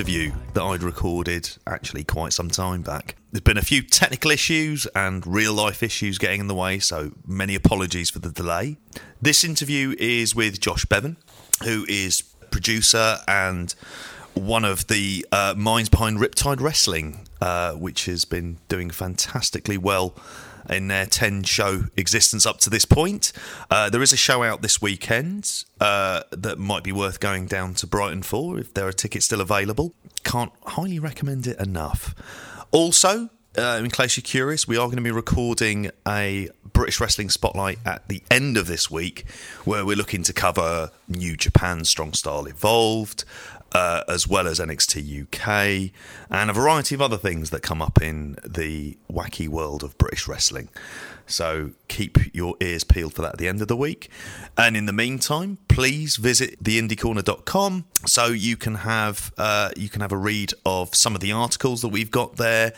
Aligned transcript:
interview 0.00 0.32
that 0.54 0.62
I'd 0.62 0.82
recorded 0.82 1.50
actually 1.66 2.04
quite 2.04 2.32
some 2.32 2.48
time 2.48 2.80
back. 2.80 3.16
There's 3.32 3.42
been 3.42 3.58
a 3.58 3.62
few 3.62 3.82
technical 3.82 4.30
issues 4.30 4.86
and 4.94 5.26
real 5.26 5.52
life 5.52 5.82
issues 5.82 6.16
getting 6.16 6.40
in 6.40 6.46
the 6.46 6.54
way, 6.54 6.78
so 6.78 7.12
many 7.26 7.54
apologies 7.54 8.08
for 8.08 8.18
the 8.18 8.30
delay. 8.30 8.78
This 9.20 9.44
interview 9.44 9.94
is 9.98 10.34
with 10.34 10.58
Josh 10.58 10.86
Bevan, 10.86 11.18
who 11.64 11.84
is 11.86 12.22
producer 12.50 13.18
and 13.28 13.74
one 14.32 14.64
of 14.64 14.86
the 14.86 15.26
uh, 15.32 15.52
minds 15.54 15.90
behind 15.90 16.16
Riptide 16.16 16.62
Wrestling, 16.62 17.28
uh, 17.42 17.72
which 17.74 18.06
has 18.06 18.24
been 18.24 18.56
doing 18.68 18.88
fantastically 18.88 19.76
well 19.76 20.16
in 20.68 20.88
their 20.88 21.06
10 21.06 21.44
show 21.44 21.84
existence 21.96 22.46
up 22.46 22.58
to 22.60 22.70
this 22.70 22.84
point. 22.84 23.32
Uh, 23.70 23.90
there 23.90 24.02
is 24.02 24.12
a 24.12 24.16
show 24.16 24.42
out 24.42 24.62
this 24.62 24.82
weekend 24.82 25.64
uh, 25.80 26.22
that 26.30 26.58
might 26.58 26.82
be 26.82 26.92
worth 26.92 27.20
going 27.20 27.46
down 27.46 27.74
to 27.74 27.86
Brighton 27.86 28.22
for 28.22 28.58
if 28.58 28.74
there 28.74 28.86
are 28.86 28.92
tickets 28.92 29.26
still 29.26 29.40
available. 29.40 29.94
Can't 30.24 30.52
highly 30.66 30.98
recommend 30.98 31.46
it 31.46 31.58
enough. 31.58 32.14
Also, 32.70 33.30
uh, 33.58 33.80
in 33.82 33.90
case 33.90 34.16
you're 34.16 34.22
curious, 34.22 34.68
we 34.68 34.76
are 34.76 34.86
going 34.86 34.96
to 34.96 35.02
be 35.02 35.10
recording 35.10 35.90
a 36.06 36.48
British 36.72 37.00
Wrestling 37.00 37.30
Spotlight 37.30 37.78
at 37.84 38.06
the 38.08 38.22
end 38.30 38.56
of 38.56 38.66
this 38.66 38.90
week, 38.90 39.24
where 39.64 39.84
we're 39.84 39.96
looking 39.96 40.22
to 40.22 40.32
cover 40.32 40.90
New 41.08 41.36
Japan 41.36 41.84
Strong 41.84 42.12
Style 42.12 42.46
Evolved, 42.46 43.24
uh, 43.72 44.02
as 44.08 44.26
well 44.26 44.46
as 44.46 44.58
NXT 44.58 45.22
UK, 45.22 45.92
and 46.30 46.50
a 46.50 46.52
variety 46.52 46.94
of 46.94 47.02
other 47.02 47.16
things 47.16 47.50
that 47.50 47.62
come 47.62 47.80
up 47.80 48.02
in 48.02 48.36
the 48.46 48.96
wacky 49.10 49.48
world 49.48 49.82
of 49.82 49.96
British 49.98 50.26
wrestling. 50.26 50.68
So 51.26 51.70
keep 51.88 52.18
your 52.34 52.56
ears 52.60 52.82
peeled 52.84 53.14
for 53.14 53.22
that 53.22 53.34
at 53.34 53.38
the 53.38 53.48
end 53.48 53.62
of 53.62 53.68
the 53.68 53.76
week. 53.76 54.10
And 54.58 54.76
in 54.76 54.86
the 54.86 54.92
meantime, 54.92 55.58
please 55.68 56.16
visit 56.16 56.62
theindycorner.com 56.62 57.84
so 58.04 58.26
you 58.26 58.56
can 58.56 58.76
have 58.76 59.32
uh, 59.38 59.70
you 59.76 59.88
can 59.88 60.00
have 60.00 60.12
a 60.12 60.16
read 60.16 60.52
of 60.66 60.94
some 60.94 61.14
of 61.14 61.20
the 61.20 61.32
articles 61.32 61.82
that 61.82 61.88
we've 61.88 62.10
got 62.10 62.36
there 62.36 62.72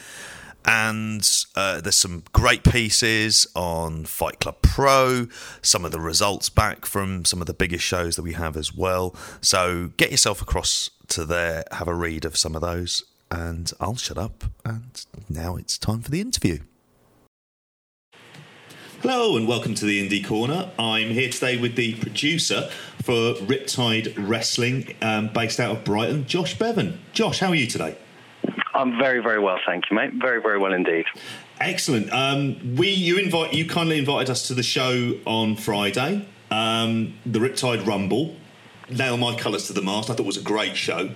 and 0.65 1.29
uh, 1.55 1.81
there's 1.81 1.99
some 1.99 2.25
great 2.33 2.65
pieces 2.65 3.47
on 3.55 4.05
Fight 4.05 4.41
Club 4.41 4.57
Pro, 4.63 5.27
some 5.61 5.85
of 5.85 5.93
the 5.93 6.01
results 6.01 6.49
back 6.49 6.87
from 6.87 7.25
some 7.25 7.41
of 7.41 7.47
the 7.47 7.55
biggest 7.55 7.85
shows 7.85 8.17
that 8.17 8.23
we 8.23 8.33
have 8.35 8.57
as 8.57 8.75
well. 8.75 9.15
So 9.41 9.91
get 9.97 10.11
yourself 10.11 10.43
across 10.43 10.91
to 11.09 11.25
there, 11.25 11.65
have 11.73 11.89
a 11.89 11.95
read 11.95 12.25
of 12.25 12.37
some 12.37 12.55
of 12.55 12.61
those, 12.61 13.03
and 13.31 13.73
I'll 13.81 13.97
shut 13.97 14.19
up. 14.19 14.45
And 14.65 15.05
now 15.29 15.57
it's 15.57 15.79
time 15.79 16.01
for 16.01 16.11
the 16.11 16.21
interview. 16.21 16.61
Hello 19.03 19.37
and 19.37 19.49
welcome 19.49 19.75
to 19.75 19.85
the 19.85 20.09
Indie 20.09 20.25
Corner. 20.25 20.71
I'm 20.79 21.09
here 21.09 21.29
today 21.29 21.57
with 21.57 21.75
the 21.75 21.95
producer 21.97 22.71
for 23.03 23.35
Riptide 23.35 24.15
Wrestling, 24.17 24.95
um, 25.03 25.27
based 25.33 25.59
out 25.59 25.77
of 25.77 25.83
Brighton, 25.83 26.25
Josh 26.27 26.57
Bevan. 26.57 27.01
Josh, 27.13 27.41
how 27.41 27.49
are 27.49 27.55
you 27.57 27.67
today? 27.67 27.97
I'm 28.83 28.99
very, 28.99 29.21
very 29.21 29.39
well, 29.39 29.61
thank 29.65 29.89
you, 29.89 29.97
mate. 29.97 30.15
Very, 30.15 30.43
very 30.43 30.59
well 30.59 30.73
indeed. 30.73 31.05
Excellent. 31.61 32.13
Um, 32.13 32.75
we 32.75 32.89
you 32.89 33.17
invite 33.17 33.55
you 33.55 33.65
kindly 33.65 33.97
invited 33.97 34.29
us 34.29 34.49
to 34.49 34.55
the 34.55 34.65
show 34.65 35.17
on 35.25 35.55
Friday, 35.55 36.27
um, 36.51 37.15
the 37.25 37.39
Riptide 37.39 37.87
Rumble. 37.87 38.35
Nail 38.91 39.17
my 39.17 39.37
colours 39.37 39.69
to 39.69 39.73
the 39.73 39.83
mast. 39.83 40.11
I 40.11 40.15
thought 40.15 40.25
it 40.25 40.27
was 40.27 40.37
a 40.37 40.43
great 40.43 40.77
show. 40.77 41.11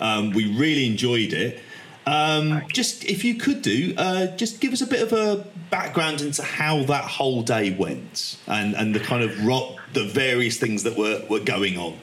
Um, 0.00 0.32
we 0.32 0.52
really 0.52 0.84
enjoyed 0.84 1.32
it. 1.32 1.62
Um, 2.06 2.64
just 2.72 3.04
if 3.04 3.22
you 3.22 3.36
could 3.36 3.62
do, 3.62 3.94
uh, 3.96 4.26
just 4.36 4.60
give 4.60 4.72
us 4.72 4.80
a 4.80 4.86
bit 4.88 5.00
of 5.00 5.12
a 5.12 5.46
background 5.70 6.22
into 6.22 6.42
how 6.42 6.82
that 6.82 7.04
whole 7.04 7.42
day 7.42 7.72
went 7.72 8.36
and, 8.48 8.74
and 8.74 8.92
the 8.96 9.00
kind 9.00 9.22
of 9.22 9.44
rock, 9.46 9.76
the 9.92 10.04
various 10.04 10.58
things 10.58 10.82
that 10.82 10.98
were, 10.98 11.24
were 11.30 11.38
going 11.38 11.78
on. 11.78 11.96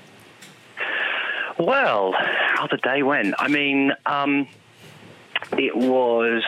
Well, 1.60 2.14
how 2.14 2.68
the 2.68 2.78
day 2.78 3.04
went. 3.04 3.36
I 3.38 3.50
mean, 3.50 3.92
um, 4.06 4.48
it 5.58 5.76
was. 5.76 6.44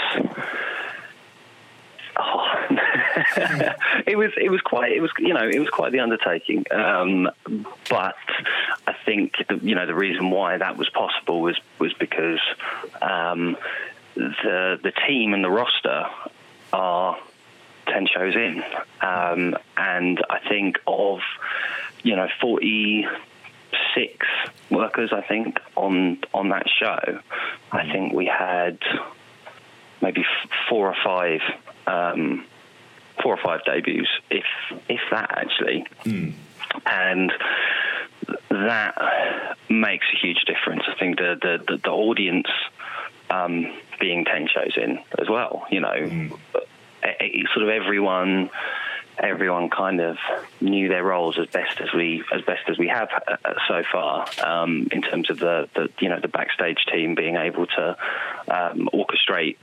Oh. 2.18 2.48
it 4.06 4.18
was 4.18 4.32
it 4.38 4.50
was 4.50 4.62
quite 4.62 4.92
it 4.92 5.02
was 5.02 5.12
you 5.18 5.34
know 5.34 5.48
it 5.48 5.60
was 5.60 5.70
quite 5.70 5.92
the 5.92 6.00
undertaking 6.00 6.66
um, 6.72 7.30
but 7.90 8.16
I 8.88 8.94
think 9.06 9.34
the, 9.48 9.58
you 9.58 9.76
know 9.76 9.86
the 9.86 9.96
reason 9.96 10.30
why 10.30 10.58
that 10.58 10.78
was 10.78 10.90
possible 10.90 11.42
was 11.42 11.60
was 11.80 11.94
because 11.94 12.40
um, 13.02 13.58
the 14.16 14.80
the 14.82 14.92
team 15.08 15.34
and 15.34 15.44
the 15.44 15.50
roster 15.50 16.06
are 16.74 17.18
10 17.88 18.08
shows 18.08 18.36
in 18.36 18.64
um, 19.02 19.56
and 19.78 20.24
I 20.30 20.40
think 20.48 20.80
of 20.88 21.20
you 22.04 22.16
know 22.16 22.28
40 22.40 23.08
six 23.96 24.26
workers, 24.70 25.12
I 25.14 25.22
think, 25.22 25.60
on 25.76 26.20
on 26.34 26.50
that 26.50 26.68
show. 26.70 27.20
I 27.72 27.92
think 27.92 28.14
we 28.14 28.26
had 28.26 28.80
maybe 30.02 30.26
four 30.70 30.88
or 30.90 30.96
five, 31.04 31.42
um, 31.88 32.46
four 33.22 33.34
or 33.34 33.40
five 33.44 33.64
debuts, 33.66 34.10
if 34.30 34.46
if 34.90 35.02
that 35.12 35.32
actually, 35.38 35.86
mm. 36.04 36.34
and 36.86 37.32
that 38.50 39.56
makes 39.70 40.06
a 40.14 40.18
huge 40.18 40.44
difference. 40.46 40.84
I 40.88 40.98
think 41.00 41.18
the 41.18 41.38
the 41.42 41.64
the, 41.68 41.78
the 41.78 41.92
audience 41.92 42.48
um, 43.30 43.72
being 44.00 44.26
ten 44.26 44.48
shows 44.48 44.78
in 44.78 45.00
as 45.20 45.30
well. 45.30 45.66
You 45.72 45.82
know, 45.82 45.94
mm. 45.94 46.40
it, 47.04 47.48
sort 47.54 47.64
of 47.64 47.70
everyone 47.70 48.50
everyone 49.22 49.70
kind 49.70 50.02
of 50.02 50.18
knew 50.60 50.90
their 50.90 51.04
roles 51.04 51.38
as 51.38 51.48
best 51.48 51.80
as 51.80 51.94
we 51.94 52.24
as 52.34 52.42
best 52.42 52.68
as 52.68 52.78
we 52.78 52.88
have 52.88 53.10
uh, 53.28 53.54
so 53.68 53.84
far 53.92 54.28
um, 54.44 54.88
in 54.92 55.02
terms 55.02 55.30
of 55.30 55.40
the, 55.40 55.70
the 55.76 55.90
you 56.00 56.10
know 56.10 56.20
the 56.20 56.28
backstage 56.28 56.86
team 56.92 57.16
being 57.16 57.36
able 57.36 57.66
to 57.68 57.98
um, 58.48 58.90
orchestrate 58.94 59.58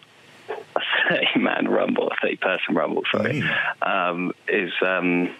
a 0.76 0.80
30 1.08 1.38
man 1.40 1.68
rumble, 1.68 2.10
a 2.10 2.16
30 2.22 2.36
person 2.36 2.74
rumble, 2.74 3.02
sorry, 3.10 3.42
um, 3.82 4.32
is 4.46 4.72
um, 4.82 5.30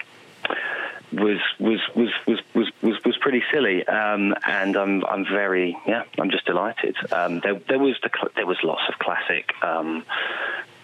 was, 1.13 1.39
was 1.59 1.81
was 1.95 2.11
was 2.27 2.41
was 2.55 2.71
was 2.83 3.05
was 3.05 3.17
pretty 3.19 3.43
silly, 3.53 3.87
um, 3.87 4.35
and 4.47 4.77
I'm 4.77 5.05
I'm 5.07 5.25
very 5.25 5.77
yeah 5.87 6.05
I'm 6.19 6.31
just 6.31 6.45
delighted. 6.45 6.97
Um, 7.13 7.41
there 7.41 7.55
there 7.69 7.79
was 7.79 7.97
the 8.03 8.11
there 8.37 8.47
was 8.47 8.59
lots 8.63 8.83
of 8.89 8.99
classic 8.99 9.55
um, 9.63 10.05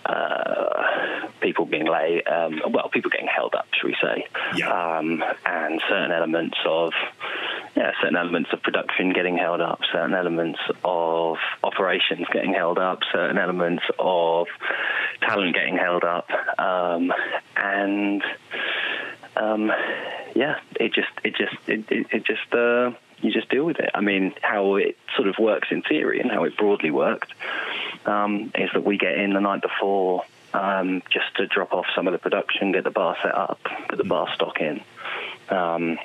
uh, 0.07 1.24
people 1.45 1.67
being 1.67 1.87
late, 1.87 2.27
um, 2.27 2.61
well, 2.71 2.89
people 2.89 3.11
getting 3.11 3.29
held 3.29 3.55
up, 3.55 3.67
should 3.75 3.89
we 3.89 3.97
say, 4.03 4.27
yeah. 4.57 4.99
um, 4.99 5.23
and 5.45 5.81
certain 5.89 6.11
elements 6.11 6.57
of, 6.67 6.93
yeah, 7.77 7.93
certain 8.01 8.17
elements 8.17 8.49
of 8.53 8.63
production 8.63 9.13
getting 9.13 9.37
held 9.37 9.61
up, 9.61 9.81
certain 9.93 10.15
elements 10.15 10.59
of 10.83 11.37
operations 11.63 12.27
getting 12.33 12.55
held 12.55 12.79
up, 12.79 13.01
certain 13.13 13.37
elements 13.37 13.83
of 13.99 14.47
talent 15.21 15.55
getting 15.55 15.77
held 15.77 16.03
up, 16.03 16.31
um, 16.59 17.13
and 17.57 18.23
um, 19.37 19.71
yeah, 20.35 20.59
it 20.81 20.95
just, 20.95 21.11
it 21.23 21.37
just, 21.37 21.57
it, 21.69 21.85
it, 21.91 22.07
it 22.11 22.25
just. 22.25 22.53
Uh, 22.53 22.93
you 23.21 23.33
just 23.33 23.49
deal 23.49 23.65
with 23.65 23.79
it. 23.79 23.89
I 23.95 24.03
mean, 24.03 24.35
how 24.43 24.75
it 24.75 24.99
sort 25.17 25.29
of 25.29 25.37
works 25.39 25.69
in 25.71 25.81
theory 25.81 26.21
and 26.21 26.31
how 26.31 26.45
it 26.45 26.59
broadly 26.59 26.91
worked 26.91 27.33
um, 28.05 28.53
is 28.55 28.69
that 28.75 28.85
we 28.85 28.99
get 28.99 29.17
in 29.17 29.33
the 29.33 29.41
night 29.41 29.63
before 29.63 30.25
um, 30.55 31.03
just 31.11 31.35
to 31.37 31.47
drop 31.47 31.73
off 31.73 31.87
some 31.95 32.07
of 32.07 32.13
the 32.13 32.19
production, 32.19 32.73
get 32.73 32.85
the 32.85 32.91
bar 32.91 33.17
set 33.23 33.35
up, 33.35 33.59
get 33.89 33.99
the 33.99 34.05
bar 34.05 34.29
stock 34.35 34.61
in. 34.61 34.81
Um, 35.49 35.99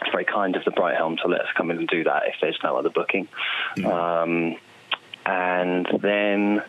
it's 0.00 0.10
very 0.10 0.24
kind 0.24 0.56
of 0.56 0.64
the 0.64 0.70
Brighthelm 0.70 1.20
to 1.22 1.28
let 1.28 1.40
us 1.40 1.48
come 1.56 1.70
in 1.70 1.78
and 1.78 1.88
do 1.88 2.04
that 2.04 2.24
if 2.26 2.34
there's 2.40 2.58
no 2.62 2.76
other 2.76 2.90
booking. 2.90 3.28
Mm. 3.76 4.58
and 5.24 5.86
then 6.00 6.62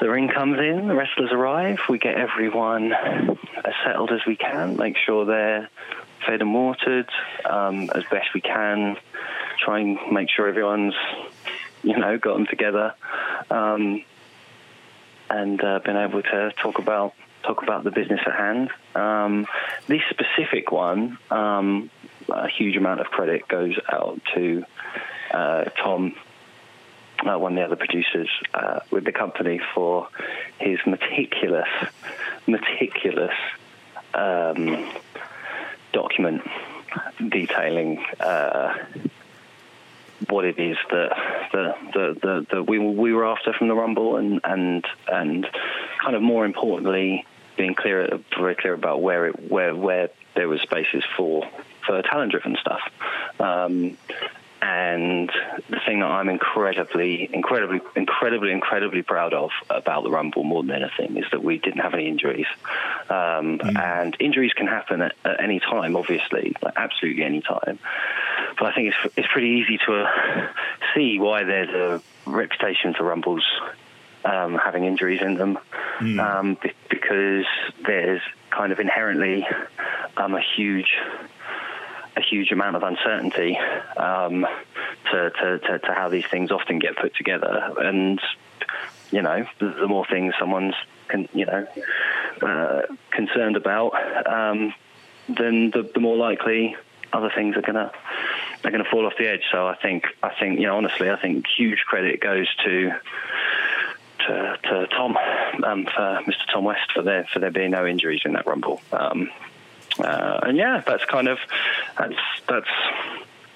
the 0.00 0.10
ring 0.10 0.28
comes 0.28 0.58
in, 0.58 0.88
the 0.88 0.94
wrestlers 0.94 1.30
arrive, 1.32 1.78
we 1.88 1.98
get 1.98 2.16
everyone 2.16 2.92
as 2.92 3.74
settled 3.84 4.10
as 4.10 4.20
we 4.26 4.36
can, 4.36 4.76
make 4.76 4.96
sure 4.96 5.24
they're 5.24 5.68
fed 6.26 6.40
and 6.40 6.54
watered 6.54 7.08
um, 7.48 7.90
as 7.94 8.02
best 8.10 8.34
we 8.34 8.40
can, 8.40 8.96
try 9.58 9.80
and 9.80 9.98
make 10.10 10.28
sure 10.30 10.48
everyone's, 10.48 10.94
you 11.82 11.96
know, 11.96 12.18
gotten 12.18 12.46
together 12.46 12.94
um, 13.50 14.02
and 15.32 15.64
uh, 15.64 15.78
been 15.78 15.96
able 15.96 16.22
to 16.22 16.52
talk 16.62 16.78
about 16.78 17.14
talk 17.42 17.62
about 17.62 17.82
the 17.82 17.90
business 17.90 18.20
at 18.24 18.34
hand. 18.34 18.70
Um, 18.94 19.46
this 19.88 20.02
specific 20.10 20.70
one, 20.70 21.18
um, 21.30 21.90
a 22.28 22.48
huge 22.48 22.76
amount 22.76 23.00
of 23.00 23.06
credit 23.06 23.48
goes 23.48 23.76
out 23.90 24.20
to 24.34 24.64
uh, 25.32 25.64
Tom, 25.82 26.14
uh, 27.26 27.36
one 27.38 27.52
of 27.52 27.56
the 27.56 27.64
other 27.64 27.76
producers 27.76 28.28
uh, 28.54 28.80
with 28.90 29.04
the 29.04 29.12
company, 29.12 29.60
for 29.74 30.08
his 30.60 30.78
meticulous, 30.86 31.68
meticulous 32.46 33.34
um, 34.14 34.88
document 35.92 36.42
detailing 37.28 38.04
uh, 38.20 38.76
what 40.28 40.44
it 40.44 40.58
is 40.58 40.76
that 40.90 41.10
the, 41.52 41.74
the, 42.22 42.46
the, 42.50 42.62
we, 42.62 42.78
we 42.78 43.12
were 43.12 43.26
after 43.26 43.52
from 43.52 43.68
the 43.68 43.74
Rumble, 43.74 44.16
and 44.16 44.40
and 44.44 44.84
and 45.08 45.46
kind 46.02 46.16
of 46.16 46.22
more 46.22 46.44
importantly, 46.44 47.24
being 47.56 47.74
clear, 47.74 48.18
very 48.36 48.54
clear 48.54 48.74
about 48.74 49.02
where 49.02 49.28
it 49.28 49.50
where 49.50 49.74
where 49.74 50.10
there 50.34 50.48
was 50.48 50.60
spaces 50.60 51.04
for 51.16 51.46
for 51.86 52.00
talent-driven 52.02 52.56
stuff. 52.60 52.80
Um, 53.40 53.96
and 54.62 55.28
the 55.68 55.80
thing 55.84 55.98
that 56.00 56.06
I'm 56.06 56.28
incredibly, 56.28 57.28
incredibly, 57.32 57.80
incredibly, 57.96 58.52
incredibly 58.52 59.02
proud 59.02 59.34
of 59.34 59.50
about 59.68 60.04
the 60.04 60.10
Rumble 60.10 60.44
more 60.44 60.62
than 60.62 60.70
anything 60.70 61.16
is 61.16 61.24
that 61.32 61.42
we 61.42 61.58
didn't 61.58 61.80
have 61.80 61.94
any 61.94 62.06
injuries. 62.06 62.46
Um, 63.10 63.58
mm. 63.58 63.76
And 63.76 64.16
injuries 64.20 64.52
can 64.52 64.68
happen 64.68 65.02
at, 65.02 65.16
at, 65.24 65.42
any 65.42 65.58
time, 65.58 65.96
obviously, 65.96 66.54
like 66.62 66.74
absolutely 66.76 67.24
any 67.24 67.40
time. 67.40 67.80
But 68.56 68.66
I 68.66 68.72
think 68.72 68.94
it's, 68.94 69.14
it's 69.16 69.28
pretty 69.32 69.48
easy 69.48 69.78
to 69.86 70.04
uh, 70.04 70.48
see 70.94 71.18
why 71.18 71.42
there's 71.42 71.70
a 71.70 72.00
reputation 72.30 72.94
for 72.94 73.02
Rumbles 73.02 73.44
um, 74.24 74.54
having 74.54 74.84
injuries 74.84 75.22
in 75.22 75.34
them 75.34 75.58
mm. 75.98 76.20
um, 76.20 76.56
because 76.88 77.46
there's 77.84 78.22
kind 78.50 78.70
of 78.70 78.78
inherently 78.78 79.44
um, 80.16 80.34
a 80.34 80.40
huge 80.40 80.94
a 82.16 82.20
huge 82.20 82.52
amount 82.52 82.76
of 82.76 82.82
uncertainty 82.82 83.58
um, 83.96 84.46
to, 85.10 85.30
to, 85.30 85.58
to, 85.58 85.78
to, 85.78 85.94
how 85.94 86.08
these 86.08 86.26
things 86.26 86.50
often 86.50 86.78
get 86.78 86.96
put 86.96 87.14
together. 87.14 87.72
And, 87.78 88.20
you 89.10 89.22
know, 89.22 89.46
the, 89.58 89.86
more 89.88 90.06
things 90.06 90.34
someone's, 90.38 90.74
con, 91.08 91.28
you 91.32 91.46
know, 91.46 91.66
uh, 92.42 92.82
concerned 93.10 93.56
about, 93.56 93.92
um, 94.26 94.74
then 95.28 95.70
the, 95.70 95.90
the, 95.94 96.00
more 96.00 96.16
likely 96.16 96.76
other 97.12 97.30
things 97.34 97.56
are 97.56 97.62
going 97.62 97.74
to 97.74 97.92
are 98.64 98.70
going 98.70 98.82
to 98.82 98.90
fall 98.90 99.06
off 99.06 99.14
the 99.18 99.28
edge. 99.28 99.42
So 99.50 99.66
I 99.66 99.76
think 99.76 100.06
I 100.22 100.30
think 100.38 100.58
you 100.58 100.66
know 100.66 100.76
honestly 100.76 101.10
I 101.10 101.16
think 101.16 101.46
huge 101.46 101.84
credit 101.86 102.20
goes 102.20 102.48
to 102.64 102.92
to, 104.26 104.58
to 104.62 104.86
Tom 104.88 105.16
um, 105.64 105.84
for 105.84 106.20
Mr. 106.26 106.52
Tom 106.52 106.64
West 106.64 106.92
for 106.92 107.02
there 107.02 107.26
for 107.32 107.38
there 107.38 107.50
being 107.50 107.70
no 107.70 107.86
injuries 107.86 108.22
in 108.24 108.32
that 108.32 108.46
rumble. 108.46 108.80
Um, 108.92 109.30
uh, 109.98 110.40
and 110.42 110.56
yeah, 110.56 110.82
that's 110.86 111.04
kind 111.04 111.28
of 111.28 111.38
that's 111.98 112.14
that's 112.48 112.68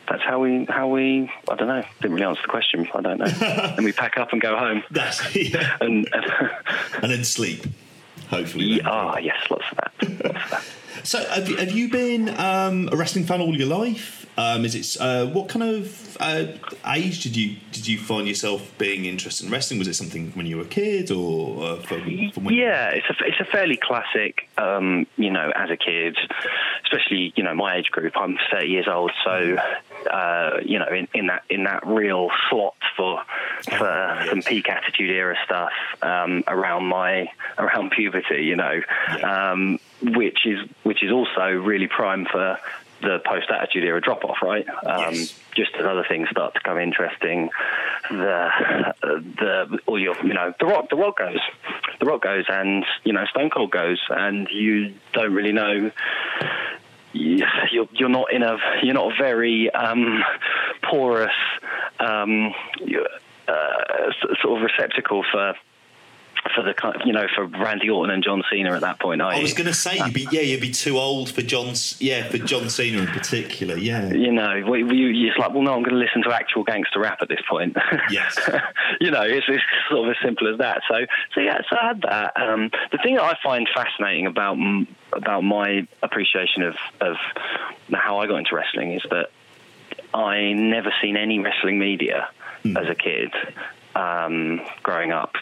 that's 0.09 0.23
how 0.23 0.41
we 0.41 0.65
how 0.67 0.89
we 0.89 1.31
I 1.51 1.57
don't 1.57 1.69
know. 1.69 1.85
Didn't 2.01 2.15
really 2.15 2.27
answer 2.27 2.43
the 2.43 2.49
question. 2.49 2.89
I 2.95 3.01
don't 3.01 3.19
know. 3.19 3.27
And 3.77 3.85
we 3.85 3.93
pack 3.93 4.17
up 4.19 4.33
and 4.33 4.41
go 4.41 4.57
home. 4.57 4.83
That's 4.91 5.35
yeah. 5.35 5.77
and, 5.81 6.09
and, 6.13 6.25
and 7.03 7.13
then 7.13 7.25
sleep 7.25 7.67
hopefully 8.29 8.81
ah 8.85 9.15
oh, 9.15 9.19
yes 9.19 9.37
lots 9.51 9.65
of 9.71 9.77
that, 9.77 10.25
lots 10.25 10.45
of 10.45 10.51
that. 10.51 10.65
so 11.05 11.25
have 11.27 11.49
you, 11.49 11.57
have 11.57 11.71
you 11.71 11.89
been 11.89 12.29
um, 12.41 12.89
a 12.91 12.97
wrestling 12.97 13.25
fan 13.25 13.41
all 13.41 13.57
your 13.57 13.69
life 13.69 14.26
um, 14.39 14.65
is 14.65 14.75
it 14.75 15.01
uh, 15.01 15.27
what 15.27 15.49
kind 15.49 15.63
of 15.63 16.17
uh, 16.21 16.47
age 16.87 17.23
did 17.23 17.37
you 17.37 17.57
did 17.73 17.87
you 17.87 17.99
find 17.99 18.29
yourself 18.29 18.77
being 18.77 19.07
interested 19.07 19.47
in 19.47 19.53
wrestling? 19.53 19.79
Was 19.79 19.89
it 19.89 19.95
something 19.95 20.31
when 20.33 20.47
you 20.47 20.57
were 20.57 20.63
a 20.63 20.67
kid, 20.67 21.11
or 21.11 21.65
uh, 21.65 21.77
from, 21.77 22.31
from 22.33 22.51
yeah, 22.51 22.91
it's 22.91 23.07
a 23.09 23.25
it's 23.25 23.41
a 23.41 23.45
fairly 23.45 23.79
classic. 23.79 24.49
Um, 24.59 25.07
you 25.17 25.31
know, 25.31 25.51
as 25.55 25.71
a 25.71 25.77
kid, 25.77 26.19
especially 26.85 27.33
you 27.35 27.43
know 27.43 27.55
my 27.55 27.77
age 27.77 27.91
group. 27.91 28.13
I'm 28.17 28.39
30 28.51 28.67
years 28.67 28.89
old, 28.89 29.13
so 29.25 29.57
uh, 30.11 30.61
you 30.65 30.79
know 30.79 30.89
in, 30.89 31.09
in 31.15 31.27
that 31.29 31.43
in 31.49 31.65
that 31.65 31.87
real 31.87 32.29
slot 32.51 32.77
for 32.95 33.23
for 33.63 33.89
oh, 33.89 34.15
yes. 34.21 34.29
some 34.31 34.43
peak 34.43 34.69
attitude 34.69 35.11
era 35.11 35.37
stuff 35.47 35.73
um, 36.03 36.45
around 36.47 36.85
my 36.85 37.31
around 37.59 37.93
puberty. 37.93 38.43
You 38.45 38.57
know. 38.57 38.81
Yeah. 39.17 39.51
Um, 39.53 39.79
which 40.03 40.45
is 40.45 40.59
which 40.83 41.03
is 41.03 41.11
also 41.11 41.49
really 41.49 41.87
prime 41.87 42.27
for 42.27 42.59
the 43.01 43.19
post 43.25 43.51
attitude 43.51 43.85
era 43.85 44.01
drop 44.01 44.25
off, 44.25 44.39
right? 44.43 44.67
Um, 44.85 45.15
yes. 45.15 45.39
Just 45.55 45.75
as 45.79 45.85
other 45.87 46.05
things 46.09 46.29
start 46.31 46.55
to 46.55 46.61
become 46.61 46.79
interesting, 46.79 47.51
the 48.11 48.95
the 49.13 49.79
all 49.87 49.99
your 49.99 50.17
you 50.25 50.35
know 50.35 50.53
the 50.59 50.67
rock 50.67 50.91
the 50.91 50.97
rock 50.97 51.19
goes, 51.19 51.39
the 52.01 52.07
rock 52.07 52.23
goes, 52.23 52.45
and 52.49 52.85
you 53.05 53.13
know 53.13 53.25
Stone 53.27 53.51
Cold 53.51 53.71
goes, 53.71 54.01
and 54.11 54.49
you 54.51 54.95
don't 55.13 55.33
really 55.33 55.53
know. 55.53 55.91
You're 57.13 57.89
you're 57.93 58.09
not 58.09 58.33
in 58.33 58.43
a 58.43 58.59
you're 58.83 58.95
not 58.95 59.13
a 59.13 59.17
very 59.17 59.71
um, 59.71 60.23
porous 60.83 61.31
um, 61.99 62.53
uh, 63.49 64.13
sort 64.43 64.59
of 64.59 64.63
receptacle 64.63 65.25
for 65.31 65.55
for 66.55 66.63
the 66.63 66.75
you 67.05 67.13
know 67.13 67.27
for 67.35 67.47
Randy 67.47 67.91
Orton 67.91 68.13
and 68.13 68.23
John 68.23 68.43
Cena 68.51 68.75
at 68.75 68.81
that 68.83 68.99
point. 68.99 69.23
I, 69.23 69.39
I 69.39 69.43
was 69.43 69.55
going 69.55 69.67
to 69.67 69.75
say 69.75 69.99
you'd 69.99 70.15
be 70.15 70.29
yeah 70.31 70.41
you'd 70.41 70.61
be 70.61 70.71
too 70.71 70.99
old 70.99 71.31
for 71.31 71.43
John's 71.43 72.01
yeah 72.01 72.29
for 72.29 72.39
John 72.39 72.69
Cena 72.69 72.99
in 72.99 73.07
particular 73.07 73.77
yeah. 73.77 74.13
You 74.13 74.33
know 74.33 74.63
we, 74.69 74.83
we, 74.83 75.29
it's 75.29 75.39
like 75.39 75.53
well 75.53 75.63
no 75.63 75.75
I'm 75.75 75.83
going 75.83 75.95
to 75.95 76.01
listen 76.01 76.23
to 76.25 76.35
actual 76.35 76.65
gangster 76.65 77.01
rap 77.01 77.19
at 77.23 77.29
this 77.29 77.41
point. 77.49 77.77
Yes. 78.11 78.39
You 79.01 79.11
know 79.11 79.23
it's, 79.23 79.47
it's, 79.49 79.63
sort 79.91 80.09
of 80.09 80.11
as 80.13 80.17
simple 80.25 80.51
as 80.51 80.59
that. 80.59 80.81
So 80.89 81.07
so 81.35 81.41
yeah 81.41 81.61
so 81.69 81.77
I 81.81 81.87
had 81.89 82.03
that. 82.03 82.33
Um, 82.37 82.71
the 82.93 82.99
thing 82.99 83.17
that 83.17 83.25
I 83.25 83.37
find 83.43 83.69
fascinating 83.75 84.27
about 84.27 84.57
about 85.13 85.43
my 85.43 85.87
appreciation 86.03 86.63
of 86.63 86.77
of 87.01 87.17
how 87.93 88.19
I 88.19 88.27
got 88.27 88.37
into 88.37 88.55
wrestling 88.55 88.93
is 88.93 89.03
that 89.11 89.31
I 90.15 90.53
never 90.53 90.93
seen 91.03 91.17
any 91.17 91.39
wrestling 91.41 91.79
media 91.79 92.29
mm. 92.65 92.81
as 92.81 92.89
a 92.89 92.95
kid 92.95 93.33
um, 93.97 94.61
growing 94.83 95.11
up. 95.11 95.35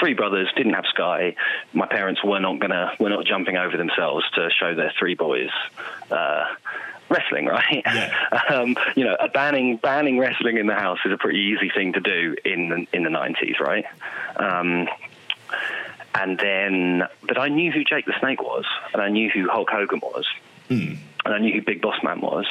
Three 0.00 0.14
brothers 0.14 0.48
didn't 0.56 0.74
have 0.74 0.86
Sky. 0.86 1.36
My 1.72 1.86
parents 1.86 2.24
were 2.24 2.40
not 2.40 2.58
gonna 2.58 2.92
were 2.98 3.10
not 3.10 3.26
jumping 3.26 3.56
over 3.56 3.76
themselves 3.76 4.24
to 4.34 4.48
show 4.50 4.74
their 4.74 4.92
three 4.98 5.14
boys. 5.14 5.50
Uh, 6.10 6.44
wrestling, 7.10 7.46
right? 7.46 7.82
Yeah. 7.84 8.12
Um, 8.50 8.76
you 8.96 9.04
know, 9.04 9.16
banning 9.32 9.76
banning 9.76 10.18
wrestling 10.18 10.56
in 10.56 10.66
the 10.66 10.74
house 10.74 10.98
is 11.04 11.12
a 11.12 11.18
pretty 11.18 11.40
easy 11.40 11.70
thing 11.70 11.92
to 11.92 12.00
do 12.00 12.36
in 12.44 12.68
the, 12.68 12.86
in 12.92 13.02
the 13.04 13.10
nineties, 13.10 13.60
right? 13.60 13.84
Um, 14.36 14.88
and 16.14 16.38
then, 16.38 17.04
but 17.26 17.38
I 17.38 17.48
knew 17.48 17.70
who 17.70 17.84
Jake 17.84 18.06
the 18.06 18.14
Snake 18.18 18.42
was, 18.42 18.64
and 18.92 19.02
I 19.02 19.08
knew 19.08 19.30
who 19.30 19.48
Hulk 19.48 19.68
Hogan 19.70 20.00
was, 20.00 20.26
mm. 20.68 20.96
and 21.24 21.34
I 21.34 21.38
knew 21.38 21.52
who 21.52 21.62
Big 21.62 21.82
Boss 21.82 22.02
Man 22.02 22.20
was. 22.20 22.46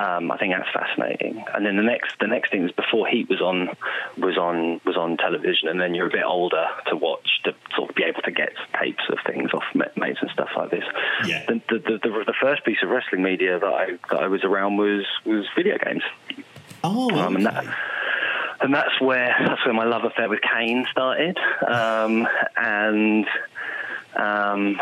Um, 0.00 0.30
I 0.30 0.38
think 0.38 0.54
that's 0.54 0.70
fascinating. 0.72 1.44
And 1.52 1.66
then 1.66 1.76
the 1.76 1.82
next 1.82 2.18
the 2.20 2.26
next 2.26 2.50
thing 2.50 2.64
is 2.64 2.72
before 2.72 3.06
Heat 3.06 3.28
was 3.28 3.42
on 3.42 3.68
was 4.16 4.38
on 4.38 4.80
was 4.86 4.96
on 4.96 5.18
television, 5.18 5.68
and 5.68 5.78
then 5.78 5.94
you're 5.94 6.06
a 6.06 6.10
bit 6.10 6.24
older 6.24 6.66
to 6.86 6.96
watch 6.96 7.28
to 7.44 7.54
sort 7.76 7.90
of 7.90 7.96
be 7.96 8.04
able 8.04 8.22
to 8.22 8.30
get 8.30 8.52
tapes 8.80 9.02
of 9.10 9.18
things 9.26 9.50
off 9.52 9.64
mates 9.74 10.18
and 10.22 10.30
stuff 10.30 10.48
like 10.56 10.70
this. 10.70 10.84
Yeah. 11.26 11.44
The, 11.46 11.60
the, 11.68 11.98
the, 11.98 12.24
the, 12.26 12.34
first 12.40 12.64
piece 12.64 12.78
of 12.82 12.88
wrestling 12.88 13.22
media 13.22 13.58
that 13.58 13.66
I 13.66 13.98
that 14.10 14.22
I 14.22 14.28
was 14.28 14.42
around 14.42 14.78
was 14.78 15.04
was 15.26 15.46
video 15.54 15.76
games. 15.76 16.02
Oh, 16.82 17.10
okay. 17.10 17.20
um, 17.20 17.36
and 17.36 17.44
that, 17.44 17.64
and 18.62 18.74
that's 18.74 18.98
where 19.02 19.36
that's 19.38 19.66
where 19.66 19.74
my 19.74 19.84
love 19.84 20.04
affair 20.04 20.30
with 20.30 20.40
Kane 20.40 20.86
started. 20.90 21.36
Um, 21.68 22.26
and 22.56 23.26
um, 24.16 24.80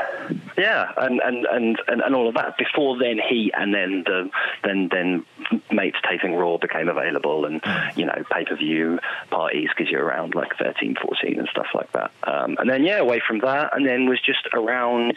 yeah, 0.57 0.91
and, 0.97 1.21
and, 1.21 1.47
and, 1.47 1.79
and, 1.87 2.15
all 2.15 2.29
of 2.29 2.35
that. 2.35 2.57
Before 2.57 2.99
then, 2.99 3.19
he 3.19 3.53
and 3.55 3.75
then 3.75 4.05
the 4.07 4.31
then 4.65 4.89
then 4.91 5.27
mates 5.71 5.99
taping 6.09 6.35
Raw 6.35 6.57
became 6.57 6.89
available, 6.89 7.45
and 7.45 7.61
you 7.95 8.07
know 8.07 8.25
pay 8.33 8.45
per 8.45 8.57
view 8.57 8.99
parties 9.31 9.69
because 9.77 9.91
you're 9.91 10.05
around 10.05 10.35
like 10.35 10.57
13, 10.57 10.97
14 11.01 11.39
and 11.39 11.49
stuff 11.49 11.69
like 11.75 11.93
that. 11.93 12.11
Um, 12.25 12.57
and 12.59 12.71
then 12.71 12.85
yeah, 12.85 12.99
away 12.99 13.21
from 13.27 13.41
that, 13.41 13.77
and 13.77 13.87
then 13.87 14.09
was 14.09 14.21
just 14.21 14.49
around. 14.55 15.17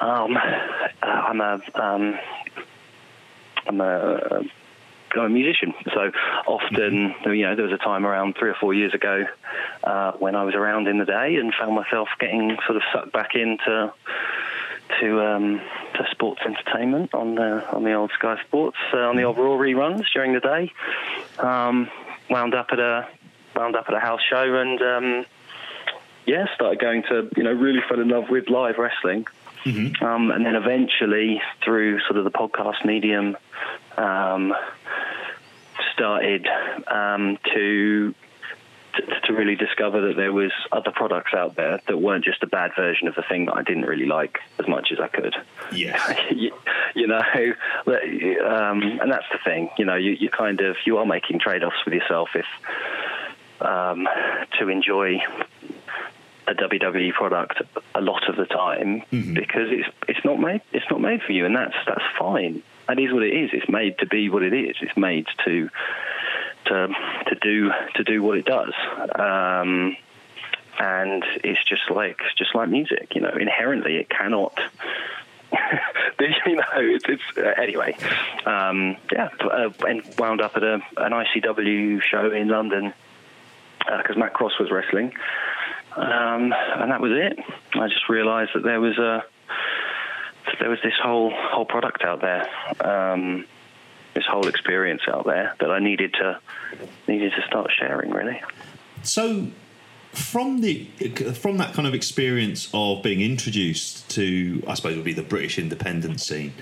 Um, 0.00 0.36
uh, 0.36 1.06
I'm 1.06 1.40
a 1.40 1.60
um, 1.74 2.18
I'm 3.66 3.80
a 3.80 4.42
I'm 5.14 5.24
a 5.24 5.28
musician. 5.28 5.74
So 5.92 6.10
often, 6.46 7.14
mm-hmm. 7.14 7.30
you 7.30 7.42
know, 7.44 7.54
there 7.54 7.64
was 7.64 7.72
a 7.72 7.82
time 7.82 8.04
around 8.06 8.36
three 8.38 8.50
or 8.50 8.56
four 8.60 8.74
years 8.74 8.94
ago 8.94 9.24
uh, 9.84 10.12
when 10.12 10.34
I 10.34 10.44
was 10.44 10.54
around 10.54 10.88
in 10.88 10.98
the 10.98 11.04
day 11.04 11.36
and 11.36 11.52
found 11.54 11.74
myself 11.74 12.08
getting 12.18 12.56
sort 12.66 12.76
of 12.76 12.82
sucked 12.92 13.12
back 13.12 13.34
into 13.34 13.92
to 15.00 15.20
um, 15.20 15.60
to 15.94 16.06
sports 16.10 16.40
entertainment 16.44 17.12
on 17.12 17.34
the 17.34 17.66
on 17.74 17.82
the 17.82 17.92
old 17.92 18.10
Sky 18.12 18.40
Sports 18.46 18.76
uh, 18.92 18.98
on 18.98 19.16
the 19.16 19.24
old 19.24 19.36
Raw 19.36 19.56
reruns 19.56 20.04
during 20.12 20.32
the 20.32 20.40
day. 20.40 20.72
Um, 21.38 21.90
wound 22.30 22.54
up 22.54 22.68
at 22.70 22.78
a 22.78 23.08
wound 23.54 23.76
up 23.76 23.86
at 23.88 23.94
a 23.94 24.00
house 24.00 24.20
show 24.28 24.54
and 24.54 24.80
um, 24.82 25.26
yeah, 26.26 26.46
started 26.54 26.78
going 26.80 27.02
to 27.04 27.28
you 27.36 27.42
know 27.42 27.52
really 27.52 27.80
fell 27.88 28.00
in 28.00 28.08
love 28.08 28.28
with 28.30 28.48
live 28.48 28.78
wrestling. 28.78 29.26
Mm-hmm. 29.64 30.04
Um, 30.04 30.30
and 30.30 30.46
then 30.46 30.54
eventually, 30.54 31.42
through 31.64 31.98
sort 32.00 32.18
of 32.18 32.24
the 32.24 32.30
podcast 32.30 32.84
medium, 32.84 33.36
um, 33.96 34.54
started 35.96 36.46
um, 36.86 37.38
to, 37.54 38.14
to, 38.94 39.20
to 39.24 39.32
really 39.32 39.56
discover 39.56 40.08
that 40.08 40.16
there 40.16 40.32
was 40.32 40.52
other 40.70 40.90
products 40.90 41.32
out 41.34 41.56
there 41.56 41.80
that 41.86 41.96
weren't 41.98 42.24
just 42.24 42.42
a 42.42 42.46
bad 42.46 42.72
version 42.76 43.08
of 43.08 43.14
the 43.14 43.22
thing 43.22 43.46
that 43.46 43.54
I 43.54 43.62
didn't 43.62 43.86
really 43.86 44.06
like 44.06 44.38
as 44.58 44.68
much 44.68 44.92
as 44.92 45.00
I 45.00 45.08
could. 45.08 45.34
Yeah, 45.72 46.16
you, 46.30 46.52
you, 46.94 47.06
know, 47.06 47.18
um, 47.18 48.82
and 48.82 49.10
that's 49.10 49.26
the 49.32 49.38
thing. 49.42 49.70
You 49.78 49.86
know, 49.86 49.96
you, 49.96 50.12
you 50.12 50.28
kind 50.28 50.60
of 50.60 50.76
you 50.84 50.98
are 50.98 51.06
making 51.06 51.40
trade 51.40 51.64
offs 51.64 51.84
with 51.84 51.94
yourself 51.94 52.30
if 52.34 52.46
um, 53.60 54.06
to 54.58 54.68
enjoy 54.68 55.18
a 56.46 56.54
WWE 56.54 57.12
product 57.12 57.62
a 57.94 58.00
lot 58.00 58.28
of 58.28 58.36
the 58.36 58.46
time 58.46 59.02
mm-hmm. 59.12 59.34
because 59.34 59.68
it's 59.70 59.88
it's 60.08 60.24
not 60.24 60.38
made 60.38 60.60
it's 60.72 60.86
not 60.90 61.00
made 61.00 61.22
for 61.22 61.32
you, 61.32 61.46
and 61.46 61.56
that's 61.56 61.76
that's 61.86 62.04
fine. 62.18 62.62
That 62.88 62.98
is 62.98 63.12
what 63.12 63.22
it 63.22 63.34
is. 63.34 63.50
It's 63.52 63.68
made 63.68 63.98
to 63.98 64.06
be 64.06 64.28
what 64.28 64.42
it 64.42 64.52
is. 64.52 64.76
It's 64.80 64.96
made 64.96 65.26
to 65.44 65.68
to 66.66 66.88
to 67.26 67.34
do 67.40 67.72
to 67.94 68.04
do 68.04 68.22
what 68.22 68.38
it 68.38 68.44
does. 68.44 68.72
Um, 69.14 69.96
and 70.78 71.24
it's 71.42 71.64
just 71.64 71.90
like 71.90 72.18
just 72.36 72.54
like 72.54 72.68
music, 72.68 73.14
you 73.14 73.22
know. 73.22 73.30
Inherently, 73.30 73.96
it 73.96 74.08
cannot 74.08 74.58
you 76.46 76.56
know, 76.56 76.64
it's, 76.76 77.04
it's 77.08 77.22
uh, 77.36 77.60
anyway. 77.60 77.96
Um, 78.44 78.96
yeah, 79.12 79.28
uh, 79.40 79.70
and 79.86 80.02
wound 80.18 80.40
up 80.40 80.56
at 80.56 80.62
a, 80.62 80.74
an 80.96 81.12
ICW 81.12 82.02
show 82.02 82.30
in 82.30 82.48
London 82.48 82.92
because 83.78 84.16
uh, 84.16 84.18
Matt 84.18 84.34
Cross 84.34 84.58
was 84.58 84.70
wrestling, 84.70 85.12
um, 85.96 86.52
and 86.52 86.90
that 86.90 87.00
was 87.00 87.12
it. 87.12 87.38
I 87.74 87.88
just 87.88 88.08
realised 88.08 88.50
that 88.54 88.62
there 88.62 88.80
was 88.80 88.98
a 88.98 89.24
there 90.60 90.70
was 90.70 90.78
this 90.82 90.94
whole 91.02 91.32
whole 91.34 91.64
product 91.64 92.02
out 92.02 92.20
there, 92.20 92.48
um, 92.80 93.44
this 94.14 94.24
whole 94.26 94.46
experience 94.46 95.02
out 95.08 95.24
there 95.24 95.54
that 95.60 95.70
I 95.70 95.78
needed 95.78 96.14
to 96.14 96.38
needed 97.08 97.32
to 97.34 97.42
start 97.46 97.70
sharing. 97.76 98.10
Really. 98.10 98.40
So, 99.02 99.48
from 100.12 100.60
the 100.60 100.84
from 101.40 101.56
that 101.58 101.72
kind 101.74 101.88
of 101.88 101.94
experience 101.94 102.68
of 102.74 103.02
being 103.02 103.20
introduced 103.20 104.10
to, 104.10 104.62
I 104.68 104.74
suppose, 104.74 104.96
would 104.96 105.04
be 105.04 105.14
the 105.14 105.22
British 105.22 105.58
independent 105.58 106.20
scene, 106.20 106.52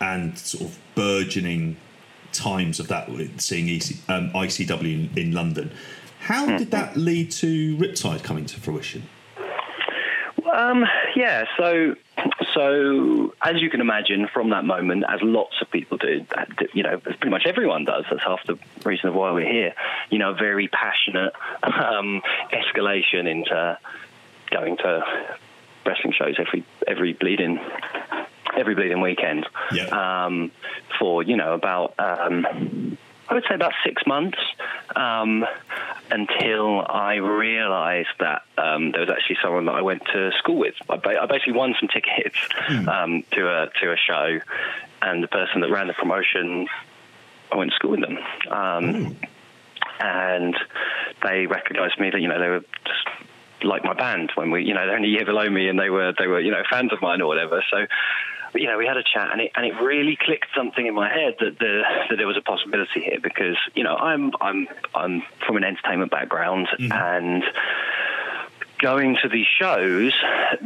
and 0.00 0.38
sort 0.38 0.70
of 0.70 0.78
burgeoning 0.94 1.76
times 2.32 2.80
of 2.80 2.88
that, 2.88 3.08
seeing 3.38 3.68
EC, 3.68 3.96
um, 4.08 4.30
ICW 4.32 5.12
in, 5.12 5.18
in 5.18 5.32
London. 5.32 5.70
How 6.24 6.56
did 6.56 6.70
that 6.70 6.96
lead 6.96 7.30
to 7.32 7.76
Riptide 7.76 8.22
coming 8.22 8.46
to 8.46 8.58
fruition? 8.58 9.02
Um, 10.50 10.86
yeah, 11.16 11.44
so 11.58 11.96
so 12.54 13.34
as 13.42 13.60
you 13.60 13.68
can 13.68 13.82
imagine, 13.82 14.28
from 14.32 14.50
that 14.50 14.64
moment, 14.64 15.04
as 15.06 15.20
lots 15.20 15.60
of 15.60 15.70
people 15.70 15.98
do, 15.98 16.24
you 16.72 16.82
know, 16.82 16.94
as 16.94 17.16
pretty 17.16 17.28
much 17.28 17.44
everyone 17.44 17.84
does. 17.84 18.04
That's 18.08 18.22
half 18.22 18.40
the 18.46 18.58
reason 18.84 19.10
of 19.10 19.14
why 19.14 19.32
we're 19.32 19.50
here. 19.50 19.74
You 20.10 20.18
know, 20.18 20.32
very 20.32 20.68
passionate 20.68 21.34
um, 21.62 22.22
escalation 22.52 23.30
into 23.30 23.78
going 24.50 24.78
to 24.78 25.02
wrestling 25.84 26.14
shows 26.16 26.36
every 26.38 26.64
every 26.86 27.12
bleeding 27.12 27.58
every 28.56 28.74
bleeding 28.74 29.02
weekend 29.02 29.46
yeah. 29.72 30.24
um, 30.24 30.50
for 30.98 31.22
you 31.22 31.36
know 31.36 31.52
about 31.52 31.94
um, 31.98 32.96
I 33.28 33.34
would 33.34 33.44
say 33.48 33.54
about 33.54 33.72
six 33.84 34.06
months 34.06 34.38
um, 34.94 35.44
until 36.10 36.84
I 36.86 37.16
realised 37.16 38.10
that 38.20 38.42
um, 38.58 38.92
there 38.92 39.00
was 39.00 39.10
actually 39.10 39.38
someone 39.42 39.66
that 39.66 39.74
I 39.74 39.82
went 39.82 40.02
to 40.12 40.30
school 40.38 40.56
with. 40.56 40.74
I, 40.88 40.96
ba- 40.96 41.20
I 41.22 41.26
basically 41.26 41.54
won 41.54 41.74
some 41.78 41.88
tickets 41.88 42.36
mm. 42.68 42.88
um, 42.88 43.24
to 43.32 43.48
a 43.48 43.70
to 43.80 43.92
a 43.92 43.96
show, 43.96 44.40
and 45.02 45.22
the 45.22 45.28
person 45.28 45.60
that 45.62 45.70
ran 45.70 45.86
the 45.86 45.94
promotion, 45.94 46.66
I 47.52 47.56
went 47.56 47.70
to 47.70 47.76
school 47.76 47.92
with 47.92 48.00
them, 48.00 48.18
mm. 48.46 49.16
and 50.00 50.56
they 51.22 51.46
recognised 51.46 51.98
me. 51.98 52.10
That 52.10 52.20
you 52.20 52.28
know 52.28 52.38
they 52.38 52.48
were 52.48 52.64
just 52.84 53.08
like 53.64 53.84
my 53.84 53.94
band 53.94 54.30
when 54.34 54.50
we, 54.50 54.62
you 54.64 54.74
know, 54.74 54.86
they're 54.86 54.96
only 54.96 55.08
a 55.08 55.12
year 55.12 55.24
below 55.24 55.48
me, 55.48 55.68
and 55.68 55.78
they 55.78 55.90
were 55.90 56.12
they 56.18 56.26
were 56.26 56.40
you 56.40 56.50
know 56.50 56.62
fans 56.70 56.92
of 56.92 57.00
mine 57.00 57.20
or 57.20 57.26
whatever. 57.26 57.64
So 57.70 57.86
you 58.54 58.66
know, 58.66 58.78
we 58.78 58.86
had 58.86 58.96
a 58.96 59.02
chat, 59.02 59.30
and 59.32 59.40
it 59.40 59.52
and 59.54 59.66
it 59.66 59.74
really 59.80 60.16
clicked 60.20 60.46
something 60.56 60.86
in 60.86 60.94
my 60.94 61.08
head 61.08 61.36
that 61.40 61.58
the 61.58 61.82
that 62.08 62.16
there 62.16 62.26
was 62.26 62.36
a 62.36 62.42
possibility 62.42 63.00
here 63.00 63.18
because 63.22 63.56
you 63.74 63.84
know 63.84 63.96
I'm 63.96 64.32
I'm 64.40 64.68
I'm 64.94 65.22
from 65.46 65.56
an 65.56 65.64
entertainment 65.64 66.10
background 66.10 66.68
mm-hmm. 66.78 66.92
and 66.92 67.44
going 68.78 69.16
to 69.22 69.28
these 69.28 69.46
shows 69.46 70.12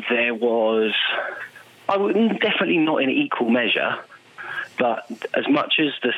there 0.08 0.34
was 0.34 0.94
I 1.88 1.96
would 1.96 2.14
definitely 2.40 2.78
not 2.78 3.02
in 3.02 3.10
equal 3.10 3.48
measure, 3.48 3.96
but 4.78 5.10
as 5.34 5.48
much 5.48 5.78
as 5.78 5.92
this 6.02 6.14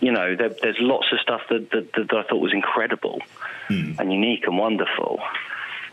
you 0.00 0.12
know, 0.12 0.36
there, 0.36 0.50
there's 0.60 0.76
lots 0.80 1.06
of 1.12 1.20
stuff 1.20 1.40
that, 1.48 1.70
that, 1.70 1.92
that, 1.94 2.12
I 2.12 2.22
thought 2.24 2.38
was 2.38 2.52
incredible 2.52 3.22
mm. 3.68 3.98
and 3.98 4.12
unique 4.12 4.46
and 4.46 4.58
wonderful. 4.58 5.18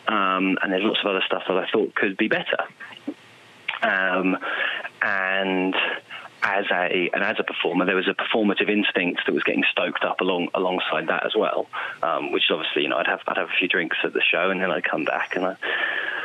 Um, 0.08 0.58
and 0.62 0.74
there's 0.74 0.84
lots 0.84 1.00
of 1.00 1.06
other 1.06 1.24
stuff 1.26 1.44
that 1.48 1.56
I 1.56 1.68
thought 1.72 1.96
could 1.96 2.18
be 2.18 2.28
better. 2.28 2.58
Um, 3.82 4.38
and 5.02 5.76
as 6.44 6.66
a 6.72 7.10
and 7.14 7.24
as 7.24 7.38
a 7.40 7.44
performer, 7.44 7.86
there 7.86 7.96
was 7.96 8.08
a 8.08 8.14
performative 8.14 8.70
instinct 8.70 9.22
that 9.26 9.34
was 9.34 9.44
getting 9.44 9.64
stoked 9.72 10.04
up 10.04 10.22
along 10.22 10.50
alongside 10.54 11.08
that 11.08 11.26
as 11.26 11.36
well. 11.36 11.68
Um, 12.02 12.32
which 12.32 12.44
is 12.44 12.52
obviously, 12.52 12.84
you 12.84 12.90
know, 12.90 12.98
I'd 12.98 13.08
have 13.08 13.22
I'd 13.28 13.38
have 13.38 13.50
a 13.50 13.58
few 13.60 13.68
drinks 13.68 13.98
at 14.04 14.14
the 14.14 14.22
show, 14.22 14.50
and 14.50 14.62
then 14.62 14.72
I'd 14.72 14.84
come 14.84 15.06
back 15.06 15.36
and 15.36 15.46
I 15.46 15.56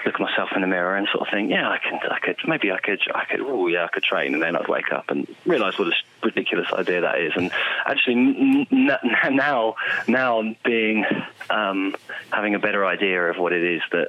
look 0.06 0.14
at 0.14 0.20
myself 0.20 0.50
in 0.54 0.62
the 0.62 0.68
mirror 0.68 0.96
and 0.96 1.08
sort 1.12 1.26
of 1.26 1.32
think, 1.32 1.50
yeah, 1.50 1.68
I 1.68 1.78
can, 1.78 1.98
I 2.10 2.20
could, 2.20 2.36
maybe 2.46 2.70
I 2.70 2.78
could, 2.78 3.00
I 3.12 3.24
could, 3.24 3.40
oh 3.40 3.66
yeah, 3.66 3.84
I 3.84 3.88
could 3.88 4.04
train, 4.04 4.34
and 4.34 4.42
then 4.42 4.54
I'd 4.54 4.68
wake 4.68 4.92
up 4.92 5.10
and 5.10 5.26
realise 5.44 5.76
what 5.78 5.88
a 5.88 5.92
ridiculous 6.22 6.68
idea 6.72 7.00
that 7.00 7.18
is. 7.18 7.32
And 7.34 7.50
actually, 7.84 8.68
now, 8.70 9.74
now 10.06 10.54
being 10.64 11.04
um, 11.50 11.96
having 12.32 12.54
a 12.54 12.60
better 12.60 12.86
idea 12.86 13.20
of 13.24 13.38
what 13.38 13.52
it 13.52 13.64
is 13.64 13.82
that 13.90 14.08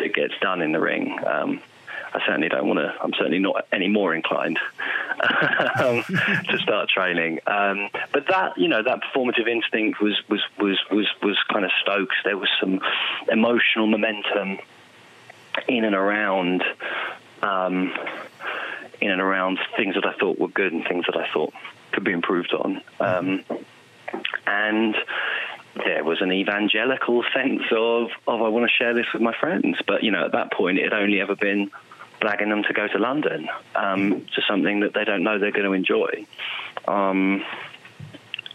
that 0.00 0.12
gets 0.12 0.34
done 0.40 0.60
in 0.60 0.72
the 0.72 0.80
ring. 0.80 1.16
Um, 1.24 1.60
I 2.12 2.20
certainly 2.26 2.48
don't 2.48 2.66
want 2.66 2.78
to. 2.78 2.94
I'm 3.02 3.12
certainly 3.12 3.38
not 3.38 3.66
any 3.72 3.88
more 3.88 4.14
inclined 4.14 4.58
um, 5.78 6.02
to 6.04 6.58
start 6.62 6.88
training. 6.88 7.40
Um, 7.46 7.90
but 8.12 8.26
that, 8.28 8.56
you 8.56 8.68
know, 8.68 8.82
that 8.82 9.00
performative 9.02 9.48
instinct 9.48 10.00
was 10.00 10.20
was 10.28 10.40
was 10.58 10.78
was 10.90 11.06
was 11.22 11.36
kind 11.52 11.64
of 11.64 11.70
stoked. 11.82 12.14
There 12.24 12.36
was 12.36 12.48
some 12.60 12.80
emotional 13.30 13.86
momentum 13.86 14.58
in 15.66 15.84
and 15.84 15.94
around. 15.94 16.62
Um, 17.42 17.94
in 19.00 19.12
and 19.12 19.20
around 19.20 19.60
things 19.76 19.94
that 19.94 20.04
I 20.04 20.12
thought 20.12 20.40
were 20.40 20.48
good 20.48 20.72
and 20.72 20.84
things 20.84 21.06
that 21.06 21.16
I 21.16 21.32
thought 21.32 21.52
could 21.92 22.02
be 22.02 22.10
improved 22.10 22.52
on. 22.52 22.82
Um, 22.98 23.44
and 24.46 24.96
there 25.76 26.04
was 26.04 26.20
an 26.20 26.32
evangelical 26.32 27.24
sense 27.34 27.62
of, 27.70 28.08
of 28.26 28.42
I 28.42 28.48
want 28.48 28.68
to 28.68 28.76
share 28.76 28.94
this 28.94 29.06
with 29.12 29.22
my 29.22 29.34
friends. 29.38 29.78
But, 29.86 30.02
you 30.02 30.10
know, 30.10 30.24
at 30.24 30.32
that 30.32 30.52
point, 30.52 30.78
it 30.78 30.84
had 30.84 30.92
only 30.92 31.20
ever 31.20 31.36
been 31.36 31.70
blagging 32.20 32.48
them 32.48 32.62
to 32.64 32.72
go 32.72 32.88
to 32.88 32.98
London 32.98 33.48
um, 33.74 34.26
to 34.34 34.42
something 34.48 34.80
that 34.80 34.94
they 34.94 35.04
don't 35.04 35.22
know 35.22 35.38
they're 35.38 35.52
going 35.52 35.64
to 35.64 35.72
enjoy. 35.72 36.26
Um, 36.86 37.44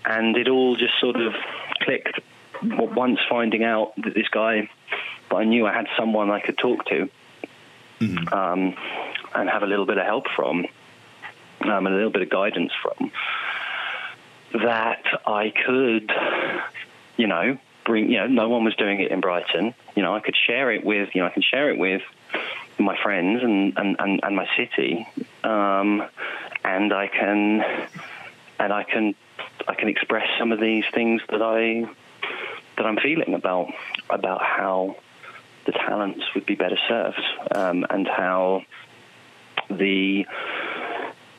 and 0.05 0.35
it 0.35 0.49
all 0.49 0.75
just 0.75 0.99
sort 0.99 1.15
of 1.15 1.33
clicked 1.81 2.19
once 2.63 3.19
finding 3.29 3.63
out 3.63 3.93
that 3.97 4.13
this 4.13 4.27
guy, 4.29 4.69
but 5.29 5.37
I 5.37 5.43
knew 5.45 5.65
I 5.65 5.73
had 5.73 5.87
someone 5.97 6.29
I 6.29 6.39
could 6.39 6.57
talk 6.57 6.85
to 6.85 7.09
mm-hmm. 7.99 8.33
um, 8.33 8.75
and 9.35 9.49
have 9.49 9.63
a 9.63 9.67
little 9.67 9.85
bit 9.85 9.97
of 9.97 10.05
help 10.05 10.27
from 10.35 10.65
um, 11.61 11.85
and 11.85 11.87
a 11.87 11.95
little 11.95 12.11
bit 12.11 12.21
of 12.21 12.29
guidance 12.29 12.71
from, 12.81 13.11
that 14.53 15.03
I 15.25 15.53
could, 15.65 16.11
you 17.17 17.27
know, 17.27 17.57
bring, 17.85 18.11
you 18.11 18.17
know, 18.17 18.27
no 18.27 18.49
one 18.49 18.63
was 18.63 18.75
doing 18.75 18.99
it 18.99 19.11
in 19.11 19.21
Brighton. 19.21 19.73
You 19.95 20.03
know, 20.03 20.15
I 20.15 20.19
could 20.19 20.35
share 20.35 20.71
it 20.71 20.83
with, 20.83 21.09
you 21.13 21.21
know, 21.21 21.27
I 21.27 21.31
can 21.31 21.41
share 21.41 21.69
it 21.69 21.77
with 21.77 22.01
my 22.79 22.97
friends 23.01 23.43
and, 23.43 23.77
and, 23.77 23.95
and, 23.99 24.19
and 24.23 24.35
my 24.35 24.47
city, 24.57 25.07
um, 25.43 26.03
and 26.63 26.93
I 26.93 27.07
can 27.07 27.63
and 28.59 28.73
I 28.73 28.83
can 28.83 29.15
I 29.67 29.75
can 29.75 29.89
express 29.89 30.27
some 30.39 30.51
of 30.51 30.59
these 30.59 30.85
things 30.93 31.21
that 31.29 31.41
I 31.41 31.85
that 32.77 32.85
I'm 32.85 32.97
feeling 32.97 33.33
about 33.33 33.71
about 34.09 34.41
how 34.41 34.97
the 35.65 35.71
talents 35.71 36.23
would 36.35 36.45
be 36.45 36.55
better 36.55 36.77
served 36.87 37.21
um, 37.51 37.85
and 37.89 38.07
how 38.07 38.63
the 39.69 40.25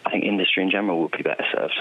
I 0.06 0.10
think 0.10 0.24
industry 0.24 0.62
in 0.62 0.70
general 0.70 1.00
would 1.02 1.12
be 1.12 1.22
better 1.22 1.44
served. 1.52 1.74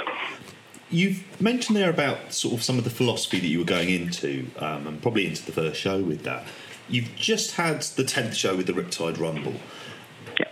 You've 0.89 1.41
mentioned 1.41 1.75
there 1.75 1.89
about 1.89 2.33
sort 2.33 2.53
of 2.53 2.63
some 2.63 2.77
of 2.77 2.83
the 2.83 2.89
philosophy 2.89 3.39
that 3.39 3.47
you 3.47 3.59
were 3.59 3.65
going 3.65 3.89
into, 3.89 4.45
um, 4.59 4.85
and 4.85 5.01
probably 5.01 5.25
into 5.25 5.43
the 5.43 5.51
first 5.51 5.79
show 5.79 6.01
with 6.01 6.23
that. 6.23 6.45
You've 6.89 7.15
just 7.15 7.51
had 7.51 7.81
the 7.81 8.03
10th 8.03 8.33
show 8.33 8.55
with 8.55 8.67
the 8.67 8.73
Riptide 8.73 9.19
Rumble. 9.19 9.55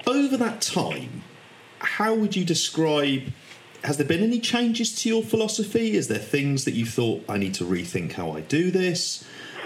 Over 0.07 0.37
that 0.37 0.61
time, 0.61 1.23
how 1.79 2.13
would 2.13 2.35
you 2.35 2.45
describe 2.45 3.23
has 3.83 3.97
there 3.97 4.05
been 4.05 4.21
any 4.21 4.39
changes 4.39 4.93
to 5.01 5.09
your 5.09 5.23
philosophy? 5.23 5.95
Is 5.95 6.07
there 6.07 6.19
things 6.19 6.65
that 6.65 6.73
you 6.73 6.85
thought 6.85 7.25
I 7.27 7.37
need 7.37 7.55
to 7.55 7.63
rethink 7.63 8.13
how 8.13 8.31
I 8.31 8.41
do 8.41 8.69
this, 8.69 9.25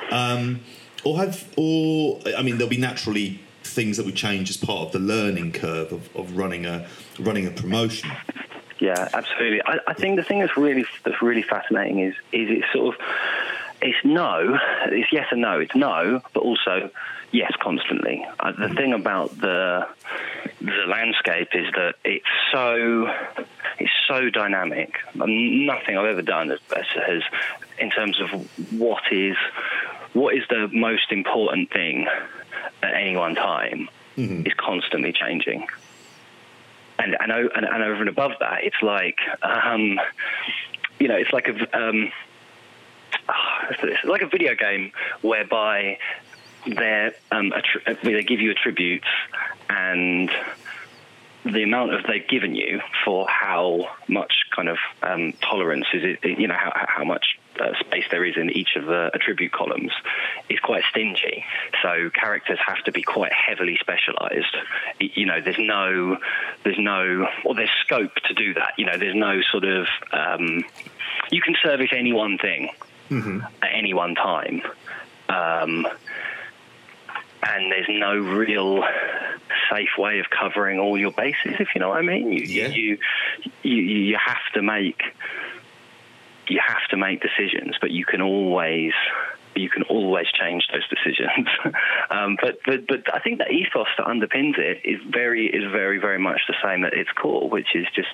um, 0.10 0.62
or 1.04 1.18
have, 1.18 1.52
or 1.58 2.22
I 2.38 2.42
mean, 2.42 2.58
there'll 2.58 2.70
be 2.70 2.78
naturally 2.78 3.42
things 3.64 3.98
that 3.98 4.06
would 4.06 4.16
change 4.16 4.50
as 4.50 4.58
part 4.58 4.88
of 4.88 4.92
the 4.94 5.00
learning 5.00 5.52
curve 5.52 5.92
of, 5.92 6.16
of 6.16 6.38
running 6.38 6.66
a 6.66 6.88
running 7.20 7.46
a 7.46 7.52
promotion. 7.52 8.10
Yeah, 8.80 9.10
absolutely. 9.14 9.62
I, 9.66 9.80
I 9.88 9.94
think 9.94 10.18
the 10.18 10.24
thing 10.24 10.40
that's 10.40 10.56
really 10.56 10.86
that's 11.04 11.22
really 11.22 11.42
fascinating 11.42 12.00
is 12.00 12.14
is 12.32 12.50
it 12.50 12.64
sort 12.74 12.96
of 12.96 13.02
it's 13.82 14.04
no, 14.04 14.58
it's 14.86 15.12
yes 15.12 15.28
and 15.32 15.42
no. 15.42 15.60
It's 15.60 15.76
no, 15.76 16.22
but 16.34 16.42
also 16.42 16.90
yes, 17.32 17.52
constantly. 17.60 18.26
Uh, 18.40 18.52
the 18.52 18.70
thing 18.70 18.94
about 18.94 19.38
the 19.40 19.88
the 20.62 20.86
landscape 20.88 21.50
is 21.54 21.68
that 21.74 21.96
it's 22.04 22.26
so 22.52 23.08
it's 23.80 23.92
so 24.08 24.30
dynamic. 24.30 24.96
Nothing 25.14 25.98
I've 25.98 26.06
ever 26.06 26.22
done 26.22 26.50
has, 26.50 26.60
has, 26.96 27.24
in 27.78 27.90
terms 27.92 28.20
of 28.22 28.30
what 28.72 29.04
is 29.12 29.36
what 30.14 30.36
is 30.36 30.44
the 30.50 30.70
most 30.72 31.12
important 31.12 31.72
thing 31.72 32.08
at 32.82 32.94
any 32.94 33.18
one 33.18 33.36
time, 33.36 33.90
mm-hmm. 34.18 34.46
is 34.46 34.54
constantly 34.54 35.12
changing. 35.12 35.68
And 36.98 37.16
and, 37.20 37.32
and 37.32 37.66
and 37.66 37.84
over 37.84 38.00
and 38.00 38.10
above 38.10 38.32
that, 38.40 38.64
it's 38.64 38.82
like 38.82 39.20
um, 39.42 40.00
you 41.00 41.08
know, 41.08 41.16
it's 41.16 41.34
like 41.34 41.48
a 41.48 41.78
um, 41.78 42.12
it's 43.72 44.04
like 44.06 44.22
a 44.22 44.28
video 44.28 44.56
game 44.56 44.92
whereby 45.22 45.98
they 46.66 47.12
um, 47.32 47.54
they 48.04 48.24
give 48.24 48.42
you 48.42 48.52
attributes 48.52 49.08
and 49.70 50.32
the 51.46 51.62
amount 51.62 51.94
of 51.94 52.04
they've 52.08 52.28
given 52.28 52.56
you 52.56 52.82
for 53.04 53.28
how 53.30 53.88
much 54.08 54.34
kind 54.56 54.68
of 54.68 54.78
um, 55.04 55.32
tolerance 55.42 55.86
is 55.94 56.18
it, 56.24 56.40
you 56.40 56.48
know, 56.48 56.56
how, 56.56 56.72
how 56.88 57.04
much 57.04 57.38
uh, 57.60 57.72
space 57.80 58.06
there 58.10 58.26
is 58.26 58.36
in 58.36 58.50
each 58.50 58.76
of 58.76 58.86
the 58.86 59.12
attribute 59.14 59.52
columns 59.52 59.92
is 60.50 60.60
quite 60.60 60.84
stingy. 60.90 61.46
So 61.84 62.10
characters 62.10 62.58
have 62.66 62.84
to 62.86 62.92
be 62.92 63.04
quite 63.04 63.32
heavily 63.32 63.78
specialised. 63.80 64.58
You 65.00 65.28
know, 65.28 65.40
there's 65.40 65.60
no, 65.60 66.18
there's 66.64 66.80
no, 66.80 67.28
or 67.44 67.54
there's 67.54 67.70
scope 67.86 68.16
to 68.28 68.34
do 68.34 68.56
that. 68.56 68.74
You 68.78 68.86
know, 68.86 68.98
there's 68.98 69.16
no 69.16 69.42
sort 69.52 69.66
of, 69.66 69.88
um, 70.12 70.64
you 71.32 71.42
can 71.42 71.56
service 71.62 71.92
any 71.96 72.12
one 72.12 72.40
thing 72.40 72.72
mm-hmm. 73.10 73.40
at 73.62 73.70
any 73.74 73.94
one 73.94 74.16
time. 74.16 74.62
Um, 75.30 75.88
and 77.44 77.72
there's 77.72 77.88
no 77.90 78.16
real 78.18 78.84
safe 79.70 79.98
way 79.98 80.20
of 80.20 80.26
covering 80.30 80.80
all 80.80 80.98
your 80.98 81.12
bases, 81.12 81.56
if 81.60 81.70
you 81.76 81.82
know 81.82 81.90
what 81.90 82.00
I 82.00 82.02
mean. 82.02 82.32
You, 82.32 82.40
yeah. 82.40 82.68
you, 82.68 82.98
you, 83.64 83.76
you 83.76 84.18
have 84.18 84.54
to 84.54 84.62
make 84.62 85.02
you 86.48 86.60
have 86.66 86.88
to 86.92 86.98
make 86.98 87.22
decisions, 87.22 87.76
but 87.82 87.92
you 87.92 88.06
can 88.06 88.22
always 88.22 88.94
you 89.56 89.70
can 89.70 89.84
always 89.84 90.28
change 90.32 90.68
those 90.72 90.88
decisions. 90.90 91.48
um, 92.10 92.38
but, 92.42 92.60
but 92.66 92.88
but 92.88 93.14
I 93.14 93.20
think 93.20 93.40
the 93.40 93.50
ethos 93.50 93.88
that 93.98 94.06
underpins 94.06 94.58
it 94.58 94.82
is 94.84 95.02
very 95.08 95.48
is 95.48 95.70
very 95.72 96.00
very 96.00 96.20
much 96.20 96.42
the 96.48 96.56
same 96.64 96.84
at 96.86 96.94
its 96.94 97.10
core, 97.12 97.50
which 97.50 97.76
is 97.76 97.88
just 97.96 98.10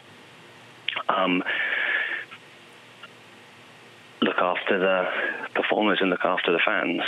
um, 1.10 1.44
look 4.22 4.38
after 4.38 4.80
the 4.80 5.08
performers 5.54 6.00
and 6.02 6.10
look 6.10 6.26
after 6.26 6.52
the 6.52 6.60
fans 6.64 7.02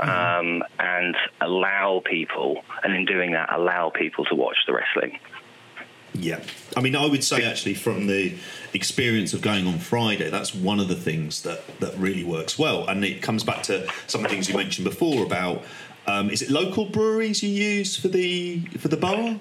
um, 0.00 0.62
and 0.78 1.16
allow 1.40 2.02
people, 2.04 2.62
and 2.82 2.94
in 2.94 3.04
doing 3.04 3.32
that, 3.32 3.52
allow 3.52 3.90
people 3.90 4.24
to 4.26 4.34
watch 4.34 4.56
the 4.66 4.72
wrestling. 4.72 5.18
Yeah, 6.14 6.42
I 6.76 6.80
mean, 6.80 6.94
I 6.94 7.06
would 7.06 7.24
say 7.24 7.44
actually 7.44 7.74
from 7.74 8.06
the 8.06 8.34
experience 8.74 9.32
of 9.32 9.40
going 9.40 9.66
on 9.66 9.78
Friday, 9.78 10.28
that's 10.28 10.54
one 10.54 10.78
of 10.78 10.88
the 10.88 10.94
things 10.94 11.42
that 11.42 11.80
that 11.80 11.96
really 11.96 12.24
works 12.24 12.58
well, 12.58 12.86
and 12.86 13.04
it 13.04 13.22
comes 13.22 13.44
back 13.44 13.62
to 13.64 13.90
some 14.06 14.22
of 14.22 14.30
the 14.30 14.34
things 14.34 14.48
you 14.48 14.56
mentioned 14.56 14.84
before 14.84 15.24
about. 15.24 15.62
Um, 16.06 16.30
is 16.30 16.42
it 16.42 16.50
local 16.50 16.86
breweries 16.86 17.42
you 17.42 17.48
use 17.48 17.96
for 17.96 18.08
the 18.08 18.60
for 18.78 18.88
the 18.88 18.96
bar? 18.96 19.38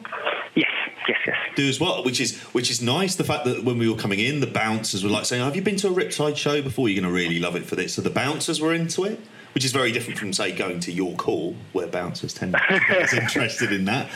Yes, 0.55 0.71
yes, 1.07 1.17
yes. 1.25 1.37
Do 1.55 1.67
as 1.67 1.79
well, 1.79 2.03
which 2.03 2.19
is 2.19 2.39
which 2.53 2.71
is 2.71 2.81
nice. 2.81 3.15
The 3.15 3.23
fact 3.23 3.45
that 3.45 3.63
when 3.63 3.77
we 3.77 3.89
were 3.89 3.97
coming 3.97 4.19
in, 4.19 4.39
the 4.39 4.47
bouncers 4.47 5.03
were 5.03 5.09
like 5.09 5.25
saying, 5.25 5.43
"Have 5.43 5.55
you 5.55 5.61
been 5.61 5.77
to 5.77 5.87
a 5.87 5.91
Riptide 5.91 6.37
show 6.37 6.61
before? 6.61 6.89
You're 6.89 7.01
going 7.01 7.13
to 7.13 7.15
really 7.15 7.39
love 7.39 7.55
it 7.55 7.65
for 7.65 7.75
this." 7.75 7.93
So 7.93 8.01
the 8.01 8.09
bouncers 8.09 8.61
were 8.61 8.73
into 8.73 9.03
it 9.03 9.19
which 9.53 9.65
is 9.65 9.71
very 9.71 9.91
different 9.91 10.17
from 10.17 10.33
say 10.33 10.51
going 10.51 10.79
to 10.81 10.91
York 10.91 11.21
Hall, 11.21 11.55
where 11.73 11.87
bouncers 11.87 12.33
tend 12.33 12.53
to 12.53 12.81
be 12.89 13.17
interested 13.17 13.71
in 13.71 13.85
that. 13.85 14.09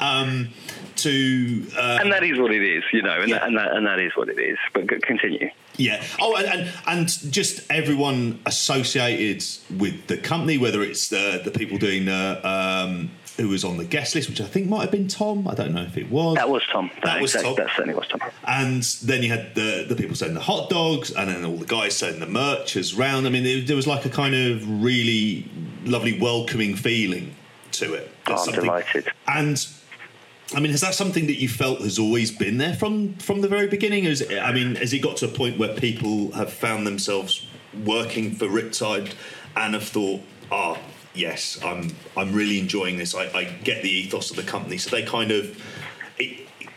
Um, 0.00 0.50
to 0.96 1.66
uh, 1.76 1.98
and 2.00 2.12
that 2.12 2.22
is 2.22 2.38
what 2.38 2.52
it 2.52 2.62
is, 2.62 2.84
you 2.92 3.02
know, 3.02 3.20
and, 3.20 3.30
yeah. 3.30 3.38
that, 3.38 3.46
and, 3.46 3.56
that, 3.56 3.72
and 3.72 3.86
that 3.86 3.98
is 3.98 4.12
what 4.14 4.28
it 4.28 4.38
is. 4.38 4.58
But 4.74 4.88
continue. 5.02 5.50
Yeah. 5.76 6.04
Oh, 6.20 6.36
and, 6.36 6.46
and, 6.46 6.72
and 6.86 7.32
just 7.32 7.70
everyone 7.70 8.40
associated 8.44 9.44
with 9.78 10.06
the 10.06 10.18
company, 10.18 10.58
whether 10.58 10.82
it's 10.82 11.08
the 11.08 11.40
the 11.42 11.50
people 11.50 11.78
doing 11.78 12.04
the 12.04 12.40
um, 12.46 13.10
who 13.36 13.48
was 13.48 13.64
on 13.64 13.76
the 13.76 13.84
guest 13.84 14.14
list, 14.14 14.28
which 14.28 14.40
I 14.40 14.44
think 14.44 14.68
might 14.68 14.82
have 14.82 14.90
been 14.90 15.08
Tom. 15.08 15.48
I 15.48 15.54
don't 15.54 15.72
know 15.72 15.82
if 15.82 15.96
it 15.96 16.10
was. 16.10 16.36
That 16.36 16.48
was 16.48 16.62
Tom. 16.70 16.90
That, 16.96 17.04
that 17.04 17.22
was 17.22 17.32
Tom. 17.32 17.54
That 17.56 17.68
certainly 17.70 17.94
was 17.94 18.06
Tom. 18.08 18.20
And 18.46 18.82
then 18.82 19.22
you 19.22 19.30
had 19.30 19.54
the 19.54 19.86
the 19.88 19.96
people 19.96 20.14
selling 20.14 20.34
the 20.34 20.40
hot 20.40 20.70
dogs, 20.70 21.10
and 21.10 21.28
then 21.30 21.44
all 21.44 21.56
the 21.56 21.66
guys 21.66 21.96
selling 21.96 22.20
the 22.20 22.26
merch 22.26 22.76
as 22.76 22.94
round. 22.94 23.26
I 23.26 23.30
mean, 23.30 23.44
there, 23.44 23.60
there 23.60 23.76
was 23.76 23.86
like 23.86 24.04
a 24.04 24.10
kind 24.10 24.34
of 24.34 24.82
really 24.82 25.50
lovely, 25.84 26.18
welcoming 26.18 26.76
feeling 26.76 27.34
to 27.72 27.94
it. 27.94 28.10
Oh, 28.26 28.44
I'm 28.46 28.54
delighted. 28.54 29.10
And 29.26 29.66
I 30.54 30.60
mean, 30.60 30.70
has 30.70 30.82
that 30.82 30.94
something 30.94 31.26
that 31.26 31.40
you 31.40 31.48
felt 31.48 31.80
has 31.80 31.98
always 31.98 32.30
been 32.30 32.58
there 32.58 32.74
from 32.74 33.14
from 33.14 33.40
the 33.40 33.48
very 33.48 33.66
beginning? 33.66 34.04
Is 34.04 34.20
it, 34.20 34.38
I 34.38 34.52
mean, 34.52 34.74
has 34.76 34.92
it 34.92 34.98
got 34.98 35.16
to 35.18 35.26
a 35.26 35.28
point 35.28 35.58
where 35.58 35.74
people 35.74 36.32
have 36.32 36.52
found 36.52 36.86
themselves 36.86 37.46
working 37.84 38.34
for 38.34 38.46
Riptide 38.46 39.14
and 39.56 39.74
have 39.74 39.84
thought, 39.84 40.20
ah, 40.50 40.76
oh, 40.76 40.78
yes, 41.14 41.58
I'm 41.64 41.94
I'm 42.16 42.32
really 42.32 42.58
enjoying 42.58 42.96
this. 42.96 43.14
I, 43.14 43.24
I, 43.34 43.44
get 43.44 43.82
the 43.82 43.90
ethos 43.90 44.30
of 44.30 44.36
the 44.36 44.42
company. 44.42 44.78
So 44.78 44.90
they 44.90 45.02
kind 45.02 45.30
of 45.30 45.56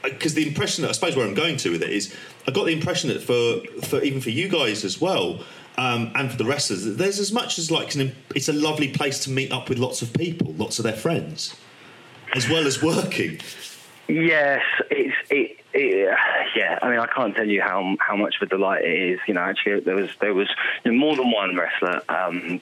because 0.04 0.34
the 0.34 0.48
impression 0.48 0.84
that 0.84 0.90
I 0.90 0.92
suppose 0.92 1.16
where 1.16 1.26
I'm 1.26 1.34
going 1.34 1.58
to 1.58 1.72
with 1.72 1.84
it 1.84 1.90
is 1.90 2.16
I 2.48 2.52
got 2.52 2.66
the 2.66 2.74
impression 2.74 3.10
that 3.10 3.22
for 3.22 3.62
for 3.88 4.02
even 4.04 4.22
for 4.22 4.30
you 4.30 4.48
guys 4.48 4.84
as 4.84 5.00
well. 5.00 5.44
Um, 5.78 6.12
and 6.16 6.32
for 6.32 6.38
the 6.38 6.46
wrestlers, 6.46 6.86
there's 6.86 7.20
as 7.20 7.34
much 7.34 7.60
as 7.60 7.70
like 7.70 7.94
an, 7.96 8.16
it's 8.34 8.48
a 8.48 8.54
lovely 8.54 8.88
place 8.88 9.20
to 9.26 9.30
meet 9.30 9.52
up 9.52 9.68
with 9.68 9.78
lots 9.78 10.02
of 10.02 10.14
people, 10.14 10.54
lots 10.54 10.80
of 10.80 10.84
their 10.84 10.94
friends, 10.94 11.54
as 12.34 12.48
well 12.48 12.66
as 12.66 12.82
working. 12.82 13.42
Yes, 14.08 14.62
it's 14.90 15.16
it, 15.30 15.60
it, 15.74 16.18
yeah. 16.56 16.80
I 16.82 16.90
mean, 16.90 17.00
I 17.00 17.08
can't 17.08 17.36
tell 17.36 17.48
you 17.48 17.62
how 17.62 17.98
how 18.00 18.16
much 18.16 18.36
of 18.42 18.48
a 18.48 18.50
delight 18.50 18.86
it 18.86 19.12
is. 19.12 19.20
You 19.28 19.34
know, 19.34 19.42
actually, 19.42 19.82
there 19.82 19.98
was 19.98 20.10
there 20.22 20.34
was 20.34 20.48
more 20.86 21.18
than 21.18 21.30
one 21.30 21.58
wrestler 21.58 22.02
um, 22.08 22.62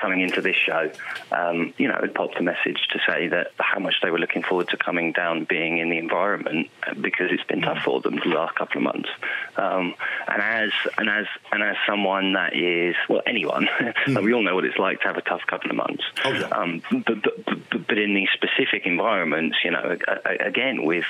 coming 0.00 0.20
into 0.20 0.40
this 0.40 0.56
show, 0.56 0.90
um, 1.32 1.74
you 1.76 1.88
know, 1.88 1.98
had 2.00 2.14
popped 2.14 2.38
a 2.38 2.42
message 2.42 2.78
to 2.92 2.98
say 3.06 3.28
that 3.28 3.52
how 3.58 3.78
much 3.78 3.96
they 4.02 4.10
were 4.10 4.18
looking 4.18 4.42
forward 4.42 4.68
to 4.68 4.76
coming 4.76 5.12
down, 5.12 5.44
being 5.44 5.78
in 5.78 5.90
the 5.90 5.98
environment 5.98 6.68
because 7.00 7.30
it's 7.30 7.44
been 7.44 7.62
tough 7.62 7.82
for 7.84 8.00
them 8.00 8.16
the 8.16 8.30
last 8.30 8.54
couple 8.54 8.78
of 8.78 8.82
months. 8.82 9.08
Um, 9.56 9.94
and 10.26 10.42
as 10.42 10.70
and 10.96 11.08
as 11.08 11.26
and 11.52 11.62
as 11.62 11.76
someone 11.86 12.34
that 12.34 12.54
is 12.54 12.94
well, 13.08 13.22
anyone, 13.26 13.66
mm. 13.80 14.22
we 14.22 14.32
all 14.32 14.42
know 14.42 14.54
what 14.54 14.64
it's 14.64 14.78
like 14.78 15.00
to 15.00 15.08
have 15.08 15.16
a 15.16 15.22
tough 15.22 15.42
couple 15.46 15.70
of 15.70 15.76
months. 15.76 16.04
Oh, 16.24 16.32
yeah. 16.32 16.46
um, 16.48 16.82
but, 16.90 17.22
but, 17.22 17.44
but, 17.44 17.88
but 17.88 17.98
in 17.98 18.14
these 18.14 18.28
specific 18.34 18.86
environments, 18.86 19.56
you 19.64 19.70
know, 19.70 19.96
again 20.40 20.84
with 20.84 21.06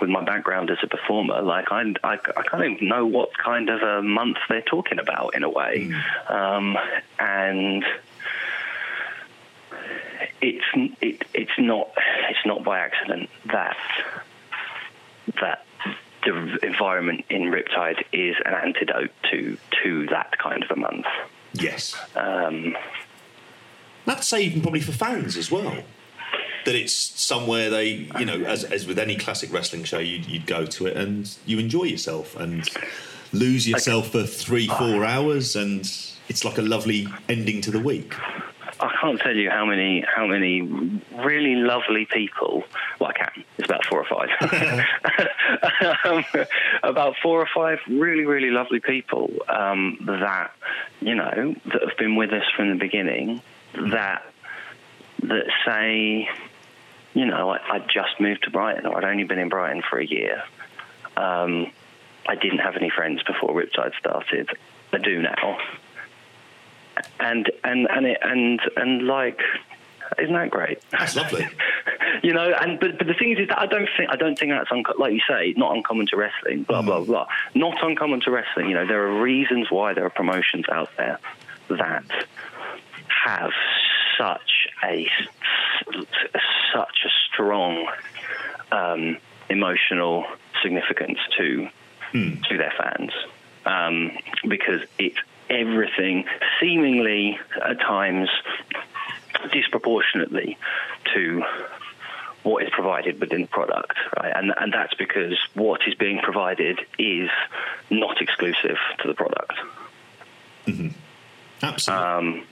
with 0.00 0.10
my 0.10 0.24
background 0.24 0.70
as 0.70 0.78
a 0.82 0.86
performer, 0.86 1.42
like 1.42 1.70
I 1.70 1.82
I, 2.04 2.14
I 2.14 2.42
kind 2.42 2.74
of 2.74 2.82
know 2.82 3.06
what 3.06 3.36
kind 3.36 3.68
of 3.68 3.82
a 3.82 4.02
month 4.02 4.38
they're 4.48 4.62
talking 4.62 4.98
about 4.98 5.34
in 5.34 5.42
a 5.42 5.50
way, 5.50 5.88
mm. 5.90 6.30
um, 6.30 6.76
and 7.18 7.84
it's 10.40 10.64
it, 11.00 11.24
it's 11.34 11.58
not 11.58 11.90
it's 12.28 12.44
not 12.46 12.64
by 12.64 12.78
accident 12.78 13.30
that 13.46 13.76
that 15.40 15.64
the 16.24 16.58
environment 16.62 17.24
in 17.30 17.42
Riptide 17.42 18.04
is 18.12 18.36
an 18.44 18.54
antidote 18.54 19.10
to 19.30 19.56
to 19.82 20.06
that 20.06 20.38
kind 20.38 20.62
of 20.62 20.70
a 20.70 20.76
month. 20.76 21.06
Yes. 21.52 21.96
Um, 22.14 22.76
say 24.28 24.42
even 24.42 24.62
probably 24.62 24.80
for 24.80 24.92
fans 24.92 25.36
as 25.36 25.50
well. 25.50 25.82
That 26.64 26.74
it's 26.74 26.92
somewhere 26.92 27.70
they, 27.70 28.08
you 28.18 28.26
know, 28.26 28.42
as, 28.42 28.64
as 28.64 28.86
with 28.86 28.98
any 28.98 29.16
classic 29.16 29.52
wrestling 29.52 29.84
show, 29.84 29.98
you'd, 29.98 30.26
you'd 30.26 30.46
go 30.46 30.66
to 30.66 30.86
it 30.86 30.96
and 30.96 31.34
you 31.46 31.58
enjoy 31.58 31.84
yourself 31.84 32.36
and 32.36 32.68
lose 33.32 33.66
yourself 33.66 34.14
okay. 34.14 34.26
for 34.26 34.26
three, 34.26 34.66
four 34.66 35.04
hours, 35.04 35.56
and 35.56 35.80
it's 36.28 36.44
like 36.44 36.58
a 36.58 36.62
lovely 36.62 37.08
ending 37.28 37.60
to 37.62 37.70
the 37.70 37.80
week. 37.80 38.14
I 38.80 38.94
can't 39.00 39.20
tell 39.20 39.34
you 39.34 39.50
how 39.50 39.64
many 39.64 40.04
how 40.06 40.26
many 40.26 40.62
really 40.62 41.56
lovely 41.56 42.06
people. 42.06 42.64
Well, 43.00 43.10
I 43.10 43.12
can. 43.12 43.44
It's 43.56 43.68
about 43.68 43.84
four 43.86 44.04
or 44.04 44.06
five. 44.06 44.28
um, 46.04 46.24
about 46.82 47.16
four 47.22 47.40
or 47.40 47.48
five 47.52 47.78
really 47.88 48.24
really 48.24 48.50
lovely 48.50 48.80
people 48.80 49.30
um, 49.48 49.98
that 50.06 50.52
you 51.00 51.14
know 51.14 51.54
that 51.66 51.82
have 51.88 51.98
been 51.98 52.16
with 52.16 52.32
us 52.32 52.44
from 52.56 52.70
the 52.70 52.76
beginning. 52.76 53.42
That 53.74 54.24
that 55.22 55.46
say, 55.66 56.28
you 57.14 57.26
know, 57.26 57.50
I, 57.50 57.58
I 57.68 57.78
just 57.80 58.20
moved 58.20 58.44
to 58.44 58.50
Brighton, 58.50 58.86
or 58.86 58.98
I'd 58.98 59.04
only 59.04 59.24
been 59.24 59.38
in 59.38 59.48
Brighton 59.48 59.82
for 59.88 59.98
a 59.98 60.06
year. 60.06 60.42
Um, 61.16 61.72
I 62.26 62.36
didn't 62.36 62.58
have 62.58 62.76
any 62.76 62.90
friends 62.90 63.22
before 63.24 63.50
Riptide 63.50 63.98
started. 63.98 64.50
I 64.92 64.98
do 64.98 65.20
now 65.20 65.58
and 67.20 67.50
and 67.64 67.88
and 67.90 68.06
it, 68.06 68.18
and 68.22 68.60
and 68.76 69.06
like 69.06 69.40
isn't 70.18 70.32
that 70.32 70.50
great? 70.50 70.78
That's 70.90 71.16
lovely. 71.16 71.46
you 72.22 72.32
know, 72.32 72.52
and 72.60 72.80
but, 72.80 72.98
but 72.98 73.06
the 73.06 73.14
thing 73.14 73.32
is, 73.32 73.40
is 73.40 73.48
that 73.48 73.58
I 73.58 73.66
don't 73.66 73.88
think 73.96 74.10
I 74.10 74.16
don't 74.16 74.38
think 74.38 74.52
that's 74.52 74.70
unco- 74.72 74.98
like 74.98 75.12
you 75.12 75.20
say, 75.28 75.54
not 75.56 75.76
uncommon 75.76 76.06
to 76.08 76.16
wrestling. 76.16 76.62
Blah 76.62 76.82
mm. 76.82 76.86
blah 76.86 77.00
blah. 77.00 77.26
Not 77.54 77.82
uncommon 77.82 78.20
to 78.22 78.30
wrestling. 78.30 78.68
You 78.68 78.74
know, 78.74 78.86
there 78.86 79.02
are 79.06 79.20
reasons 79.20 79.70
why 79.70 79.94
there 79.94 80.06
are 80.06 80.10
promotions 80.10 80.64
out 80.70 80.90
there 80.96 81.18
that 81.68 82.26
have 83.24 83.50
such 84.16 84.68
a 84.82 85.08
such 86.72 87.04
a 87.04 87.08
strong 87.26 87.86
um, 88.72 89.18
emotional 89.50 90.26
significance 90.62 91.18
to 91.36 91.68
mm. 92.12 92.42
to 92.48 92.56
their 92.56 92.72
fans 92.76 93.12
um, 93.66 94.12
because 94.46 94.82
it 94.98 95.14
everything 95.50 96.24
seemingly 96.60 97.38
at 97.62 97.80
times 97.80 98.28
disproportionately 99.52 100.58
to 101.14 101.42
what 102.42 102.62
is 102.62 102.70
provided 102.70 103.20
within 103.20 103.42
the 103.42 103.48
product, 103.48 103.94
right? 104.16 104.32
And 104.34 104.52
and 104.56 104.72
that's 104.72 104.94
because 104.94 105.38
what 105.54 105.80
is 105.86 105.94
being 105.94 106.20
provided 106.20 106.80
is 106.98 107.30
not 107.90 108.20
exclusive 108.20 108.78
to 109.00 109.08
the 109.08 109.14
product. 109.14 109.54
Mm-hmm. 110.66 110.88
Absolutely. 111.62 112.06
Um, 112.06 112.46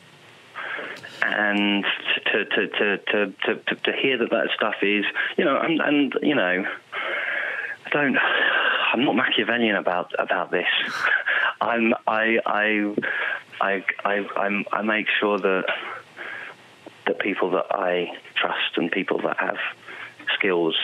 and 1.23 1.85
to 2.33 2.45
to, 2.45 2.69
to 2.69 2.99
to, 2.99 3.27
to, 3.45 3.55
to, 3.55 3.75
to 3.75 3.93
hear 3.93 4.19
that 4.19 4.31
that 4.31 4.49
stuff 4.55 4.77
is, 4.83 5.05
you 5.37 5.45
know, 5.45 5.59
and, 5.59 5.81
and 5.81 6.15
you 6.23 6.35
know, 6.35 6.67
I 7.87 7.89
don't. 7.91 8.19
I'm 8.93 9.05
not 9.05 9.15
Machiavellian 9.15 9.77
about 9.77 10.13
about 10.19 10.51
this. 10.51 10.67
I'm 11.61 11.95
I 12.07 12.39
I 12.45 12.95
I 13.61 13.85
I 14.05 14.65
I 14.73 14.83
make 14.83 15.07
sure 15.21 15.39
that 15.39 15.65
that 17.07 17.19
people 17.21 17.51
that 17.53 17.67
I 17.71 18.13
trust 18.35 18.77
and 18.77 18.91
people 18.91 19.19
that 19.23 19.39
have 19.39 19.59
skills 20.35 20.77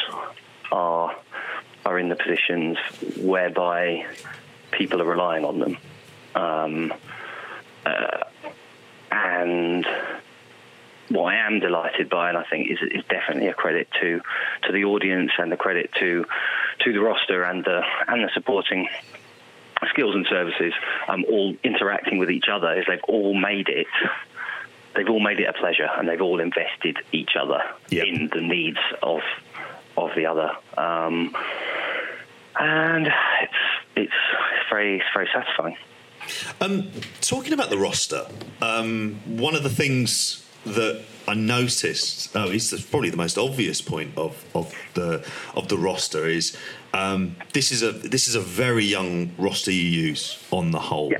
are 0.71 1.15
are 1.85 1.99
in 1.99 2.09
the 2.09 2.15
positions 2.17 2.79
whereby 3.17 4.07
people 4.71 5.03
are 5.03 5.07
relying 5.07 5.45
on 5.45 5.59
them. 5.59 5.77
Um, 6.35 6.95
uh, 7.85 8.25
and 9.11 9.85
what 11.13 11.35
I 11.35 11.47
am 11.47 11.61
delighted 11.61 12.09
by, 12.09 12.29
and 12.29 12.39
I 12.39 12.45
think 12.45 12.71
is, 12.71 12.79
is 12.83 13.05
definitely 13.09 13.49
a 13.49 13.55
credit 13.55 13.89
to 14.01 14.21
to 14.65 14.73
the 14.73 14.85
audience 14.85 15.33
and 15.39 15.51
the 15.51 15.57
credit 15.57 15.91
to 16.01 16.25
to 16.81 16.93
the 16.93 17.01
roster 17.01 17.45
and 17.45 17.65
the 17.65 17.83
and 18.09 18.25
the 18.25 18.31
supporting 18.35 18.89
skills 19.91 20.15
and 20.15 20.27
services, 20.29 20.73
um, 21.09 21.25
all 21.29 21.55
interacting 21.65 22.19
with 22.19 22.31
each 22.31 22.47
other, 22.51 22.73
is 22.79 22.87
they've 22.87 23.03
all 23.09 23.35
made 23.35 23.69
it. 23.69 23.87
They've 24.95 25.09
all 25.09 25.21
made 25.21 25.41
it 25.41 25.49
a 25.49 25.55
pleasure, 25.55 25.89
and 25.97 26.09
they've 26.09 26.21
all 26.21 26.41
invested 26.41 26.99
each 27.13 27.31
other 27.41 27.61
yep. 27.89 28.07
in 28.07 28.29
the 28.33 28.41
needs 28.41 28.79
of 29.03 29.21
of 29.97 30.11
the 30.15 30.27
other. 30.27 30.51
Um, 30.77 31.35
and 32.59 33.07
it's 33.07 33.53
it's 33.97 34.13
very 34.71 34.97
it's 34.97 35.07
very 35.15 35.29
satisfying. 35.33 35.77
Um, 36.61 36.91
talking 37.21 37.53
about 37.53 37.71
the 37.71 37.79
roster, 37.79 38.27
um, 38.61 39.21
one 39.27 39.57
of 39.57 39.63
the 39.63 39.71
things 39.71 40.47
that 40.65 41.03
I 41.27 41.35
noticed, 41.35 42.35
oh, 42.35 42.51
it's 42.51 42.73
probably 42.87 43.11
the 43.11 43.17
most 43.17 43.39
obvious 43.39 43.81
point 43.81 44.17
of, 44.17 44.45
of 44.55 44.75
the 44.95 45.25
of 45.55 45.69
the 45.69 45.79
roster 45.79 46.27
is 46.27 46.57
um, 46.95 47.37
this 47.53 47.73
is 47.73 47.83
a 47.83 47.93
this 47.93 48.29
is 48.29 48.35
a 48.35 48.41
very 48.41 48.85
young 48.85 49.33
roster 49.39 49.71
you 49.71 49.83
use 49.83 50.43
on 50.51 50.73
the 50.73 50.81
whole, 50.81 51.13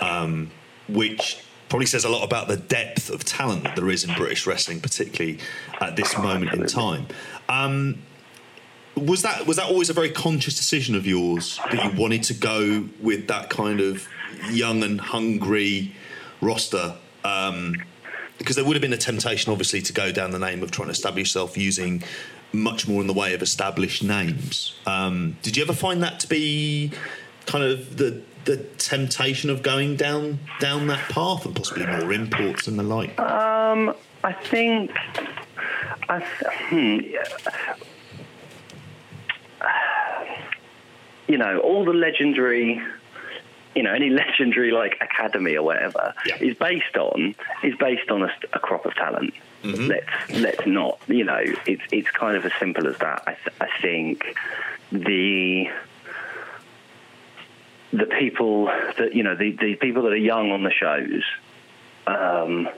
um, 0.00 0.50
which 0.88 1.38
probably 1.68 1.86
says 1.86 2.04
a 2.04 2.08
lot 2.08 2.24
about 2.24 2.48
the 2.48 2.56
depth 2.56 3.10
of 3.10 3.24
talent 3.24 3.64
that 3.64 3.76
there 3.76 3.90
is 3.90 4.04
in 4.04 4.14
British 4.14 4.46
wrestling, 4.46 4.80
particularly 4.80 5.38
at 5.80 5.96
this 5.96 6.16
moment 6.16 6.52
in 6.52 6.66
time. 6.66 7.06
Um, 7.48 7.98
was 8.96 9.22
that 9.22 9.46
was 9.46 9.58
that 9.58 9.66
always 9.66 9.90
a 9.90 9.92
very 9.92 10.10
conscious 10.10 10.56
decision 10.56 10.94
of 10.94 11.06
yours 11.06 11.60
that 11.70 11.84
you 11.84 12.00
wanted 12.00 12.22
to 12.24 12.34
go 12.34 12.88
with 13.00 13.28
that 13.28 13.50
kind 13.50 13.80
of 13.80 14.08
young 14.50 14.82
and 14.82 15.00
hungry 15.00 15.94
roster? 16.40 16.96
Um, 17.24 17.76
because 18.38 18.56
there 18.56 18.64
would 18.64 18.76
have 18.76 18.82
been 18.82 18.92
a 18.92 18.98
temptation, 18.98 19.52
obviously, 19.52 19.80
to 19.82 19.92
go 19.92 20.12
down 20.12 20.30
the 20.30 20.38
name 20.38 20.62
of 20.62 20.70
trying 20.70 20.88
to 20.88 20.92
establish 20.92 21.28
yourself 21.28 21.56
using 21.56 22.02
much 22.52 22.88
more 22.88 23.00
in 23.00 23.06
the 23.06 23.12
way 23.12 23.34
of 23.34 23.42
established 23.42 24.02
names. 24.02 24.74
Um, 24.86 25.36
did 25.42 25.56
you 25.56 25.62
ever 25.62 25.72
find 25.72 26.02
that 26.02 26.20
to 26.20 26.28
be 26.28 26.92
kind 27.46 27.64
of 27.64 27.96
the 27.96 28.22
the 28.44 28.58
temptation 28.78 29.50
of 29.50 29.62
going 29.62 29.96
down 29.96 30.38
down 30.60 30.86
that 30.86 31.08
path 31.10 31.44
and 31.46 31.54
possibly 31.54 31.86
more 31.86 32.12
imports 32.12 32.68
and 32.68 32.78
the 32.78 32.82
like? 32.82 33.18
Um, 33.18 33.94
I 34.22 34.32
think. 34.32 34.90
I, 36.08 36.20
hmm, 36.20 36.98
you 41.28 41.36
know, 41.36 41.58
all 41.58 41.84
the 41.84 41.92
legendary 41.92 42.80
you 43.76 43.82
know 43.82 43.92
any 43.92 44.10
legendary 44.24 44.72
like 44.72 44.96
academy 45.00 45.54
or 45.54 45.62
whatever 45.62 46.14
yeah. 46.24 46.36
is 46.40 46.56
based 46.56 46.96
on 46.96 47.34
is 47.62 47.76
based 47.76 48.10
on 48.10 48.22
a, 48.22 48.30
a 48.52 48.58
crop 48.58 48.86
of 48.86 48.94
talent. 48.94 49.34
Mm-hmm. 49.62 49.86
Let's 49.86 50.40
let's 50.40 50.66
not 50.66 50.98
you 51.06 51.24
know 51.24 51.42
it's 51.66 51.82
it's 51.92 52.10
kind 52.10 52.36
of 52.36 52.44
as 52.44 52.52
simple 52.58 52.88
as 52.88 52.98
that. 52.98 53.22
I, 53.26 53.34
th- 53.34 53.56
I 53.60 53.80
think 53.80 54.34
the 54.90 55.68
the 57.92 58.06
people 58.06 58.66
that 58.66 59.14
you 59.14 59.22
know 59.22 59.36
the, 59.36 59.52
the 59.52 59.76
people 59.76 60.02
that 60.02 60.12
are 60.12 60.16
young 60.16 60.50
on 60.50 60.62
the 60.62 60.70
shows 60.70 61.22
um, 62.06 62.68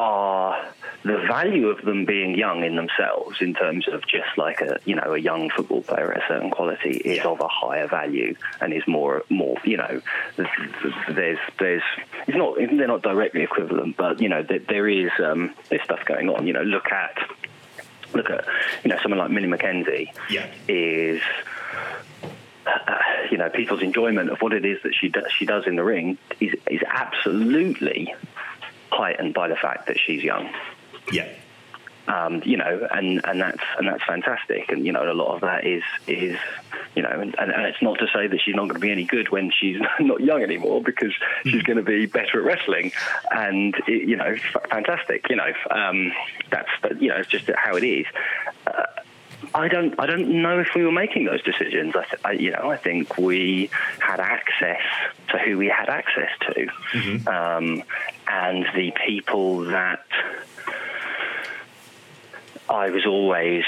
are 0.00 0.72
the 1.02 1.18
value 1.28 1.68
of 1.68 1.84
them 1.84 2.06
being 2.06 2.34
young 2.34 2.64
in 2.64 2.74
themselves, 2.74 3.42
in 3.42 3.52
terms 3.52 3.86
of 3.86 4.00
just 4.06 4.38
like 4.38 4.62
a 4.62 4.78
you 4.86 4.94
know 4.94 5.12
a 5.12 5.18
young 5.18 5.50
football 5.50 5.82
player 5.82 6.10
at 6.10 6.22
a 6.22 6.26
certain 6.26 6.50
quality, 6.50 6.96
is 6.96 7.18
yeah. 7.18 7.26
of 7.26 7.38
a 7.40 7.48
higher 7.48 7.86
value 7.86 8.34
and 8.62 8.72
is 8.72 8.82
more 8.86 9.22
more 9.28 9.58
you 9.62 9.76
know 9.76 10.00
there's 10.36 11.38
there's 11.58 11.82
it's 12.26 12.36
not 12.36 12.56
they're 12.56 12.88
not 12.88 13.02
directly 13.02 13.42
equivalent, 13.42 13.98
but 13.98 14.22
you 14.22 14.30
know 14.30 14.42
there, 14.42 14.60
there 14.60 14.88
is 14.88 15.10
um, 15.22 15.54
there's 15.68 15.82
stuff 15.82 16.00
going 16.06 16.30
on. 16.30 16.46
You 16.46 16.54
know, 16.54 16.62
look 16.62 16.90
at 16.90 17.18
look 18.14 18.30
at 18.30 18.46
you 18.82 18.88
know 18.88 18.98
someone 19.02 19.18
like 19.18 19.30
Millie 19.30 19.48
McKenzie 19.48 20.08
yeah. 20.30 20.50
is. 20.66 21.20
Uh, 22.66 22.98
you 23.30 23.38
know, 23.38 23.48
people's 23.48 23.82
enjoyment 23.82 24.30
of 24.30 24.38
what 24.40 24.52
it 24.52 24.66
is 24.66 24.78
that 24.82 24.94
she 24.94 25.08
does, 25.08 25.24
she 25.36 25.46
does 25.46 25.66
in 25.66 25.76
the 25.76 25.82
ring 25.82 26.18
is 26.40 26.54
is 26.68 26.82
absolutely 26.86 28.14
heightened 29.00 29.32
by 29.32 29.48
the 29.48 29.56
fact 29.56 29.86
that 29.86 29.96
she's 29.98 30.22
young. 30.22 30.50
Yeah. 31.10 31.28
Um, 32.06 32.42
you 32.44 32.56
know, 32.56 32.88
and, 32.90 33.20
and 33.24 33.40
that's 33.40 33.62
and 33.78 33.86
that's 33.86 34.02
fantastic. 34.04 34.70
And 34.70 34.84
you 34.84 34.92
know, 34.92 35.10
a 35.10 35.14
lot 35.14 35.34
of 35.34 35.40
that 35.42 35.64
is 35.64 35.82
is 36.06 36.36
you 36.94 37.02
know, 37.02 37.10
and, 37.10 37.34
and 37.38 37.66
it's 37.66 37.80
not 37.80 37.98
to 38.00 38.06
say 38.12 38.26
that 38.26 38.40
she's 38.44 38.54
not 38.54 38.62
going 38.62 38.74
to 38.74 38.80
be 38.80 38.90
any 38.90 39.04
good 39.04 39.30
when 39.30 39.52
she's 39.52 39.76
not 40.00 40.20
young 40.20 40.42
anymore, 40.42 40.82
because 40.82 41.12
she's 41.44 41.62
going 41.62 41.76
to 41.76 41.84
be 41.84 42.06
better 42.06 42.40
at 42.40 42.44
wrestling, 42.44 42.92
and 43.30 43.74
it, 43.86 44.08
you 44.08 44.16
know, 44.16 44.36
fantastic. 44.70 45.28
You 45.30 45.36
know, 45.36 45.52
um, 45.70 46.12
that's 46.50 46.70
you 46.98 47.08
know, 47.08 47.16
it's 47.16 47.28
just 47.28 47.48
how 47.54 47.76
it 47.76 47.84
is. 47.84 48.06
I 49.52 49.68
don't. 49.68 49.98
I 49.98 50.06
don't 50.06 50.42
know 50.42 50.60
if 50.60 50.74
we 50.74 50.84
were 50.84 50.92
making 50.92 51.24
those 51.24 51.42
decisions. 51.42 51.96
I, 51.96 52.04
th- 52.04 52.22
I, 52.24 52.32
you 52.32 52.50
know, 52.52 52.70
I 52.70 52.76
think 52.76 53.18
we 53.18 53.70
had 53.98 54.20
access 54.20 54.80
to 55.30 55.38
who 55.38 55.58
we 55.58 55.66
had 55.66 55.88
access 55.88 56.30
to, 56.40 56.66
mm-hmm. 56.92 57.28
um, 57.28 57.82
and 58.28 58.66
the 58.74 58.92
people 59.06 59.64
that 59.66 60.04
I 62.68 62.90
was 62.90 63.04
always 63.06 63.64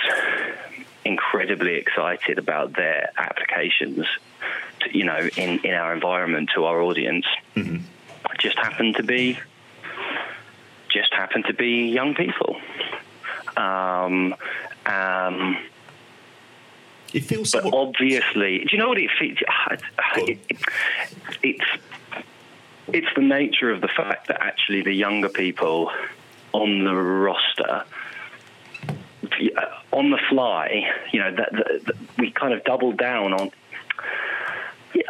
incredibly 1.05 1.75
excited 1.75 2.38
about 2.38 2.75
their 2.75 3.11
applications, 3.18 4.07
to, 4.81 4.97
you 4.97 5.05
know, 5.05 5.29
in, 5.37 5.59
in 5.64 5.75
our 5.75 5.92
environment 5.92 6.51
to 6.55 6.64
our 6.64 6.81
audience. 6.81 7.27
Mm-hmm. 7.57 7.79
Just 8.38 8.57
happened 8.57 8.97
to 8.97 9.03
be, 9.03 9.38
just 10.88 11.12
happened 11.12 11.47
to 11.47 11.55
be 11.55 11.88
young 11.88 12.14
people. 12.14 12.57
Um, 13.57 14.35
um, 14.87 15.59
it 17.12 17.25
feels, 17.25 17.53
but 17.53 17.62
somewhat... 17.62 17.88
obviously, 17.88 18.59
do 18.59 18.68
you 18.72 18.79
know 18.79 18.88
what 18.88 18.98
it 18.98 19.11
feels? 19.18 19.38
It, 20.16 20.38
it, 20.48 20.59
it's 21.42 21.64
it's 22.88 23.07
the 23.14 23.22
nature 23.22 23.70
of 23.70 23.81
the 23.81 23.88
fact 23.88 24.29
that 24.29 24.40
actually 24.40 24.83
the 24.83 24.92
younger 24.92 25.29
people 25.29 25.90
on 26.53 26.85
the 26.85 26.94
roster 26.94 27.85
uh, 29.57 29.61
on 29.92 30.11
the 30.11 30.18
fly, 30.29 30.90
you 31.12 31.20
know, 31.20 31.35
that, 31.35 31.53
that, 31.53 31.85
that 31.87 31.96
we 32.18 32.31
kind 32.31 32.53
of 32.53 32.64
doubled 32.64 32.98
down 32.98 33.33
on. 33.33 33.51
Yeah, 34.94 35.03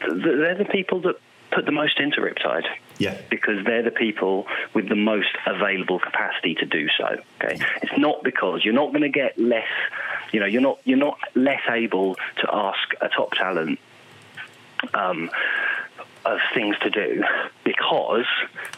they're 0.00 0.54
the 0.54 0.64
people 0.64 1.00
that 1.02 1.16
put 1.50 1.66
the 1.66 1.72
most 1.72 2.00
into 2.00 2.20
Riptide. 2.20 2.66
Yeah. 2.98 3.20
Because 3.30 3.64
they're 3.64 3.82
the 3.82 3.90
people 3.90 4.46
with 4.72 4.88
the 4.88 4.96
most 4.96 5.36
available 5.46 5.98
capacity 5.98 6.54
to 6.56 6.66
do 6.66 6.88
so. 6.96 7.18
Okay. 7.42 7.58
It's 7.82 7.98
not 7.98 8.22
because 8.22 8.64
you're 8.64 8.74
not 8.74 8.90
going 8.90 9.02
to 9.02 9.08
get 9.08 9.38
less. 9.38 9.66
You 10.32 10.40
know, 10.40 10.46
you're 10.46 10.62
not 10.62 10.78
you're 10.84 10.98
not 10.98 11.18
less 11.34 11.62
able 11.68 12.14
to 12.14 12.48
ask 12.52 12.94
a 13.00 13.08
top 13.08 13.32
talent. 13.32 13.78
Um, 14.92 15.30
of 16.24 16.38
things 16.54 16.76
to 16.80 16.90
do 16.90 17.22
because 17.64 18.26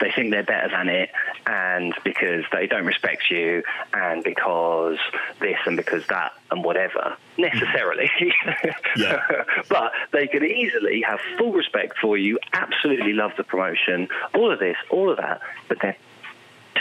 they 0.00 0.10
think 0.10 0.30
they're 0.30 0.42
better 0.42 0.68
than 0.68 0.88
it 0.88 1.10
and 1.46 1.94
because 2.04 2.44
they 2.52 2.66
don't 2.66 2.86
respect 2.86 3.30
you 3.30 3.62
and 3.92 4.24
because 4.24 4.98
this 5.40 5.56
and 5.64 5.76
because 5.76 6.06
that 6.08 6.32
and 6.50 6.64
whatever 6.64 7.16
necessarily 7.38 8.10
mm-hmm. 8.18 8.68
yeah. 9.00 9.44
but 9.68 9.92
they 10.12 10.26
could 10.26 10.42
easily 10.42 11.02
have 11.02 11.20
full 11.38 11.52
respect 11.52 11.98
for 11.98 12.16
you 12.18 12.38
absolutely 12.52 13.12
love 13.12 13.32
the 13.36 13.44
promotion 13.44 14.08
all 14.34 14.50
of 14.50 14.58
this 14.58 14.76
all 14.90 15.10
of 15.10 15.16
that 15.16 15.40
but 15.68 15.78
they're 15.80 15.96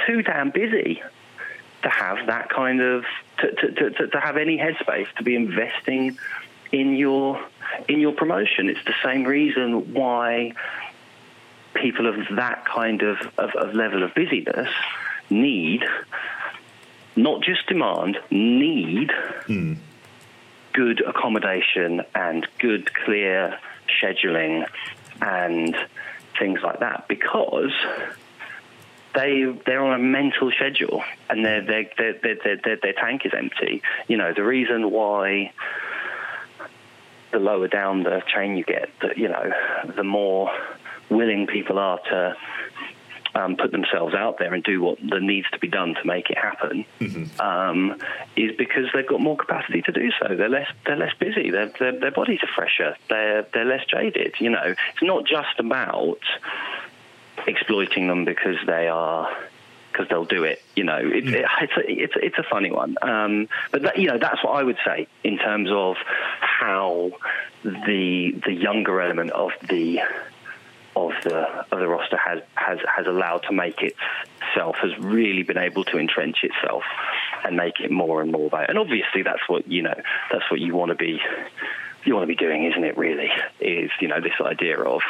too 0.06 0.22
damn 0.22 0.50
busy 0.50 1.02
to 1.84 1.90
have 1.90 2.26
that 2.28 2.50
kind 2.50 2.82
of 2.82 3.06
to, 3.38 3.52
to, 3.52 3.90
to, 3.92 4.08
to 4.08 4.20
have 4.20 4.38
any 4.38 4.58
headspace 4.58 5.08
to 5.18 5.24
be 5.24 5.36
investing 5.36 6.18
in 6.72 6.96
your 6.96 7.40
in 7.88 8.00
your 8.00 8.14
promotion. 8.14 8.70
It's 8.70 8.84
the 8.86 8.96
same 9.04 9.24
reason 9.24 9.94
why 9.94 10.54
people 11.74 12.08
of 12.08 12.16
that 12.38 12.66
kind 12.66 13.02
of, 13.02 13.18
of, 13.38 13.52
of 13.56 13.74
level 13.74 14.04
of 14.04 14.14
busyness 14.14 14.70
need 15.30 15.84
not 17.16 17.42
just 17.42 17.66
demand, 17.68 18.18
need 18.30 19.10
mm. 19.48 19.78
good 20.74 21.02
accommodation 21.02 22.02
and 22.14 22.48
good, 22.60 22.94
clear 22.94 23.58
scheduling 24.02 24.66
and 25.22 25.76
things 26.38 26.60
like 26.62 26.80
that 26.80 27.08
because 27.08 27.72
they 29.14 29.46
they're 29.66 29.84
on 29.84 29.94
a 29.94 30.04
mental 30.04 30.52
schedule 30.52 31.04
and 31.30 31.46
their 31.46 31.62
their 31.62 31.90
their 31.98 32.14
their, 32.22 32.58
their, 32.58 32.76
their 32.76 32.94
tank 32.94 33.26
is 33.26 33.32
empty. 33.36 33.82
You 34.08 34.18
know 34.18 34.34
the 34.34 34.44
reason 34.44 34.92
why 34.92 35.54
the 37.36 37.44
lower 37.44 37.68
down 37.68 38.04
the 38.04 38.22
chain 38.34 38.56
you 38.56 38.64
get, 38.64 38.90
the, 39.02 39.10
you 39.18 39.28
know, 39.28 39.52
the 39.96 40.04
more 40.04 40.50
willing 41.10 41.48
people 41.48 41.78
are 41.78 42.00
to 42.00 42.36
um, 43.36 43.58
put 43.58 43.72
themselves 43.72 44.16
out 44.16 44.40
there 44.40 44.54
and 44.54 44.64
do 44.64 44.82
what 44.82 44.98
that 45.10 45.22
needs 45.22 45.50
to 45.52 45.60
be 45.60 45.68
done 45.68 45.96
to 45.96 46.08
make 46.08 46.30
it 46.30 46.38
happen 46.38 46.86
mm-hmm. 47.02 47.42
um, 47.42 48.00
is 48.38 48.56
because 48.56 48.86
they've 48.94 49.08
got 49.08 49.20
more 49.20 49.36
capacity 49.36 49.82
to 49.82 49.92
do 49.92 50.10
so. 50.22 50.36
They're 50.36 50.48
less 50.48 50.70
they're 50.86 50.96
less 50.96 51.14
busy. 51.20 51.52
Their 51.52 51.68
their 51.78 52.12
bodies 52.12 52.40
are 52.42 52.50
fresher. 52.56 52.96
They're 53.10 53.46
they're 53.54 53.66
less 53.66 53.86
jaded. 53.86 54.36
You 54.40 54.52
know, 54.52 54.64
it's 54.64 55.04
not 55.04 55.26
just 55.26 55.60
about 55.60 56.20
exploiting 57.46 58.08
them 58.08 58.24
because 58.24 58.56
they 58.66 58.88
are 58.88 59.30
because 59.96 60.10
they'll 60.10 60.26
do 60.26 60.44
it. 60.44 60.62
You 60.76 60.84
know, 60.84 60.98
it, 60.98 61.26
mm. 61.26 61.34
it, 61.34 61.46
it's 61.62 61.78
a, 61.78 62.04
it's 62.04 62.14
it's 62.16 62.38
a 62.38 62.44
funny 62.44 62.72
one. 62.72 62.96
Um, 63.02 63.48
but 63.72 63.84
that, 63.84 63.98
you 63.98 64.08
know, 64.08 64.18
that's 64.18 64.44
what 64.44 64.52
I 64.52 64.64
would 64.64 64.78
say 64.86 65.08
in 65.24 65.38
terms 65.38 65.70
of 65.72 65.96
how 66.40 67.12
the 67.64 68.32
the 68.46 68.54
younger 68.54 69.02
element 69.02 69.32
of 69.32 69.52
the 69.70 70.02
of 70.96 71.12
the 71.24 71.66
of 71.72 71.80
the 71.80 71.88
roster 71.88 72.18
has 72.18 72.42
has 72.56 72.80
has 72.94 73.08
allowed 73.08 73.44
to 73.44 73.54
make 73.54 73.82
itself 73.82 74.76
has 74.78 74.98
really 75.00 75.44
been 75.44 75.58
able 75.58 75.84
to 75.86 75.98
entrench 75.98 76.44
itself 76.44 76.84
and 77.44 77.56
make 77.56 77.80
it 77.80 77.92
more 77.92 78.22
and 78.22 78.32
more 78.32 78.48
about. 78.48 78.70
And 78.70 78.78
obviously, 78.78 79.24
that's 79.24 79.48
what 79.48 79.68
you 79.68 79.82
know. 79.82 80.00
That's 80.32 80.50
what 80.52 80.60
you 80.60 80.76
want 80.76 80.90
to 80.90 80.96
be. 80.96 81.22
You 82.04 82.14
want 82.14 82.24
to 82.24 82.28
be 82.28 82.36
doing, 82.36 82.66
isn't 82.66 82.84
it? 82.84 82.98
Really, 82.98 83.30
is 83.60 83.92
you 84.02 84.08
know 84.08 84.20
this 84.20 84.40
idea 84.42 84.80
of 84.80 85.02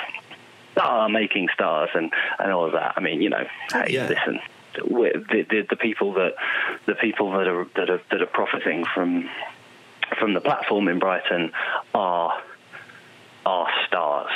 star 0.73 1.09
making 1.09 1.47
stars 1.53 1.89
and 1.93 2.11
and 2.39 2.51
all 2.51 2.65
of 2.65 2.73
that. 2.73 2.93
I 2.97 2.99
mean, 2.99 3.21
you 3.21 3.29
know, 3.29 3.45
hey, 3.71 3.87
yeah. 3.89 4.07
listen, 4.07 4.39
the, 4.75 5.45
the, 5.49 5.65
the 5.69 5.75
people 5.75 6.13
that 6.13 6.33
the 6.85 6.95
people 6.95 7.31
that 7.31 7.47
are 7.47 7.65
that 7.75 7.89
are 7.89 8.01
that 8.11 8.21
are 8.21 8.27
profiting 8.27 8.85
from 8.93 9.29
from 10.19 10.33
the 10.33 10.41
platform 10.41 10.87
in 10.87 10.99
Brighton 10.99 11.51
are 11.93 12.41
are 13.45 13.67
stars. 13.87 14.31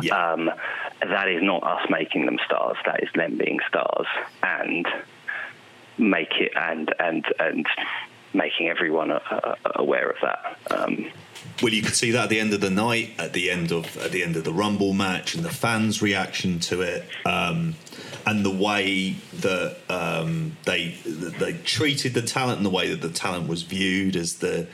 Yeah. 0.00 0.32
Um, 0.32 0.50
that 1.00 1.28
is 1.28 1.42
not 1.42 1.64
us 1.64 1.90
making 1.90 2.26
them 2.26 2.38
stars. 2.44 2.76
That 2.86 3.02
is 3.02 3.08
them 3.14 3.36
being 3.36 3.58
stars 3.68 4.06
and 4.42 4.86
make 5.98 6.32
it 6.38 6.52
and 6.56 6.94
and 6.98 7.24
and 7.38 7.66
making 8.32 8.68
everyone 8.68 9.10
uh, 9.10 9.54
aware 9.76 10.10
of 10.10 10.16
that. 10.22 10.58
Um, 10.70 11.10
well, 11.62 11.72
you 11.72 11.82
could 11.82 11.94
see 11.94 12.10
that 12.12 12.24
at 12.24 12.28
the 12.28 12.40
end 12.40 12.52
of 12.52 12.60
the 12.60 12.70
night, 12.70 13.10
at 13.18 13.32
the 13.32 13.50
end 13.50 13.72
of 13.72 13.96
at 13.98 14.12
the 14.12 14.22
end 14.22 14.36
of 14.36 14.44
the 14.44 14.52
Rumble 14.52 14.92
match, 14.92 15.34
and 15.34 15.44
the 15.44 15.50
fans' 15.50 16.00
reaction 16.00 16.60
to 16.60 16.82
it, 16.82 17.04
um, 17.24 17.74
and 18.26 18.44
the 18.44 18.50
way 18.50 19.16
that 19.34 19.78
um, 19.88 20.56
they 20.64 20.96
they 21.04 21.54
treated 21.64 22.14
the 22.14 22.22
talent, 22.22 22.58
and 22.58 22.66
the 22.66 22.70
way 22.70 22.88
that 22.90 23.00
the 23.00 23.12
talent 23.12 23.48
was 23.48 23.62
viewed 23.62 24.14
as 24.16 24.36
the 24.36 24.68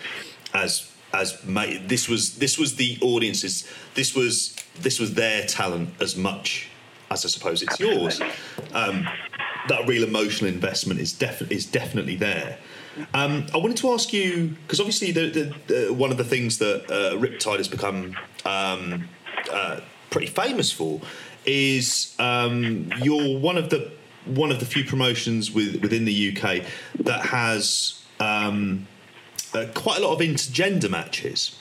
as 0.52 0.90
as 1.12 1.40
this 1.86 2.08
was 2.08 2.36
this 2.36 2.58
was 2.58 2.76
the 2.76 2.98
audience's 3.00 3.68
this 3.94 4.14
was 4.14 4.56
this 4.80 4.98
was 4.98 5.14
their 5.14 5.46
talent 5.46 5.90
as 6.00 6.16
much 6.16 6.68
as 7.10 7.24
I 7.24 7.28
suppose 7.28 7.62
it's 7.62 7.72
Absolutely. 7.72 8.02
yours. 8.02 8.20
Um, 8.72 9.08
that 9.68 9.86
real 9.86 10.04
emotional 10.04 10.50
investment 10.50 11.00
is 11.00 11.12
definitely 11.12 11.56
is 11.56 11.66
definitely 11.66 12.16
there. 12.16 12.58
Um, 13.12 13.46
I 13.52 13.58
wanted 13.58 13.76
to 13.78 13.92
ask 13.92 14.12
you 14.12 14.56
because 14.62 14.80
obviously 14.80 15.12
the, 15.12 15.30
the, 15.30 15.54
the, 15.66 15.94
one 15.94 16.10
of 16.10 16.16
the 16.16 16.24
things 16.24 16.58
that 16.58 16.84
uh, 16.90 17.16
Riptide 17.18 17.58
has 17.58 17.68
become 17.68 18.16
um, 18.44 19.08
uh, 19.50 19.80
pretty 20.10 20.28
famous 20.28 20.70
for 20.70 21.00
is 21.46 22.14
um, 22.18 22.90
you're 23.02 23.38
one 23.38 23.58
of 23.58 23.70
the 23.70 23.90
one 24.26 24.50
of 24.50 24.58
the 24.58 24.64
few 24.64 24.84
promotions 24.84 25.50
with, 25.50 25.82
within 25.82 26.06
the 26.06 26.34
UK 26.34 26.64
that 27.00 27.26
has 27.26 28.02
um, 28.20 28.86
uh, 29.52 29.66
quite 29.74 29.98
a 29.98 30.06
lot 30.06 30.14
of 30.14 30.20
intergender 30.20 30.88
matches. 30.88 31.58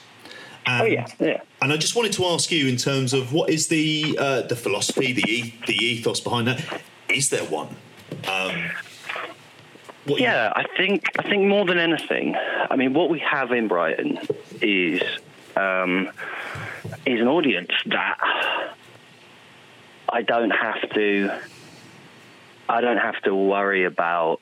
And, 0.65 0.81
oh 0.81 0.85
yeah, 0.85 1.07
yeah. 1.19 1.41
And 1.61 1.73
I 1.73 1.77
just 1.77 1.95
wanted 1.95 2.13
to 2.13 2.25
ask 2.25 2.51
you 2.51 2.67
in 2.67 2.77
terms 2.77 3.13
of 3.13 3.33
what 3.33 3.49
is 3.49 3.67
the 3.67 4.17
uh, 4.19 4.41
the 4.43 4.55
philosophy, 4.55 5.11
the 5.11 5.53
the 5.67 5.73
ethos 5.73 6.21
behind 6.21 6.47
that? 6.47 6.81
Is 7.09 7.29
there 7.29 7.43
one? 7.43 7.75
Um, 8.27 8.71
yeah, 10.05 10.47
you- 10.47 10.63
I 10.63 10.65
think 10.77 11.09
I 11.19 11.23
think 11.23 11.43
more 11.47 11.65
than 11.65 11.77
anything, 11.79 12.35
I 12.69 12.75
mean, 12.75 12.93
what 12.93 13.09
we 13.09 13.19
have 13.19 13.51
in 13.51 13.67
Brighton 13.67 14.19
is 14.61 15.01
um, 15.55 16.09
is 17.05 17.19
an 17.21 17.27
audience 17.27 17.71
that 17.85 18.17
I 20.09 20.21
don't 20.21 20.51
have 20.51 20.89
to. 20.93 21.31
I 22.69 22.81
don't 22.81 22.97
have 22.97 23.21
to 23.23 23.35
worry 23.35 23.83
about 23.85 24.39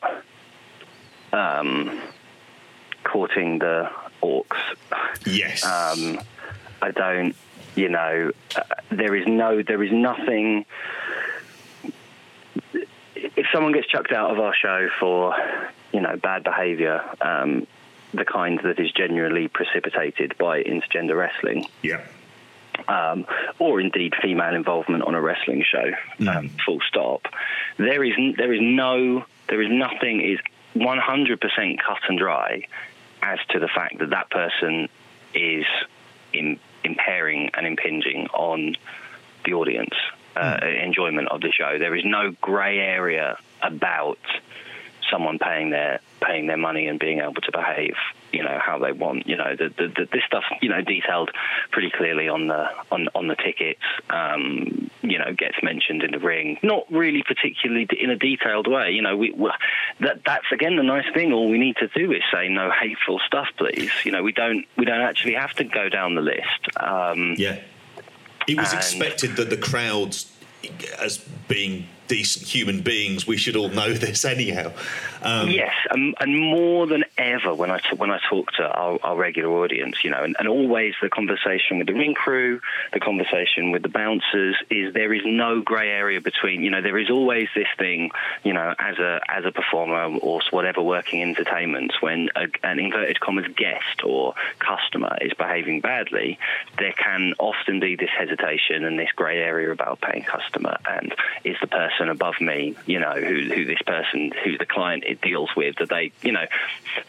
um, 1.33 1.99
courting 3.03 3.59
the 3.59 3.89
orcs. 4.21 4.57
Yes. 5.25 5.63
Um, 5.65 6.19
I 6.81 6.91
don't. 6.91 7.35
You 7.75 7.87
know, 7.89 8.31
uh, 8.55 8.61
there 8.89 9.15
is 9.15 9.25
no. 9.27 9.61
There 9.63 9.81
is 9.81 9.91
nothing 9.91 10.65
if 13.35 13.45
someone 13.53 13.71
gets 13.71 13.87
chucked 13.87 14.11
out 14.11 14.31
of 14.31 14.39
our 14.39 14.53
show 14.53 14.89
for, 14.99 15.35
you 15.93 16.01
know, 16.01 16.15
bad 16.17 16.43
behaviour, 16.43 17.01
um, 17.21 17.65
the 18.13 18.25
kind 18.25 18.59
that 18.63 18.79
is 18.79 18.91
genuinely 18.91 19.47
precipitated 19.47 20.37
by 20.37 20.63
intergender 20.63 21.17
wrestling. 21.17 21.65
Yeah. 21.81 22.01
Um, 22.87 23.25
or 23.59 23.79
indeed 23.79 24.13
female 24.21 24.55
involvement 24.55 25.03
on 25.03 25.15
a 25.15 25.21
wrestling 25.21 25.63
show. 25.69 25.91
Mm. 26.19 26.35
Um, 26.35 26.49
full 26.65 26.79
stop. 26.87 27.27
There 27.77 28.03
is 28.03 28.13
there 28.37 28.51
is 28.53 28.61
no 28.61 29.25
there 29.47 29.61
is 29.61 29.69
nothing 29.69 30.21
is 30.21 30.39
100% 30.75 31.79
cut 31.79 31.97
and 32.07 32.17
dry 32.17 32.63
as 33.21 33.39
to 33.49 33.59
the 33.59 33.67
fact 33.67 33.99
that 33.99 34.11
that 34.11 34.29
person 34.29 34.87
is 35.33 35.65
in, 36.33 36.59
impairing 36.83 37.51
and 37.53 37.67
impinging 37.67 38.27
on 38.33 38.75
the 39.45 39.53
audience 39.53 39.93
uh, 40.35 40.59
mm. 40.61 40.85
enjoyment 40.85 41.27
of 41.29 41.41
the 41.41 41.51
show. 41.51 41.77
There 41.77 41.95
is 41.95 42.03
no 42.05 42.31
grey 42.41 42.79
area 42.79 43.37
about 43.61 44.19
someone 45.11 45.37
paying 45.39 45.69
their 45.69 45.99
paying 46.21 46.47
their 46.47 46.57
money 46.57 46.87
and 46.87 46.99
being 46.99 47.19
able 47.19 47.41
to 47.41 47.51
behave, 47.51 47.95
you 48.31 48.43
know, 48.43 48.59
how 48.63 48.77
they 48.77 48.91
want. 48.91 49.27
You 49.27 49.35
know, 49.35 49.55
the, 49.57 49.69
the, 49.69 49.87
the, 49.87 50.07
this 50.11 50.21
stuff, 50.25 50.43
you 50.61 50.69
know, 50.69 50.81
detailed 50.81 51.31
pretty 51.71 51.91
clearly 51.91 52.29
on 52.29 52.47
the 52.47 52.67
on 52.91 53.09
on 53.13 53.27
the 53.27 53.35
tickets. 53.35 53.81
Um, 54.09 54.89
you 55.01 55.17
know, 55.17 55.33
gets 55.33 55.57
mentioned 55.61 56.03
in 56.03 56.11
the 56.11 56.19
ring, 56.19 56.57
not 56.63 56.85
really 56.91 57.23
particularly 57.23 57.87
in 57.99 58.09
a 58.09 58.15
detailed 58.15 58.67
way. 58.67 58.91
You 58.91 59.01
know, 59.01 59.17
we, 59.17 59.31
we 59.31 59.51
that 59.99 60.23
that's 60.25 60.51
again 60.51 60.77
the 60.77 60.83
nice 60.83 61.11
thing. 61.13 61.33
All 61.33 61.49
we 61.49 61.57
need 61.57 61.77
to 61.77 61.87
do 61.87 62.11
is 62.11 62.21
say 62.33 62.47
no 62.47 62.71
hateful 62.71 63.19
stuff, 63.27 63.47
please. 63.57 63.91
You 64.05 64.11
know, 64.11 64.23
we 64.23 64.31
don't 64.31 64.65
we 64.77 64.85
don't 64.85 65.01
actually 65.01 65.33
have 65.33 65.53
to 65.53 65.63
go 65.63 65.89
down 65.89 66.15
the 66.15 66.21
list. 66.21 66.77
Um, 66.77 67.35
yeah. 67.37 67.59
It 68.47 68.57
was 68.57 68.71
and 68.71 68.79
expected 68.79 69.35
that 69.37 69.49
the 69.49 69.57
crowds, 69.57 70.31
as 70.99 71.19
being 71.47 71.87
decent 72.11 72.45
human 72.45 72.81
beings, 72.81 73.25
we 73.25 73.37
should 73.37 73.55
all 73.55 73.69
know 73.69 73.93
this 74.05 74.25
anyhow. 74.25 74.73
Um, 75.21 75.49
yes, 75.49 75.73
and, 75.89 76.13
and, 76.19 76.37
more 76.37 76.87
than 76.87 77.05
ever 77.17 77.53
when 77.53 77.69
I 77.71 77.77
t- 77.77 77.95
when 77.95 78.09
I 78.09 78.19
talk 78.27 78.51
to 78.53 78.63
our, 78.63 78.99
our 79.03 79.15
regular 79.15 79.49
audience, 79.63 80.03
you 80.03 80.09
know, 80.09 80.23
and, 80.23 80.35
and, 80.39 80.47
always 80.47 80.95
the 81.01 81.09
conversation 81.09 81.77
with 81.77 81.87
the 81.87 81.93
ring 81.93 82.15
crew, 82.15 82.59
the 82.91 82.99
conversation 82.99 83.71
with 83.71 83.83
the 83.83 83.89
bouncers 83.89 84.55
is 84.71 84.93
there 84.93 85.13
is 85.13 85.21
no 85.23 85.61
grey 85.61 85.89
area 85.89 86.19
between. 86.19 86.63
You 86.63 86.71
know, 86.71 86.81
there 86.81 86.97
is 86.97 87.09
always 87.11 87.47
this 87.55 87.67
thing, 87.77 88.09
you 88.43 88.53
know, 88.53 88.73
as 88.79 88.97
a 88.97 89.21
as 89.29 89.45
a 89.45 89.51
performer 89.51 90.17
or 90.17 90.41
whatever 90.49 90.81
working 90.81 91.21
entertainment, 91.21 91.93
when 92.01 92.29
a, 92.35 92.47
an 92.63 92.79
inverted 92.79 93.19
commas 93.19 93.45
guest 93.55 94.03
or 94.03 94.33
customer 94.57 95.15
is 95.21 95.33
behaving 95.35 95.81
badly, 95.81 96.39
there 96.79 96.93
can 96.93 97.35
often 97.37 97.79
be 97.79 97.95
this 97.95 98.09
hesitation 98.09 98.83
and 98.85 98.97
this 98.97 99.11
grey 99.15 99.37
area 99.37 99.71
about 99.71 100.01
paying 100.01 100.23
customer 100.23 100.77
and 100.89 101.13
is 101.43 101.55
the 101.61 101.67
person 101.67 102.00
person 102.01 102.09
above 102.09 102.35
me, 102.41 102.75
you 102.85 102.99
know, 102.99 103.13
who, 103.13 103.53
who 103.53 103.65
this 103.65 103.81
person, 103.85 104.31
who 104.43 104.57
the 104.57 104.65
client 104.65 105.03
it 105.05 105.21
deals 105.21 105.49
with, 105.55 105.75
that 105.79 105.89
they, 105.89 106.11
you 106.23 106.31
know, 106.31 106.45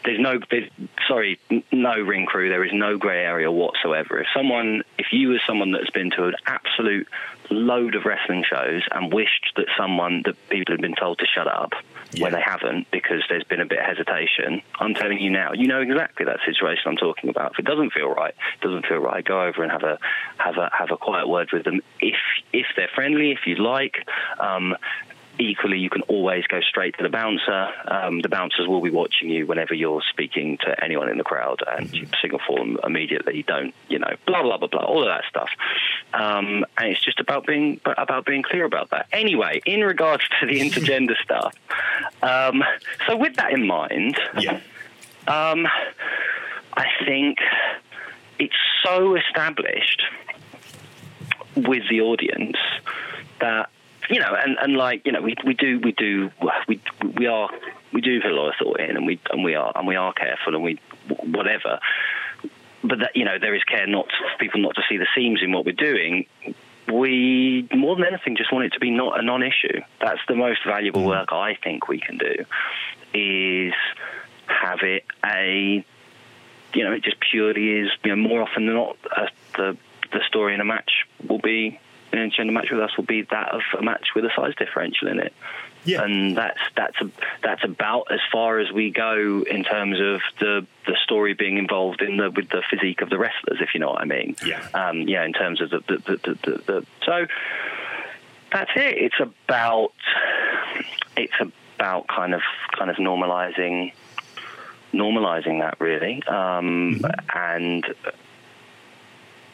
there's 0.05 0.19
no, 0.19 0.39
there's, 0.49 0.69
sorry, 1.07 1.39
no 1.71 1.99
ring 1.99 2.25
crew, 2.25 2.49
there 2.49 2.63
is 2.63 2.73
no 2.73 2.97
grey 2.97 3.23
area 3.23 3.51
whatsoever. 3.51 4.19
If 4.19 4.27
someone, 4.35 4.83
if 4.97 5.07
you 5.11 5.33
as 5.33 5.41
someone 5.47 5.71
that's 5.71 5.89
been 5.89 6.11
to 6.11 6.25
an 6.25 6.35
absolute 6.45 7.07
load 7.49 7.95
of 7.95 8.05
wrestling 8.05 8.43
shows 8.49 8.83
and 8.91 9.13
wished 9.13 9.53
that 9.55 9.67
someone, 9.77 10.23
that 10.25 10.49
people 10.49 10.73
had 10.73 10.81
been 10.81 10.95
told 10.95 11.19
to 11.19 11.25
shut 11.25 11.47
up, 11.47 11.73
yeah. 12.13 12.23
when 12.23 12.33
they 12.33 12.41
haven't 12.41 12.89
because 12.91 13.23
there's 13.29 13.43
been 13.43 13.61
a 13.61 13.65
bit 13.65 13.79
of 13.79 13.85
hesitation. 13.85 14.61
I'm 14.79 14.93
telling 14.93 15.19
you 15.19 15.29
now, 15.29 15.53
you 15.53 15.67
know 15.67 15.81
exactly 15.81 16.25
that 16.25 16.39
situation 16.45 16.83
I'm 16.87 16.97
talking 16.97 17.29
about. 17.29 17.53
If 17.53 17.59
it 17.59 17.65
doesn't 17.65 17.93
feel 17.93 18.09
right, 18.09 18.33
it 18.33 18.65
doesn't 18.65 18.85
feel 18.85 18.99
right. 18.99 19.23
Go 19.23 19.43
over 19.43 19.63
and 19.63 19.71
have 19.71 19.83
a 19.83 19.99
have 20.37 20.57
a 20.57 20.69
have 20.77 20.91
a 20.91 20.97
quiet 20.97 21.27
word 21.27 21.49
with 21.51 21.63
them. 21.63 21.81
If 21.99 22.15
if 22.51 22.67
they're 22.75 22.91
friendly, 22.93 23.31
if 23.31 23.39
you'd 23.45 23.59
like. 23.59 23.95
Um, 24.39 24.75
equally, 25.39 25.79
you 25.79 25.89
can 25.89 26.01
always 26.03 26.45
go 26.47 26.61
straight 26.61 26.97
to 26.97 27.03
the 27.03 27.09
bouncer. 27.09 27.67
Um, 27.87 28.21
the 28.21 28.29
bouncers 28.29 28.67
will 28.67 28.81
be 28.81 28.89
watching 28.89 29.29
you 29.29 29.45
whenever 29.45 29.73
you're 29.73 30.01
speaking 30.09 30.57
to 30.59 30.83
anyone 30.83 31.09
in 31.09 31.17
the 31.17 31.23
crowd, 31.23 31.61
and 31.67 31.87
mm-hmm. 31.87 31.95
you 31.95 32.07
signal 32.21 32.39
for 32.45 32.59
them 32.59 32.77
immediately. 32.83 33.43
Don't 33.43 33.73
you 33.89 33.99
know? 33.99 34.13
Blah 34.25 34.43
blah 34.43 34.57
blah 34.57 34.67
blah. 34.67 34.83
All 34.83 35.01
of 35.01 35.07
that 35.07 35.23
stuff. 35.29 35.49
Um, 36.13 36.65
and 36.77 36.89
it's 36.89 37.03
just 37.03 37.19
about 37.19 37.45
being 37.45 37.79
about 37.85 38.25
being 38.25 38.43
clear 38.43 38.65
about 38.65 38.89
that. 38.91 39.07
Anyway, 39.11 39.61
in 39.65 39.81
regards 39.81 40.23
to 40.39 40.45
the 40.45 40.59
intergender 40.59 41.17
stuff, 41.23 41.55
um, 42.21 42.63
so 43.07 43.17
with 43.17 43.35
that 43.35 43.51
in 43.51 43.65
mind, 43.65 44.17
yeah. 44.37 44.59
Um, 45.25 45.67
I 46.75 46.87
think 47.05 47.37
it's 48.39 48.55
so 48.83 49.15
established 49.15 50.01
with 51.55 51.83
the 51.89 52.01
audience 52.01 52.57
that 53.39 53.69
you 54.09 54.19
know, 54.19 54.35
and, 54.35 54.57
and 54.61 54.75
like 54.75 55.05
you 55.05 55.11
know, 55.11 55.21
we 55.21 55.35
we 55.45 55.53
do 55.53 55.79
we 55.79 55.91
do 55.91 56.31
we 56.67 56.81
we 57.15 57.27
are 57.27 57.49
we 57.91 58.01
do 58.01 58.21
put 58.21 58.31
a 58.31 58.35
lot 58.35 58.49
of 58.49 58.55
thought 58.61 58.79
in, 58.79 58.95
and 58.97 59.05
we 59.05 59.19
and 59.31 59.43
we 59.43 59.55
are 59.55 59.71
and 59.75 59.87
we 59.87 59.95
are 59.95 60.13
careful, 60.13 60.55
and 60.55 60.63
we 60.63 60.79
whatever. 61.07 61.79
But 62.83 62.99
that 62.99 63.15
you 63.15 63.25
know, 63.25 63.37
there 63.39 63.55
is 63.55 63.63
care 63.63 63.87
not 63.87 64.07
for 64.07 64.37
people 64.39 64.61
not 64.61 64.75
to 64.75 64.81
see 64.89 64.97
the 64.97 65.07
seams 65.15 65.41
in 65.41 65.51
what 65.51 65.65
we're 65.65 65.71
doing. 65.73 66.25
We 66.91 67.67
more 67.73 67.95
than 67.95 68.05
anything 68.05 68.35
just 68.35 68.51
want 68.51 68.65
it 68.65 68.73
to 68.73 68.79
be 68.79 68.91
not 68.91 69.19
a 69.19 69.23
non-issue. 69.23 69.81
That's 70.01 70.19
the 70.27 70.35
most 70.35 70.59
valuable 70.65 71.05
work 71.05 71.31
I 71.31 71.55
think 71.63 71.87
we 71.87 71.99
can 71.99 72.17
do. 72.17 72.45
Is 73.13 73.73
have 74.47 74.79
it 74.81 75.05
a 75.25 75.85
you 76.73 76.83
know, 76.83 76.91
it 76.91 77.03
just 77.03 77.17
purely 77.19 77.79
is, 77.79 77.91
you 78.03 78.15
know, 78.15 78.15
more 78.15 78.41
often 78.41 78.65
than 78.65 78.75
not, 78.75 78.97
uh, 79.15 79.27
the 79.55 79.77
the 80.11 80.19
story 80.27 80.53
in 80.53 80.61
a 80.61 80.65
match 80.65 81.05
will 81.27 81.39
be 81.39 81.79
an 82.19 82.31
gender 82.31 82.53
match 82.53 82.69
with 82.71 82.79
us 82.79 82.95
will 82.97 83.05
be 83.05 83.23
that 83.23 83.49
of 83.49 83.61
a 83.77 83.81
match 83.81 84.09
with 84.15 84.25
a 84.25 84.29
size 84.35 84.53
differential 84.57 85.07
in 85.07 85.19
it. 85.19 85.33
Yeah. 85.85 86.03
And 86.03 86.37
that's 86.37 86.59
that's 86.75 87.01
a, 87.01 87.11
that's 87.41 87.63
about 87.63 88.07
as 88.09 88.19
far 88.31 88.59
as 88.59 88.71
we 88.71 88.89
go 88.89 89.43
in 89.43 89.63
terms 89.63 89.99
of 89.99 90.21
the 90.39 90.65
the 90.87 90.95
story 91.03 91.33
being 91.33 91.57
involved 91.57 92.01
in 92.01 92.17
the 92.17 92.31
with 92.31 92.49
the 92.49 92.63
physique 92.69 93.01
of 93.01 93.09
the 93.09 93.17
wrestlers, 93.17 93.59
if 93.59 93.73
you 93.73 93.79
know 93.79 93.89
what 93.89 94.01
I 94.01 94.05
mean. 94.05 94.35
Yeah. 94.45 94.65
Um, 94.73 95.01
yeah. 95.01 95.25
In 95.25 95.33
terms 95.33 95.61
of 95.61 95.71
the 95.71 95.79
the, 95.79 95.97
the, 95.97 96.17
the, 96.17 96.33
the, 96.33 96.57
the 96.65 96.85
so 97.05 97.25
that's 98.51 98.71
it. 98.75 98.97
It's 98.97 99.19
about 99.19 99.93
it's 101.17 101.33
about 101.75 102.07
kind 102.07 102.33
of 102.33 102.41
kind 102.77 102.89
of 102.89 102.95
normalizing 102.97 103.91
normalizing 104.93 105.59
that 105.59 105.79
really, 105.79 106.23
um, 106.27 107.01
mm-hmm. 107.01 107.37
and 107.37 107.85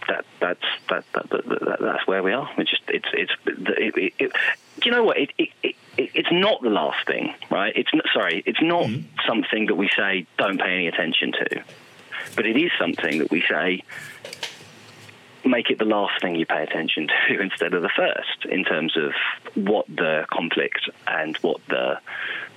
that 0.10 0.26
that's 0.40 0.66
that, 0.90 1.06
that, 1.14 1.30
that, 1.30 1.78
that's 1.80 2.08
where 2.08 2.22
we 2.22 2.34
are. 2.34 2.50
It's 2.58 2.70
just 2.70 2.84
it's 2.88 3.08
it's 3.14 3.32
it, 3.46 3.98
it, 3.98 4.14
it, 4.20 4.32
do 4.80 4.90
you 4.90 4.92
know 4.92 5.04
what 5.04 5.18
it, 5.18 5.32
it, 5.38 5.76
it's 5.98 6.32
not 6.32 6.62
the 6.62 6.70
last 6.70 7.06
thing, 7.06 7.34
right? 7.50 7.74
It's 7.76 7.94
not, 7.94 8.06
sorry, 8.14 8.44
it's 8.46 8.62
not 8.62 8.86
mm-hmm. 8.86 9.08
something 9.28 9.68
that 9.68 9.76
we 9.76 9.90
say 9.96 10.26
don't 10.38 10.60
pay 10.60 10.74
any 10.74 10.88
attention 10.88 11.34
to, 11.34 11.64
but 12.36 12.46
it 12.46 12.58
is 12.58 12.72
something 12.80 13.20
that 13.20 13.32
we 13.32 13.44
say 13.48 13.84
make 15.46 15.70
it 15.70 15.80
the 15.80 15.86
last 15.86 16.22
thing 16.22 16.36
you 16.36 16.46
pay 16.46 16.64
attention 16.64 17.08
to 17.08 17.40
instead 17.42 17.74
of 17.74 17.82
the 17.82 17.90
first 17.90 18.46
in 18.50 18.64
terms 18.64 18.98
of 18.98 19.14
what 19.56 19.86
the 19.88 20.26
conflict 20.32 20.90
and 21.08 21.38
what 21.38 21.60
the 21.68 22.00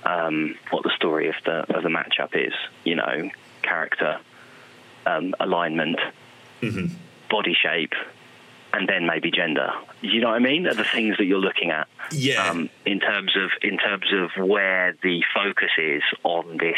um, 0.03 0.55
what 0.69 0.83
the 0.83 0.91
story 0.95 1.29
of 1.29 1.35
the 1.45 1.73
of 1.73 1.83
the 1.83 1.89
matchup 1.89 2.35
is. 2.35 2.53
You 2.83 2.95
know, 2.95 3.29
character, 3.61 4.19
um, 5.05 5.33
alignment, 5.39 5.99
mm-hmm. 6.61 6.93
Body 7.33 7.57
shape, 7.59 7.93
and 8.73 8.87
then 8.87 9.07
maybe 9.07 9.31
gender. 9.31 9.71
You 10.01 10.21
know 10.21 10.27
what 10.27 10.35
I 10.35 10.39
mean? 10.39 10.67
Are 10.67 10.75
the 10.75 10.83
things 10.83 11.17
that 11.17 11.25
you're 11.25 11.39
looking 11.39 11.71
at. 11.71 11.87
Yeah. 12.11 12.47
Um, 12.47 12.69
in 12.85 12.99
terms 12.99 13.35
of 13.35 13.49
in 13.63 13.79
terms 13.79 14.05
of 14.13 14.47
where 14.47 14.95
the 15.01 15.23
focus 15.33 15.71
is 15.79 16.03
on 16.23 16.57
this 16.57 16.77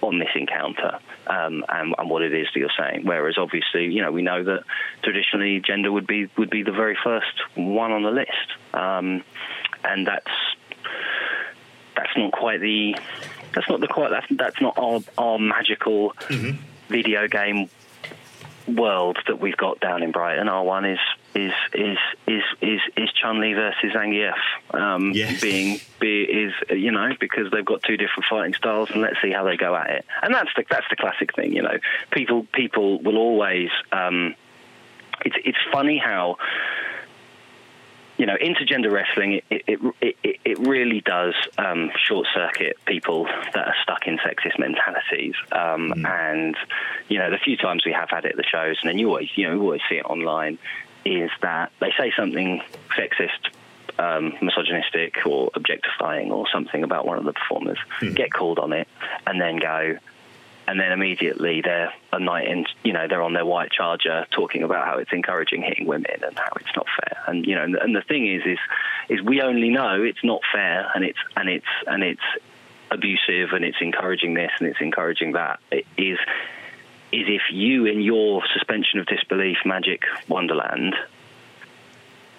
on 0.00 0.18
this 0.18 0.30
encounter 0.34 0.98
um, 1.28 1.64
and, 1.68 1.94
and, 1.96 2.10
what 2.10 2.22
it 2.22 2.34
is 2.34 2.48
that 2.52 2.58
you're 2.58 2.76
saying. 2.76 3.02
Whereas 3.04 3.36
obviously, 3.38 3.84
you 3.84 4.02
know, 4.02 4.10
we 4.10 4.22
know 4.22 4.42
that 4.42 4.64
traditionally 5.04 5.60
gender 5.60 5.92
would 5.92 6.06
be 6.06 6.28
would 6.38 6.50
be 6.50 6.62
the 6.62 6.72
very 6.72 6.96
first 7.04 7.36
one 7.54 7.92
on 7.92 8.02
the 8.02 8.10
list, 8.10 8.48
um, 8.72 9.22
and 9.84 10.06
that's 10.06 10.32
that's 11.96 12.16
not 12.16 12.32
quite 12.32 12.60
the 12.60 12.96
that's 13.54 13.68
not 13.68 13.80
the 13.80 13.88
quite 13.88 14.10
that's 14.10 14.26
that's 14.30 14.60
not 14.60 14.74
our 14.78 15.00
our 15.18 15.38
magical 15.38 16.14
mm-hmm. 16.30 16.56
video 16.88 17.28
game 17.28 17.68
world 18.68 19.18
that 19.26 19.40
we've 19.40 19.56
got 19.56 19.80
down 19.80 20.02
in 20.02 20.12
Brighton. 20.12 20.48
Our 20.48 20.64
one 20.64 20.84
is 20.84 20.98
is 21.34 21.52
is 21.72 21.98
is 22.26 22.42
is, 22.60 22.80
is 22.96 23.12
Chun 23.12 23.40
Li 23.40 23.54
versus 23.54 23.92
Zangief. 23.94 24.34
Um, 24.70 25.12
yes. 25.12 25.40
Being 25.40 25.80
be, 26.00 26.22
is 26.22 26.52
you 26.70 26.90
know 26.90 27.10
because 27.18 27.50
they've 27.50 27.64
got 27.64 27.82
two 27.82 27.96
different 27.96 28.26
fighting 28.28 28.54
styles, 28.54 28.90
and 28.90 29.00
let's 29.00 29.16
see 29.22 29.30
how 29.30 29.44
they 29.44 29.56
go 29.56 29.74
at 29.74 29.90
it. 29.90 30.06
And 30.22 30.34
that's 30.34 30.50
the 30.56 30.64
that's 30.68 30.86
the 30.90 30.96
classic 30.96 31.34
thing. 31.34 31.52
You 31.52 31.62
know, 31.62 31.78
people 32.10 32.46
people 32.52 33.00
will 33.00 33.16
always. 33.16 33.70
Um, 33.90 34.34
it's 35.24 35.36
it's 35.44 35.58
funny 35.72 35.98
how 35.98 36.36
you 38.18 38.26
know, 38.26 38.36
intergender 38.36 38.90
wrestling, 38.90 39.40
it, 39.50 39.62
it, 39.66 39.80
it, 40.00 40.40
it 40.44 40.58
really 40.58 41.00
does 41.00 41.34
um, 41.58 41.90
short 42.06 42.26
circuit 42.34 42.76
people 42.86 43.24
that 43.24 43.68
are 43.68 43.74
stuck 43.82 44.06
in 44.06 44.18
sexist 44.18 44.58
mentalities. 44.58 45.34
Um, 45.50 45.92
mm. 45.96 46.06
And, 46.06 46.56
you 47.08 47.18
know, 47.18 47.30
the 47.30 47.38
few 47.38 47.56
times 47.56 47.84
we 47.86 47.92
have 47.92 48.10
had 48.10 48.24
it 48.24 48.32
at 48.32 48.36
the 48.36 48.44
shows, 48.44 48.76
and 48.82 48.88
then 48.88 48.98
you 48.98 49.08
always, 49.08 49.30
you 49.34 49.48
know, 49.48 49.54
you 49.54 49.62
always 49.62 49.80
see 49.88 49.96
it 49.96 50.04
online, 50.04 50.58
is 51.04 51.30
that 51.40 51.72
they 51.80 51.92
say 51.98 52.12
something 52.16 52.62
sexist 52.96 53.50
um, 53.98 54.34
misogynistic 54.40 55.26
or 55.26 55.50
objectifying 55.54 56.30
or 56.32 56.46
something 56.52 56.82
about 56.82 57.06
one 57.06 57.18
of 57.18 57.24
the 57.24 57.32
performers, 57.32 57.78
mm. 58.00 58.14
get 58.14 58.32
called 58.32 58.58
on 58.58 58.72
it, 58.72 58.88
and 59.26 59.40
then 59.40 59.56
go, 59.56 59.96
and 60.66 60.78
then 60.78 60.92
immediately 60.92 61.60
they're 61.60 61.92
a 62.12 62.20
knight 62.20 62.46
in, 62.46 62.64
you 62.84 62.92
know, 62.92 63.06
they're 63.08 63.22
on 63.22 63.32
their 63.32 63.44
white 63.44 63.70
charger 63.70 64.26
talking 64.30 64.62
about 64.62 64.86
how 64.86 64.98
it's 64.98 65.12
encouraging 65.12 65.62
hitting 65.62 65.86
women 65.86 66.22
and 66.24 66.38
how 66.38 66.52
it's 66.56 66.74
not 66.76 66.86
fair. 67.00 67.22
And 67.26 67.44
you 67.44 67.54
know, 67.54 67.62
and, 67.62 67.74
and 67.76 67.96
the 67.96 68.02
thing 68.02 68.26
is, 68.26 68.42
is, 68.46 68.58
is 69.08 69.22
we 69.22 69.42
only 69.42 69.70
know 69.70 70.02
it's 70.02 70.22
not 70.22 70.40
fair 70.52 70.90
and 70.94 71.04
it's 71.04 71.18
and 71.36 71.48
it's 71.48 71.66
and 71.86 72.02
it's 72.02 72.22
abusive 72.90 73.52
and 73.52 73.64
it's 73.64 73.78
encouraging 73.80 74.34
this 74.34 74.50
and 74.58 74.68
it's 74.68 74.80
encouraging 74.80 75.32
that. 75.32 75.58
It 75.70 75.86
is 75.96 76.18
is 77.12 77.26
if 77.28 77.42
you 77.50 77.86
in 77.86 78.00
your 78.00 78.42
suspension 78.54 79.00
of 79.00 79.06
disbelief 79.06 79.58
magic 79.64 80.02
wonderland 80.28 80.94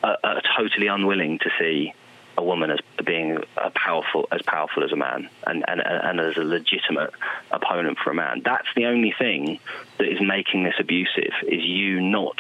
are, 0.03 0.17
are 0.23 0.41
totally 0.57 0.87
unwilling 0.87 1.39
to 1.39 1.49
see 1.59 1.93
a 2.37 2.43
woman 2.43 2.71
as 2.71 2.79
being 3.05 3.37
a 3.57 3.69
powerful 3.69 4.27
as 4.31 4.41
powerful 4.41 4.83
as 4.83 4.91
a 4.91 4.95
man 4.95 5.29
and, 5.45 5.63
and 5.67 5.81
and 5.81 6.19
as 6.19 6.37
a 6.37 6.43
legitimate 6.43 7.11
opponent 7.51 7.97
for 8.03 8.11
a 8.11 8.13
man. 8.13 8.41
That's 8.43 8.67
the 8.75 8.85
only 8.85 9.13
thing 9.17 9.59
that 9.97 10.07
is 10.07 10.19
making 10.21 10.63
this 10.63 10.75
abusive 10.79 11.33
is 11.43 11.63
you 11.63 12.01
not 12.01 12.39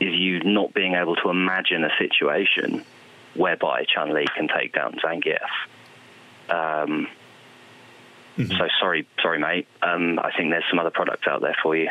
is 0.00 0.14
you 0.14 0.40
not 0.44 0.72
being 0.72 0.94
able 0.94 1.16
to 1.16 1.30
imagine 1.30 1.84
a 1.84 1.90
situation 1.98 2.84
whereby 3.34 3.84
Chun 3.84 4.14
Li 4.14 4.26
can 4.36 4.48
take 4.48 4.72
down 4.72 4.98
Zangief. 5.04 5.38
Um, 6.48 7.08
Mm-hmm. 8.38 8.56
So 8.56 8.68
sorry, 8.78 9.06
sorry, 9.20 9.40
mate. 9.40 9.66
Um, 9.82 10.20
I 10.20 10.30
think 10.36 10.50
there's 10.50 10.64
some 10.70 10.78
other 10.78 10.90
products 10.90 11.26
out 11.26 11.40
there 11.40 11.56
for 11.60 11.76
you. 11.76 11.90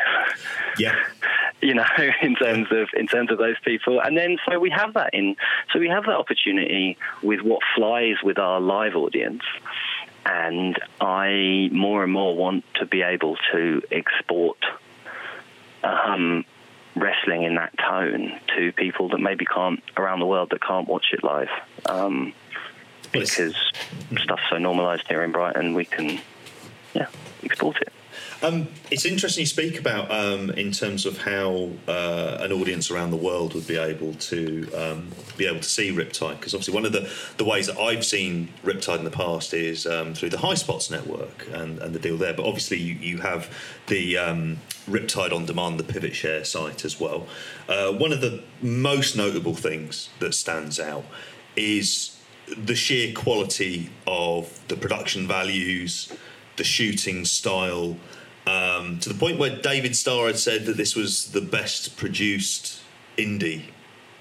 Yeah. 0.78 0.94
you 1.60 1.74
know, 1.74 1.84
in 2.22 2.34
terms 2.36 2.68
of 2.70 2.88
in 2.94 3.06
terms 3.06 3.30
of 3.30 3.38
those 3.38 3.56
people, 3.64 4.00
and 4.00 4.16
then 4.16 4.38
so 4.48 4.58
we 4.58 4.70
have 4.70 4.94
that 4.94 5.10
in 5.12 5.36
so 5.72 5.78
we 5.78 5.88
have 5.88 6.04
that 6.04 6.16
opportunity 6.16 6.96
with 7.22 7.40
what 7.42 7.60
flies 7.76 8.16
with 8.22 8.38
our 8.38 8.60
live 8.60 8.96
audience, 8.96 9.42
and 10.24 10.78
I 11.00 11.68
more 11.70 12.02
and 12.02 12.12
more 12.12 12.34
want 12.34 12.64
to 12.76 12.86
be 12.86 13.02
able 13.02 13.36
to 13.52 13.82
export. 13.90 14.58
Um, 15.84 16.44
wrestling 16.96 17.44
in 17.44 17.54
that 17.54 17.72
tone 17.78 18.40
to 18.56 18.72
people 18.72 19.10
that 19.10 19.18
maybe 19.18 19.44
can't 19.44 19.80
around 19.96 20.18
the 20.18 20.26
world 20.26 20.50
that 20.50 20.60
can't 20.60 20.88
watch 20.88 21.12
it 21.12 21.22
live 21.22 21.48
um, 21.86 22.32
because 23.12 23.54
stuff's 24.18 24.42
so 24.50 24.58
normalised 24.58 25.06
here 25.06 25.22
in 25.22 25.30
Brighton. 25.30 25.74
We 25.74 25.84
can 25.84 26.20
yeah, 26.98 27.06
export 27.44 27.80
it. 27.80 27.92
Um, 28.40 28.68
it's 28.90 29.04
interesting 29.04 29.42
you 29.42 29.46
speak 29.46 29.80
about 29.80 30.10
um, 30.12 30.50
in 30.50 30.70
terms 30.70 31.06
of 31.06 31.18
how 31.18 31.70
uh, 31.88 32.38
an 32.40 32.52
audience 32.52 32.88
around 32.88 33.10
the 33.10 33.16
world 33.16 33.52
would 33.54 33.66
be 33.66 33.76
able 33.76 34.14
to 34.14 34.70
um, 34.74 35.10
be 35.36 35.46
able 35.46 35.58
to 35.58 35.68
see 35.68 35.90
Riptide 35.90 36.36
because 36.36 36.54
obviously 36.54 36.74
one 36.74 36.86
of 36.86 36.92
the, 36.92 37.10
the 37.36 37.44
ways 37.44 37.66
that 37.66 37.78
I've 37.78 38.04
seen 38.04 38.48
Riptide 38.64 38.98
in 38.98 39.04
the 39.04 39.10
past 39.10 39.52
is 39.54 39.86
um, 39.86 40.14
through 40.14 40.30
the 40.30 40.36
Highspots 40.36 40.88
network 40.88 41.48
and, 41.52 41.80
and 41.80 41.92
the 41.92 41.98
deal 41.98 42.16
there. 42.16 42.32
But 42.32 42.46
obviously 42.46 42.78
you, 42.78 42.94
you 42.94 43.18
have 43.18 43.52
the 43.88 44.16
um, 44.16 44.58
Riptide 44.88 45.32
on 45.32 45.44
demand, 45.44 45.80
the 45.80 45.84
Pivot 45.84 46.14
Share 46.14 46.44
site 46.44 46.84
as 46.84 47.00
well. 47.00 47.26
Uh, 47.68 47.92
one 47.92 48.12
of 48.12 48.20
the 48.20 48.44
most 48.62 49.16
notable 49.16 49.54
things 49.54 50.10
that 50.20 50.32
stands 50.32 50.78
out 50.78 51.04
is 51.56 52.16
the 52.56 52.76
sheer 52.76 53.12
quality 53.12 53.90
of 54.06 54.60
the 54.68 54.76
production 54.76 55.26
values 55.26 56.12
the 56.58 56.64
shooting 56.64 57.24
style, 57.24 57.96
um, 58.46 58.98
to 59.00 59.08
the 59.08 59.14
point 59.14 59.38
where 59.38 59.56
David 59.56 59.96
Starr 59.96 60.26
had 60.26 60.38
said 60.38 60.66
that 60.66 60.76
this 60.76 60.94
was 60.94 61.32
the 61.32 61.40
best 61.40 61.96
produced 61.96 62.82
indie 63.16 63.62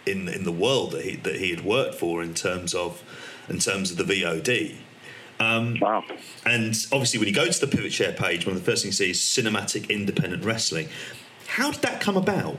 in 0.05 0.27
in 0.29 0.43
the 0.43 0.51
world 0.51 0.91
that 0.91 1.03
he 1.03 1.15
that 1.17 1.35
he 1.35 1.49
had 1.49 1.63
worked 1.63 1.95
for 1.95 2.23
in 2.23 2.33
terms 2.33 2.73
of 2.73 3.03
in 3.49 3.59
terms 3.59 3.91
of 3.91 3.97
the 3.97 4.03
VOD. 4.03 4.75
Um, 5.39 5.77
wow. 5.79 6.03
And 6.45 6.75
obviously, 6.91 7.19
when 7.19 7.27
you 7.27 7.33
go 7.33 7.47
to 7.47 7.59
the 7.59 7.67
Pivot 7.67 7.93
Share 7.93 8.13
page, 8.13 8.45
one 8.45 8.55
of 8.55 8.63
the 8.63 8.69
first 8.69 8.83
things 8.83 8.99
you 8.99 9.05
see 9.05 9.11
is 9.11 9.19
cinematic 9.19 9.89
independent 9.89 10.43
wrestling. 10.43 10.89
How 11.45 11.71
did 11.71 11.81
that 11.81 12.01
come 12.01 12.17
about? 12.17 12.57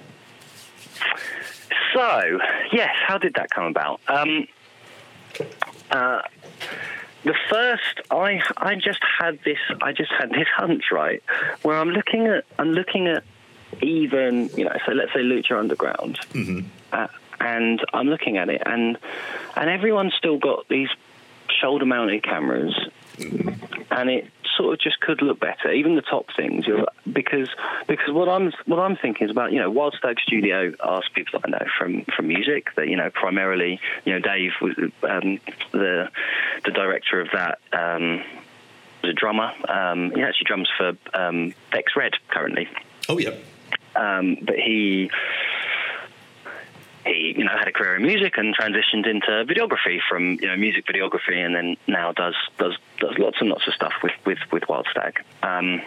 So, 1.95 2.39
yes, 2.73 2.95
how 3.07 3.19
did 3.19 3.35
that 3.35 3.51
come 3.51 3.65
about? 3.65 4.01
Um, 4.07 4.47
uh, 5.91 6.23
the 7.25 7.35
first, 7.51 8.01
I 8.11 8.43
I 8.57 8.75
just 8.75 9.01
had 9.19 9.39
this, 9.45 9.59
I 9.83 9.93
just 9.93 10.11
had 10.13 10.31
this 10.31 10.49
hunch, 10.57 10.91
right, 10.93 11.23
where 11.63 11.77
I'm 11.77 11.91
looking 11.91 12.27
at, 12.27 12.45
I'm 12.59 12.73
looking 12.73 13.07
at 13.09 13.25
even, 13.83 14.49
you 14.57 14.65
know, 14.65 14.77
so 14.87 14.93
let's 14.93 15.13
say 15.13 15.21
Lucha 15.21 15.59
Underground, 15.59 16.19
mm-hmm. 16.33 16.61
uh, 16.93 17.09
and 17.41 17.81
I'm 17.93 18.09
looking 18.09 18.37
at 18.39 18.49
it, 18.49 18.63
and 18.65 18.99
and 19.57 19.71
everyone's 19.71 20.15
still 20.15 20.39
got 20.39 20.69
these 20.69 20.89
shoulder-mounted 21.61 22.23
cameras, 22.23 22.75
mm-hmm. 22.75 22.98
And 23.91 24.11
it 24.11 24.31
sort 24.57 24.75
of 24.75 24.81
just 24.81 25.01
could 25.01 25.23
look 25.23 25.41
better, 25.41 25.71
even 25.73 25.95
the 25.95 26.03
top 26.03 26.27
things. 26.37 26.67
because 27.11 27.49
because 27.87 28.13
what 28.13 28.29
I'm 28.29 28.53
what 28.67 28.79
I'm 28.79 28.97
thinking 28.97 29.27
is 29.27 29.31
about 29.31 29.53
you 29.53 29.61
know 29.61 29.71
Wild 29.71 29.95
Stag 29.99 30.19
Studio 30.21 30.73
asked 30.85 31.15
people 31.15 31.41
that 31.41 31.49
I 31.49 31.51
know 31.51 31.67
from 31.79 32.05
from 32.17 32.29
music 32.29 32.69
that 32.77 32.89
you 32.89 32.97
know 32.97 33.11
primarily 33.11 33.81
you 34.05 34.13
know 34.13 34.21
Dave 34.21 34.53
was 34.61 34.77
um, 34.79 35.39
the 35.73 36.11
the 36.65 36.71
director 36.71 37.21
of 37.21 37.29
that. 37.33 37.59
Um, 37.73 38.23
was 39.03 39.13
a 39.13 39.15
drummer. 39.15 39.53
Um, 39.69 40.11
he 40.11 40.23
actually 40.23 40.47
drums 40.47 40.69
for 40.77 40.93
um, 41.15 41.55
Bex 41.71 41.93
Red 41.97 42.15
currently. 42.29 42.69
Oh 43.09 43.19
yeah. 43.19 43.35
Um, 43.95 44.39
but 44.43 44.57
he 44.57 45.11
he 47.09 47.35
you 47.37 47.45
know 47.45 47.57
had 47.57 47.69
a 47.69 47.73
career 47.73 47.97
in 47.97 48.03
music 48.03 48.37
and 48.37 48.57
transitioned 48.57 49.07
into 49.07 49.45
videography 49.45 49.99
from 50.09 50.39
you 50.41 50.47
know 50.47 50.57
music 50.57 50.87
videography 50.87 51.45
and 51.45 51.55
then 51.55 51.77
now 51.87 52.13
does 52.13 52.35
does 52.59 52.77
does 52.99 53.17
lots 53.19 53.39
and 53.41 53.49
lots 53.49 53.67
of 53.67 53.75
stuff 53.75 53.95
with 54.03 54.13
with 54.25 54.39
with 54.53 54.69
Wild 54.69 54.87
Stag. 54.91 55.25
Um, 55.43 55.83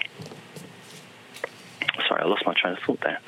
sorry, 2.07 2.21
I 2.21 2.25
lost 2.25 2.45
my 2.45 2.53
train 2.53 2.73
of 2.73 2.79
thought 2.79 3.01
there. 3.01 3.19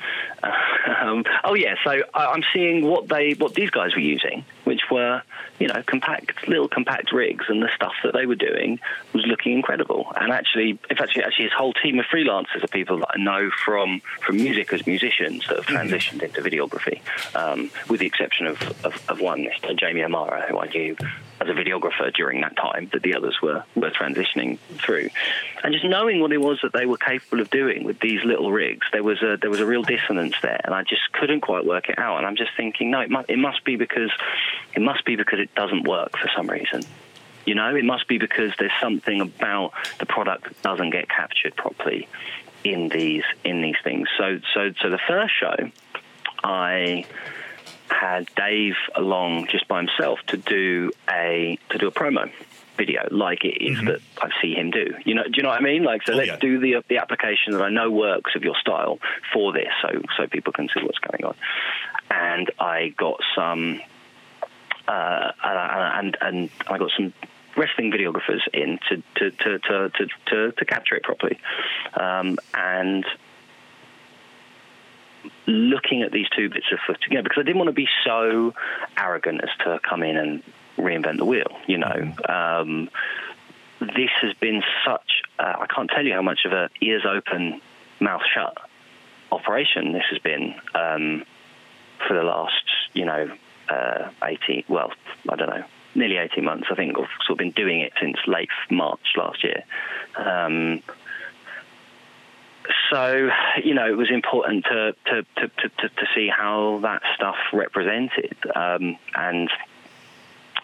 um, 1.02 1.24
oh 1.44 1.54
yeah, 1.54 1.74
so 1.84 2.02
I'm 2.14 2.42
seeing 2.52 2.84
what 2.84 3.08
they 3.08 3.32
what 3.34 3.54
these 3.54 3.70
guys 3.70 3.94
were 3.94 4.00
using, 4.00 4.44
which 4.64 4.82
were 4.90 5.22
you 5.58 5.68
know 5.68 5.82
compact 5.86 6.46
little 6.48 6.68
compact 6.68 7.12
rigs, 7.12 7.46
and 7.48 7.62
the 7.62 7.70
stuff 7.74 7.94
that 8.04 8.12
they 8.12 8.26
were 8.26 8.34
doing 8.34 8.80
was 9.12 9.24
looking 9.26 9.52
incredible. 9.52 10.12
And 10.16 10.32
actually, 10.32 10.78
if 10.90 11.00
actually 11.00 11.24
actually 11.24 11.44
his 11.44 11.52
whole 11.52 11.72
team 11.72 11.98
of 11.98 12.06
freelancers 12.06 12.62
are 12.62 12.68
people 12.68 12.98
that 12.98 13.08
I 13.14 13.18
know 13.18 13.50
from 13.64 14.00
from 14.20 14.36
music 14.36 14.72
as 14.72 14.86
musicians 14.86 15.46
that 15.48 15.56
have 15.56 15.66
mm-hmm. 15.66 15.76
transitioned 15.76 16.22
into 16.22 16.40
videography, 16.42 17.00
um, 17.34 17.70
with 17.88 18.00
the 18.00 18.06
exception 18.06 18.46
of, 18.46 18.62
of, 18.84 19.10
of 19.10 19.20
one, 19.20 19.46
Jamie 19.76 20.02
Amara, 20.02 20.46
who 20.48 20.58
I 20.58 20.66
knew 20.68 20.96
as 21.44 21.50
a 21.50 21.58
videographer 21.58 22.12
during 22.12 22.40
that 22.40 22.56
time 22.56 22.88
that 22.92 23.02
the 23.02 23.14
others 23.14 23.40
were, 23.42 23.64
were 23.74 23.90
transitioning 23.90 24.58
through. 24.78 25.10
And 25.62 25.72
just 25.72 25.84
knowing 25.84 26.20
what 26.20 26.32
it 26.32 26.40
was 26.40 26.58
that 26.62 26.72
they 26.72 26.86
were 26.86 26.96
capable 26.96 27.40
of 27.40 27.50
doing 27.50 27.84
with 27.84 28.00
these 28.00 28.24
little 28.24 28.52
rigs, 28.52 28.86
there 28.92 29.02
was 29.02 29.22
a 29.22 29.36
there 29.40 29.50
was 29.50 29.60
a 29.60 29.66
real 29.66 29.82
dissonance 29.82 30.34
there, 30.42 30.60
and 30.64 30.74
I 30.74 30.82
just 30.82 31.12
couldn't 31.12 31.40
quite 31.40 31.64
work 31.64 31.88
it 31.88 31.98
out. 31.98 32.18
And 32.18 32.26
I'm 32.26 32.36
just 32.36 32.50
thinking, 32.56 32.90
no, 32.90 33.00
it 33.00 33.10
must, 33.10 33.30
it 33.30 33.38
must 33.38 33.64
be 33.64 33.76
because 33.76 34.10
it 34.74 34.82
must 34.82 35.04
be 35.04 35.16
because 35.16 35.40
it 35.40 35.54
doesn't 35.54 35.86
work 35.86 36.16
for 36.16 36.30
some 36.36 36.48
reason. 36.48 36.82
You 37.46 37.54
know, 37.54 37.74
it 37.74 37.84
must 37.84 38.08
be 38.08 38.18
because 38.18 38.52
there's 38.58 38.72
something 38.80 39.20
about 39.20 39.72
the 39.98 40.06
product 40.06 40.44
that 40.44 40.62
doesn't 40.62 40.90
get 40.90 41.08
captured 41.08 41.54
properly 41.56 42.08
in 42.64 42.88
these 42.88 43.24
in 43.44 43.60
these 43.60 43.76
things. 43.84 44.08
So 44.16 44.40
so 44.54 44.72
so 44.80 44.90
the 44.90 45.00
first 45.06 45.34
show, 45.38 45.70
I 46.42 47.04
had 48.00 48.28
Dave 48.34 48.76
along 48.94 49.46
just 49.48 49.68
by 49.68 49.78
himself 49.78 50.18
to 50.28 50.36
do 50.36 50.90
a 51.08 51.58
to 51.70 51.78
do 51.78 51.88
a 51.88 51.92
promo 51.92 52.30
video 52.76 53.06
like 53.10 53.44
it 53.44 53.62
is 53.62 53.78
mm-hmm. 53.78 53.86
that 53.86 54.00
I 54.20 54.30
see 54.42 54.54
him 54.54 54.70
do. 54.70 54.94
You 55.04 55.14
know, 55.14 55.22
do 55.24 55.32
you 55.36 55.42
know 55.42 55.50
what 55.50 55.60
I 55.60 55.64
mean? 55.64 55.84
Like, 55.84 56.02
so 56.04 56.12
oh, 56.12 56.16
let's 56.16 56.28
yeah. 56.28 56.36
do 56.36 56.58
the 56.58 56.82
the 56.88 56.98
application 56.98 57.52
that 57.52 57.62
I 57.62 57.70
know 57.70 57.90
works 57.90 58.32
of 58.34 58.42
your 58.42 58.56
style 58.60 58.98
for 59.32 59.52
this, 59.52 59.68
so 59.82 60.02
so 60.16 60.26
people 60.26 60.52
can 60.52 60.68
see 60.68 60.82
what's 60.82 60.98
going 60.98 61.24
on. 61.24 61.34
And 62.10 62.50
I 62.58 62.92
got 62.96 63.20
some, 63.34 63.80
uh, 64.88 65.32
and 65.42 66.16
and 66.20 66.50
I 66.66 66.78
got 66.78 66.90
some 66.96 67.12
wrestling 67.56 67.92
videographers 67.92 68.40
in 68.52 68.78
to 68.88 69.02
to 69.16 69.30
to 69.30 69.58
to 69.58 69.90
to, 69.90 70.06
to, 70.26 70.52
to 70.52 70.64
capture 70.64 70.96
it 70.96 71.02
properly, 71.02 71.38
um, 71.94 72.38
and 72.52 73.04
looking 75.46 76.02
at 76.02 76.12
these 76.12 76.26
two 76.36 76.48
bits 76.48 76.66
of 76.72 76.78
footage 76.86 77.02
together 77.02 77.24
because 77.24 77.40
I 77.40 77.44
didn't 77.44 77.58
want 77.58 77.68
to 77.68 77.72
be 77.72 77.88
so 78.04 78.54
arrogant 78.96 79.42
as 79.42 79.50
to 79.64 79.80
come 79.88 80.02
in 80.02 80.16
and 80.16 80.42
reinvent 80.76 81.18
the 81.18 81.24
wheel. 81.24 81.56
You 81.66 81.78
know, 81.78 82.14
um, 82.28 82.90
this 83.80 84.10
has 84.22 84.34
been 84.34 84.62
such 84.86 85.22
uh, 85.38 85.54
I 85.60 85.66
can't 85.66 85.90
tell 85.90 86.04
you 86.04 86.12
how 86.12 86.22
much 86.22 86.40
of 86.44 86.52
a 86.52 86.68
ears 86.80 87.04
open, 87.06 87.60
mouth 88.00 88.22
shut 88.32 88.56
operation 89.32 89.92
this 89.92 90.04
has 90.10 90.18
been 90.20 90.54
um, 90.74 91.24
for 92.06 92.14
the 92.14 92.22
last 92.22 92.64
you 92.92 93.04
know 93.04 93.30
uh, 93.68 94.10
18 94.22 94.64
well 94.68 94.92
I 95.28 95.36
don't 95.36 95.48
know 95.48 95.64
nearly 95.94 96.16
18 96.16 96.44
months 96.44 96.68
I 96.70 96.74
think 96.74 96.96
I've 96.98 97.08
sort 97.26 97.30
of 97.30 97.38
been 97.38 97.50
doing 97.50 97.80
it 97.80 97.92
since 98.00 98.16
late 98.26 98.48
March 98.70 99.14
last 99.16 99.42
year. 99.44 99.64
Um, 100.16 100.82
so 102.90 103.30
you 103.62 103.74
know 103.74 103.86
it 103.86 103.96
was 103.96 104.10
important 104.10 104.64
to 104.64 104.94
to, 105.06 105.22
to, 105.36 105.48
to, 105.48 105.88
to 105.88 106.06
see 106.14 106.28
how 106.28 106.80
that 106.82 107.02
stuff 107.14 107.36
represented. 107.52 108.36
Um, 108.54 108.96
and 109.14 109.50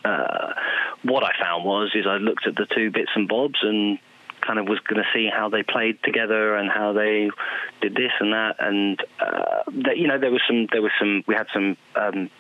uh, 0.05 0.55
what 1.03 1.25
I 1.25 1.33
found 1.41 1.65
was 1.65 1.91
is 1.95 2.07
I 2.07 2.17
looked 2.17 2.47
at 2.47 2.57
the 2.57 2.67
two 2.67 2.91
bits 2.91 3.11
and 3.15 3.29
bobs 3.29 3.59
and 3.63 3.99
kind 4.41 4.59
of 4.59 4.67
was 4.67 4.79
going 4.81 5.03
to 5.03 5.09
see 5.13 5.29
how 5.33 5.51
they 5.51 5.63
played 5.63 6.03
together 6.03 6.57
and 6.57 6.71
how 6.71 6.93
they 6.93 7.31
did 7.83 7.95
this 7.95 8.13
and 8.21 8.33
that. 8.33 8.57
And 8.59 9.01
uh, 9.21 9.63
that, 9.85 9.99
you 9.99 10.09
know 10.09 10.19
there 10.19 10.31
was 10.31 10.43
some 10.47 10.67
there 10.73 10.83
was 10.83 10.93
some 10.99 11.23
we 11.27 11.35
had 11.35 11.47
some 11.53 11.77
um, 11.95 12.31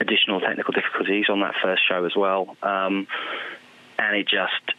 additional 0.00 0.40
technical 0.40 0.72
difficulties 0.72 1.26
on 1.28 1.40
that 1.40 1.54
first 1.62 1.86
show 1.88 2.04
as 2.04 2.16
well. 2.16 2.56
Um, 2.62 3.06
and 3.98 4.16
it 4.16 4.28
just 4.28 4.76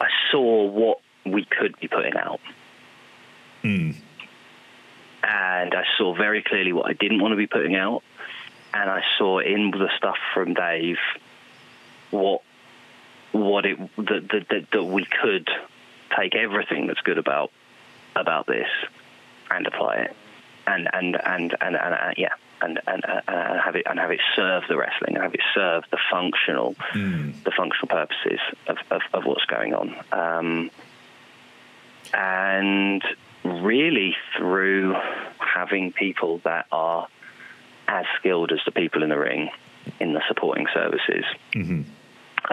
I 0.00 0.08
saw 0.30 0.64
what 0.66 1.00
we 1.26 1.44
could 1.44 1.78
be 1.78 1.88
putting 1.88 2.16
out 2.16 2.40
Mm. 3.62 3.96
And 5.22 5.74
I 5.74 5.84
saw 5.98 6.14
very 6.14 6.42
clearly 6.42 6.72
what 6.72 6.86
I 6.86 6.94
didn't 6.94 7.20
want 7.20 7.32
to 7.32 7.36
be 7.36 7.46
putting 7.46 7.76
out. 7.76 8.02
And 8.72 8.88
I 8.88 9.02
saw 9.18 9.40
in 9.40 9.70
the 9.70 9.88
stuff 9.96 10.16
from 10.32 10.54
Dave 10.54 10.98
what 12.10 12.42
what 13.32 13.66
it 13.66 13.78
that 13.96 14.46
that, 14.48 14.66
that 14.72 14.84
we 14.84 15.04
could 15.04 15.48
take 16.16 16.34
everything 16.34 16.86
that's 16.86 17.00
good 17.00 17.18
about 17.18 17.50
about 18.16 18.46
this 18.46 18.68
and 19.50 19.66
apply 19.66 19.96
it 19.96 20.16
and 20.66 20.88
and 20.92 21.16
and 21.24 21.56
and, 21.60 21.76
and, 21.76 21.76
and 21.76 21.94
uh, 21.94 22.12
yeah 22.16 22.34
and, 22.62 22.78
and, 22.86 23.02
and 23.06 23.60
have 23.60 23.74
it 23.74 23.86
and 23.88 23.98
have 23.98 24.10
it 24.10 24.20
serve 24.36 24.64
the 24.68 24.76
wrestling 24.76 25.14
and 25.14 25.22
have 25.22 25.34
it 25.34 25.40
serve 25.54 25.84
the 25.90 25.98
functional 26.10 26.74
mm. 26.92 27.32
the 27.44 27.50
functional 27.50 27.88
purposes 27.88 28.40
of, 28.66 28.76
of, 28.90 29.02
of 29.14 29.24
what's 29.24 29.44
going 29.46 29.74
on 29.74 29.94
um, 30.12 30.70
and 32.12 33.02
really 33.44 34.16
through 34.36 34.94
having 35.38 35.92
people 35.92 36.40
that 36.44 36.66
are 36.70 37.08
as 37.88 38.04
skilled 38.18 38.52
as 38.52 38.60
the 38.64 38.72
people 38.72 39.02
in 39.02 39.08
the 39.08 39.18
ring 39.18 39.50
in 39.98 40.12
the 40.12 40.22
supporting 40.28 40.66
services. 40.72 41.24
Mm-hmm. 41.54 41.82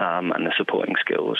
Um, 0.00 0.32
and 0.32 0.46
the 0.46 0.52
supporting 0.56 0.94
skills. 1.00 1.38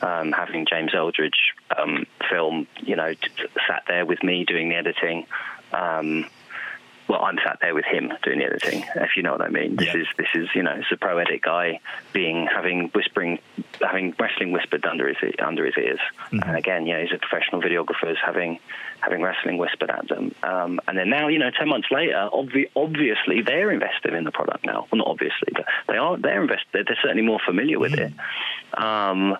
Um, 0.00 0.32
having 0.32 0.64
James 0.64 0.94
Eldridge 0.94 1.54
um, 1.76 2.06
film, 2.30 2.66
you 2.80 2.96
know, 2.96 3.12
t- 3.12 3.28
sat 3.66 3.82
there 3.88 4.06
with 4.06 4.22
me 4.22 4.44
doing 4.44 4.68
the 4.70 4.76
editing, 4.76 5.26
um, 5.72 6.24
well, 7.10 7.24
I'm 7.24 7.38
sat 7.44 7.58
there 7.60 7.74
with 7.74 7.84
him 7.84 8.12
doing 8.22 8.38
the 8.38 8.44
editing, 8.44 8.84
if 8.94 9.16
you 9.16 9.24
know 9.24 9.32
what 9.32 9.42
I 9.42 9.48
mean. 9.48 9.74
This 9.74 9.88
yeah. 9.88 10.02
is 10.02 10.06
this 10.16 10.28
is 10.32 10.48
you 10.54 10.62
know, 10.62 10.76
it's 10.76 10.92
a 10.92 10.96
pro 10.96 11.18
edit 11.18 11.42
guy 11.42 11.80
being 12.12 12.46
having 12.46 12.88
whispering, 12.94 13.40
having 13.80 14.14
wrestling 14.16 14.52
whispered 14.52 14.86
under 14.86 15.08
his 15.08 15.16
under 15.40 15.66
his 15.66 15.74
ears, 15.76 15.98
mm-hmm. 16.26 16.48
and 16.48 16.56
again, 16.56 16.86
you 16.86 16.94
know, 16.94 17.00
he's 17.00 17.12
a 17.12 17.18
professional 17.18 17.60
videographer 17.60 18.14
having 18.24 18.60
having 19.00 19.22
wrestling 19.22 19.58
whispered 19.58 19.90
at 19.90 20.06
them, 20.06 20.32
um, 20.44 20.78
and 20.86 20.96
then 20.96 21.10
now, 21.10 21.26
you 21.26 21.40
know, 21.40 21.50
ten 21.50 21.68
months 21.68 21.88
later, 21.90 22.28
obvi- 22.32 22.70
obviously 22.76 23.42
they're 23.42 23.72
invested 23.72 24.14
in 24.14 24.22
the 24.22 24.30
product 24.30 24.64
now. 24.64 24.86
Well, 24.92 24.98
not 24.98 25.08
obviously, 25.08 25.52
but 25.52 25.64
they 25.88 25.96
are 25.96 26.16
they're 26.16 26.42
invested. 26.42 26.86
They're 26.86 26.98
certainly 27.02 27.24
more 27.24 27.40
familiar 27.44 27.80
with 27.80 27.94
mm-hmm. 27.94 28.14
it, 28.72 28.80
um, 28.80 29.36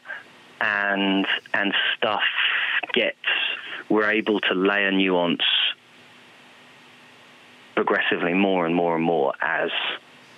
and 0.60 1.24
and 1.54 1.72
stuff 1.96 2.24
gets 2.94 3.16
we're 3.88 4.10
able 4.10 4.40
to 4.40 4.54
layer 4.54 4.90
nuance 4.90 5.44
progressively 7.74 8.34
more 8.34 8.66
and 8.66 8.74
more 8.74 8.94
and 8.94 9.04
more 9.04 9.32
as 9.40 9.70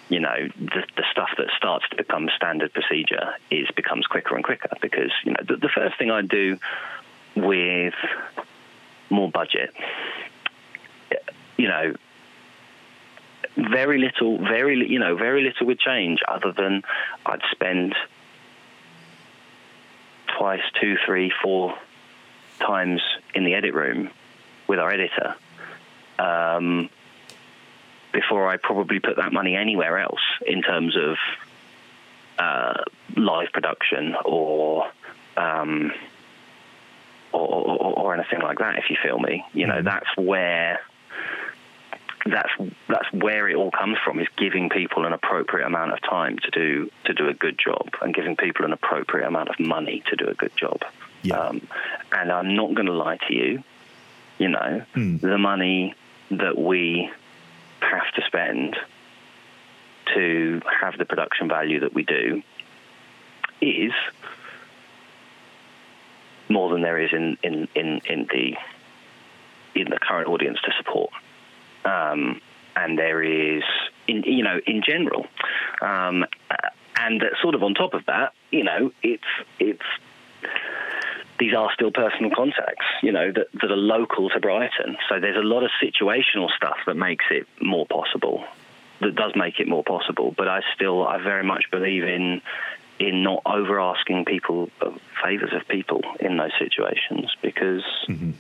you 0.09 0.21
know 0.21 0.37
the, 0.59 0.83
the 0.97 1.05
stuff 1.11 1.31
that 1.39 1.49
starts 1.57 1.89
to 1.91 1.97
become 1.97 2.29
standard 2.37 2.73
procedure 2.73 3.35
is 3.51 3.69
becomes 3.75 4.07
quicker 4.07 4.35
and 4.35 4.45
quicker. 4.45 4.69
Because 4.81 5.11
you 5.25 5.33
know 5.33 5.41
the, 5.47 5.57
the 5.57 5.69
first 5.69 5.99
thing 5.99 6.11
I 6.11 6.23
do 6.23 6.59
with 7.35 7.95
more 9.11 9.31
budget, 9.31 9.75
you 11.57 11.69
know, 11.69 11.95
very 13.57 13.99
little, 13.99 14.39
very 14.39 14.89
you 14.89 14.99
know, 14.99 15.17
very 15.17 15.43
little 15.43 15.67
would 15.67 15.79
change 15.79 16.21
other 16.29 16.53
than 16.53 16.83
I'd 17.25 17.43
spend 17.53 17.95
twice, 20.39 20.63
two, 20.81 20.97
three, 21.07 21.33
four 21.43 21.75
times 22.59 23.01
in 23.35 23.45
the 23.45 23.55
edit 23.55 23.75
room 23.75 24.11
with 24.67 24.79
our 24.79 24.91
editor. 24.91 25.35
Um, 26.19 26.89
before 28.13 28.49
I 28.49 28.57
probably 28.57 29.01
put 29.01 29.17
that 29.17 29.33
money 29.33 29.57
anywhere 29.57 29.99
else 29.99 30.21
in 30.47 30.63
terms 30.63 30.97
of 30.97 31.17
uh, 32.39 32.85
live 33.17 33.49
production 33.53 34.15
or, 34.25 34.87
um, 35.37 35.93
or, 37.33 37.41
or, 37.41 37.99
or 37.99 38.15
anything 38.15 38.41
like 38.41 38.59
that. 38.59 38.79
If 38.79 38.91
you 38.91 38.97
feel 39.03 39.19
me, 39.19 39.45
you 39.53 39.67
know, 39.67 39.75
mm-hmm. 39.75 39.85
that's 39.85 40.17
where 40.17 40.81
that's 42.25 42.51
that's 42.89 43.13
where 43.13 43.49
it 43.49 43.57
all 43.57 43.71
comes 43.71 43.99
from 44.05 44.21
is 44.21 44.29
giving 44.37 44.69
people 44.71 45.07
an 45.07 45.13
appropriate 45.13 45.67
amount 45.67 45.93
of 45.93 46.01
time 46.03 46.39
to 46.39 46.51
do 46.51 46.91
to 47.05 47.15
do 47.15 47.29
a 47.29 47.35
good 47.35 47.59
job 47.59 47.89
and 48.01 48.15
giving 48.15 48.37
people 48.37 48.65
an 48.65 48.73
appropriate 48.73 49.27
amount 49.27 49.49
of 49.49 49.59
money 49.59 50.03
to 50.09 50.17
do 50.17 50.29
a 50.29 50.35
good 50.35 50.55
job. 50.57 50.83
Yeah. 51.23 51.39
Um, 51.39 51.67
and 52.13 52.31
I'm 52.31 52.55
not 52.55 52.75
going 52.75 52.87
to 52.87 52.93
lie 52.93 53.17
to 53.29 53.35
you, 53.35 53.63
you 54.39 54.49
know, 54.49 54.83
mm. 54.95 55.21
the 55.21 55.39
money 55.39 55.95
that 56.31 56.59
we 56.59 57.11
have 57.83 58.13
to 58.15 58.23
spend 58.27 58.77
to 60.15 60.61
have 60.81 60.99
the 60.99 61.05
production 61.05 61.49
value 61.49 61.81
that 61.81 61.95
we 61.95 62.05
do 62.05 62.43
is 63.61 63.93
more 66.49 66.71
than 66.71 66.83
there 66.83 66.99
is 66.99 67.11
in, 67.13 67.39
in, 67.43 67.69
in, 67.75 68.01
in 68.09 68.27
the 68.31 68.57
in 69.75 69.89
the 69.89 69.99
current 69.99 70.29
audience 70.29 70.59
to 70.65 70.73
support. 70.77 71.11
Um, 71.85 72.41
and 72.77 72.99
there 72.99 73.23
is, 73.23 73.63
in, 74.07 74.23
you 74.25 74.43
know, 74.43 74.61
in 74.67 74.83
general, 74.83 75.27
um, 75.81 76.27
and 76.97 77.23
sort 77.41 77.55
of 77.55 77.63
on 77.63 77.75
top 77.75 77.95
of 77.95 78.05
that, 78.07 78.33
you 78.51 78.65
know, 78.65 78.93
it's 79.03 79.25
it's 79.59 79.83
these 81.43 81.55
are 81.55 81.71
still 81.75 81.91
personal 81.91 82.31
contacts, 82.31 82.87
you 83.03 83.11
know, 83.11 83.33
that, 83.33 83.49
that 83.53 83.69
are 83.69 83.77
local 83.77 84.31
to 84.31 84.39
Brighton. 84.39 84.97
So 85.09 85.19
there's 85.19 85.37
a 85.37 85.41
lot 85.41 85.65
of 85.65 85.71
situational 85.83 86.49
stuff 86.57 86.77
that 86.87 86.95
makes 86.95 87.25
it 87.33 87.49
more 87.61 87.85
possible, 87.85 88.45
that 89.01 89.17
does 89.17 89.33
make 89.35 89.59
it 89.59 89.67
more 89.67 89.83
possible. 89.83 90.33
But 90.37 90.47
I 90.47 90.61
still, 90.77 91.05
I 91.05 91.21
very 91.21 91.43
much 91.43 91.65
believe 91.73 92.05
in 92.05 92.43
in 93.01 93.25
not 93.25 93.43
over 93.45 93.81
asking 93.81 94.25
people 94.25 94.71
uh, 94.81 94.91
favors 95.25 95.53
of 95.53 95.67
people 95.67 96.03
in 96.21 96.37
those 96.37 96.53
situations 96.61 97.35
because 97.43 97.83
mm-hmm. 98.07 98.31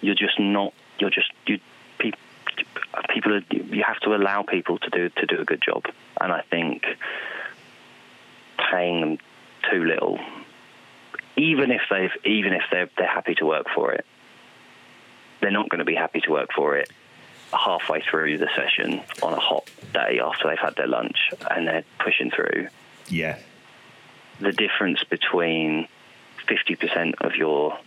you're 0.00 0.16
just 0.16 0.40
not, 0.40 0.74
you're 0.98 1.10
just 1.10 1.30
you 1.46 1.60
people 2.00 2.18
people 3.14 3.34
are, 3.34 3.42
you 3.52 3.84
have 3.86 4.00
to 4.00 4.16
allow 4.16 4.42
people 4.42 4.78
to 4.78 4.90
do 4.90 5.10
to 5.10 5.26
do 5.26 5.40
a 5.40 5.44
good 5.44 5.62
job, 5.62 5.84
and 6.20 6.32
I 6.32 6.42
think 6.50 6.86
paying 8.58 9.00
them 9.00 9.18
too 9.70 9.84
little 9.84 10.18
even 11.36 11.70
if 11.70 11.82
they've 11.90 12.10
even 12.24 12.52
if 12.52 12.62
they're 12.70 12.88
they're 12.96 13.06
happy 13.06 13.34
to 13.36 13.46
work 13.46 13.66
for 13.74 13.92
it, 13.92 14.06
they're 15.40 15.50
not 15.50 15.68
going 15.68 15.80
to 15.80 15.84
be 15.84 15.94
happy 15.94 16.20
to 16.20 16.30
work 16.30 16.50
for 16.54 16.76
it 16.76 16.90
halfway 17.52 18.02
through 18.02 18.38
the 18.38 18.48
session 18.56 19.00
on 19.22 19.32
a 19.32 19.40
hot 19.40 19.68
day 19.92 20.20
after 20.22 20.48
they've 20.48 20.58
had 20.58 20.74
their 20.76 20.88
lunch 20.88 21.30
and 21.50 21.66
they're 21.66 21.84
pushing 21.98 22.30
through. 22.30 22.68
Yeah. 23.08 23.38
The 24.40 24.52
difference 24.52 25.04
between 25.04 25.88
50% 26.48 27.14
of 27.20 27.36
your 27.36 27.78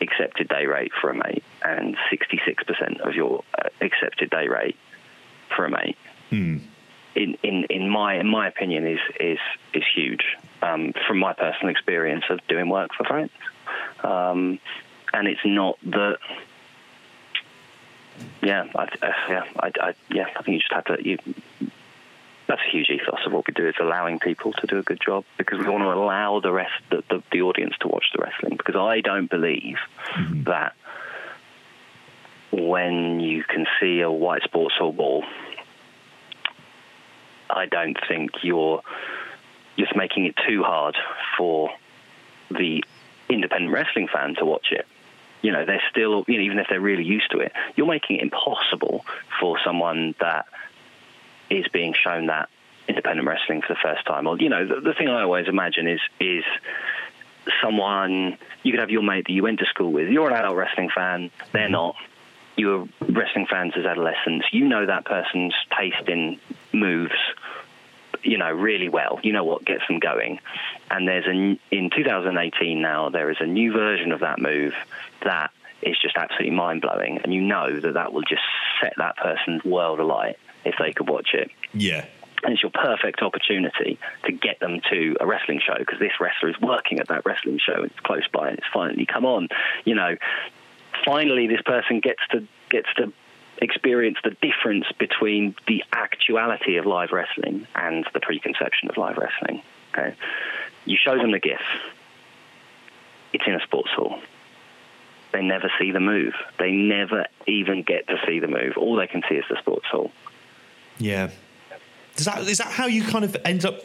accepted 0.00 0.48
day 0.48 0.66
rate 0.66 0.92
for 1.00 1.10
a 1.10 1.14
mate 1.14 1.42
and 1.62 1.96
66% 2.12 3.00
of 3.00 3.14
your 3.14 3.42
uh, 3.58 3.68
accepted 3.80 4.30
day 4.30 4.48
rate 4.48 4.76
for 5.54 5.64
a 5.64 5.70
mate. 5.70 5.96
Hmm. 6.30 6.58
In, 7.14 7.36
in, 7.42 7.64
in 7.64 7.88
my 7.88 8.14
in 8.20 8.28
my 8.28 8.46
opinion 8.46 8.86
is 8.86 9.00
is 9.18 9.38
is 9.74 9.82
huge 9.94 10.24
um, 10.62 10.92
from 11.06 11.18
my 11.18 11.32
personal 11.32 11.70
experience 11.70 12.24
of 12.30 12.40
doing 12.48 12.68
work 12.68 12.90
for 12.96 13.04
friends. 13.04 13.32
Um, 14.04 14.60
and 15.12 15.26
it's 15.26 15.44
not 15.44 15.78
that. 15.84 16.18
Yeah, 18.42 18.66
I, 18.74 18.82
uh, 18.82 19.12
yeah, 19.28 19.44
I, 19.58 19.70
I, 19.80 19.94
yeah. 20.10 20.26
I 20.36 20.42
think 20.42 20.54
you 20.54 20.58
just 20.58 20.72
have 20.72 20.84
to. 20.84 20.96
You, 21.02 21.18
that's 22.46 22.62
a 22.66 22.70
huge 22.70 22.90
ethos 22.90 23.20
of 23.26 23.32
what 23.32 23.46
we 23.46 23.54
do 23.54 23.68
is 23.68 23.76
allowing 23.80 24.18
people 24.18 24.52
to 24.52 24.66
do 24.66 24.78
a 24.78 24.82
good 24.82 25.00
job 25.04 25.24
because 25.38 25.60
we 25.60 25.68
want 25.68 25.84
to 25.84 25.92
allow 25.92 26.40
the 26.40 26.52
rest 26.52 26.72
the, 26.90 27.02
the, 27.08 27.22
the 27.30 27.42
audience 27.42 27.74
to 27.80 27.86
watch 27.86 28.06
the 28.12 28.20
wrestling 28.20 28.56
because 28.56 28.74
I 28.74 29.00
don't 29.00 29.30
believe 29.30 29.76
mm-hmm. 30.14 30.42
that 30.44 30.74
when 32.50 33.20
you 33.20 33.44
can 33.44 33.66
see 33.80 34.00
a 34.00 34.10
white 34.10 34.42
sports 34.42 34.74
hall 34.76 34.92
ball, 34.92 35.24
I 37.54 37.66
don't 37.66 37.98
think 38.08 38.30
you're 38.42 38.82
just 39.78 39.96
making 39.96 40.26
it 40.26 40.34
too 40.46 40.62
hard 40.62 40.96
for 41.36 41.70
the 42.50 42.84
independent 43.28 43.72
wrestling 43.72 44.08
fan 44.12 44.34
to 44.36 44.44
watch 44.44 44.68
it. 44.72 44.86
You 45.42 45.52
know, 45.52 45.64
they're 45.64 45.82
still, 45.90 46.24
you 46.28 46.36
know, 46.36 46.44
even 46.44 46.58
if 46.58 46.66
they're 46.68 46.80
really 46.80 47.04
used 47.04 47.30
to 47.30 47.38
it, 47.38 47.52
you're 47.76 47.86
making 47.86 48.16
it 48.16 48.22
impossible 48.22 49.04
for 49.40 49.58
someone 49.64 50.14
that 50.20 50.46
is 51.48 51.66
being 51.68 51.94
shown 51.94 52.26
that 52.26 52.48
independent 52.88 53.26
wrestling 53.26 53.62
for 53.62 53.72
the 53.72 53.78
first 53.82 54.04
time. 54.06 54.26
Or, 54.26 54.36
you 54.38 54.48
know, 54.48 54.66
the, 54.66 54.80
the 54.80 54.92
thing 54.92 55.08
I 55.08 55.22
always 55.22 55.48
imagine 55.48 55.86
is 55.86 56.00
is 56.18 56.44
someone 57.62 58.36
you 58.62 58.72
could 58.72 58.80
have 58.80 58.90
your 58.90 59.02
mate 59.02 59.26
that 59.26 59.32
you 59.32 59.42
went 59.42 59.60
to 59.60 59.66
school 59.66 59.90
with. 59.90 60.08
You're 60.08 60.28
an 60.28 60.36
adult 60.36 60.56
wrestling 60.56 60.90
fan; 60.94 61.30
they're 61.52 61.70
not. 61.70 61.96
You 62.60 62.66
were 62.68 63.08
wrestling 63.08 63.46
fans 63.48 63.72
as 63.74 63.86
adolescents. 63.86 64.46
You 64.52 64.68
know 64.68 64.84
that 64.84 65.06
person's 65.06 65.54
taste 65.78 66.08
in 66.08 66.38
moves 66.74 67.14
you 68.22 68.36
know, 68.36 68.50
really 68.50 68.90
well. 68.90 69.18
You 69.22 69.32
know 69.32 69.44
what 69.44 69.64
gets 69.64 69.80
them 69.88 69.98
going. 69.98 70.40
And 70.90 71.08
there's 71.08 71.26
a 71.26 71.58
in 71.74 71.88
2018 71.88 72.82
now 72.82 73.08
there 73.08 73.30
is 73.30 73.38
a 73.40 73.46
new 73.46 73.72
version 73.72 74.12
of 74.12 74.20
that 74.20 74.38
move 74.38 74.74
that 75.24 75.52
is 75.80 75.96
just 76.02 76.16
absolutely 76.16 76.54
mind 76.54 76.82
blowing, 76.82 77.20
and 77.24 77.32
you 77.32 77.40
know 77.40 77.80
that 77.80 77.94
that 77.94 78.12
will 78.12 78.24
just 78.28 78.42
set 78.82 78.92
that 78.98 79.16
person's 79.16 79.64
world 79.64 80.00
alight 80.00 80.36
if 80.66 80.74
they 80.78 80.92
could 80.92 81.08
watch 81.08 81.30
it. 81.32 81.50
Yeah. 81.72 82.04
And 82.42 82.52
it's 82.52 82.62
your 82.62 82.72
perfect 82.72 83.22
opportunity 83.22 83.98
to 84.24 84.32
get 84.32 84.60
them 84.60 84.80
to 84.90 85.16
a 85.18 85.26
wrestling 85.26 85.60
show 85.66 85.78
because 85.78 85.98
this 85.98 86.12
wrestler 86.20 86.50
is 86.50 86.60
working 86.60 87.00
at 87.00 87.08
that 87.08 87.24
wrestling 87.24 87.58
show. 87.58 87.84
It's 87.84 88.00
close 88.00 88.28
by, 88.28 88.48
and 88.48 88.58
it's 88.58 88.66
finally 88.70 89.06
come 89.06 89.24
on. 89.24 89.48
You 89.86 89.94
know, 89.94 90.16
finally 91.04 91.46
this 91.46 91.62
person 91.62 92.00
gets 92.00 92.20
to 92.30 92.46
gets 92.70 92.88
to 92.96 93.12
experience 93.58 94.18
the 94.24 94.30
difference 94.42 94.86
between 94.98 95.54
the 95.66 95.84
actuality 95.92 96.76
of 96.76 96.86
live 96.86 97.10
wrestling 97.12 97.66
and 97.74 98.06
the 98.14 98.20
preconception 98.20 98.88
of 98.88 98.96
live 98.96 99.16
wrestling. 99.16 99.62
Okay, 99.92 100.14
you 100.84 100.96
show 101.02 101.16
them 101.16 101.32
the 101.32 101.40
GIF. 101.40 101.60
It's 103.32 103.44
in 103.46 103.54
a 103.54 103.60
sports 103.60 103.90
hall. 103.90 104.20
They 105.32 105.42
never 105.42 105.70
see 105.78 105.92
the 105.92 106.00
move. 106.00 106.34
They 106.58 106.72
never 106.72 107.26
even 107.46 107.82
get 107.82 108.08
to 108.08 108.16
see 108.26 108.40
the 108.40 108.48
move. 108.48 108.76
All 108.76 108.96
they 108.96 109.06
can 109.06 109.22
see 109.28 109.36
is 109.36 109.44
the 109.48 109.56
sports 109.58 109.86
hall. 109.86 110.10
Yeah. 110.98 111.30
Does 112.16 112.26
that 112.26 112.40
is 112.40 112.58
that 112.58 112.68
how 112.68 112.86
you 112.86 113.02
kind 113.04 113.24
of 113.24 113.36
end 113.44 113.64
up 113.64 113.84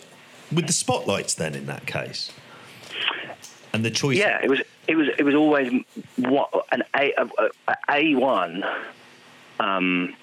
with 0.51 0.67
the 0.67 0.73
spotlights 0.73 1.35
then 1.35 1.55
in 1.55 1.67
that 1.67 1.85
case? 1.85 2.31
And 3.75 3.83
the 3.83 3.91
choice. 3.91 4.17
Yeah, 4.17 4.39
it 4.41 4.49
was 4.49 4.61
it 4.87 4.95
was 4.95 5.09
it 5.19 5.23
was 5.23 5.35
always 5.35 5.83
what 6.15 6.49
an 6.71 6.83
A 6.95 7.13
a 7.89 8.15
one 8.15 8.63
um, 9.59 10.15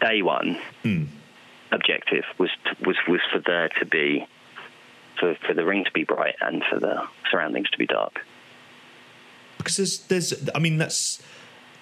day 0.00 0.22
one 0.22 0.58
mm. 0.82 1.06
objective 1.72 2.24
was 2.38 2.48
to, 2.64 2.86
was 2.86 2.96
was 3.06 3.20
for 3.30 3.40
there 3.40 3.68
to 3.80 3.84
be 3.84 4.26
for 5.18 5.34
for 5.46 5.52
the 5.52 5.62
ring 5.66 5.84
to 5.84 5.92
be 5.92 6.04
bright 6.04 6.36
and 6.40 6.64
for 6.70 6.80
the 6.80 7.06
surroundings 7.30 7.68
to 7.68 7.76
be 7.76 7.84
dark. 7.84 8.24
Because 9.58 9.76
there's 9.76 9.98
there's 10.06 10.50
I 10.54 10.58
mean 10.58 10.78
that's 10.78 11.22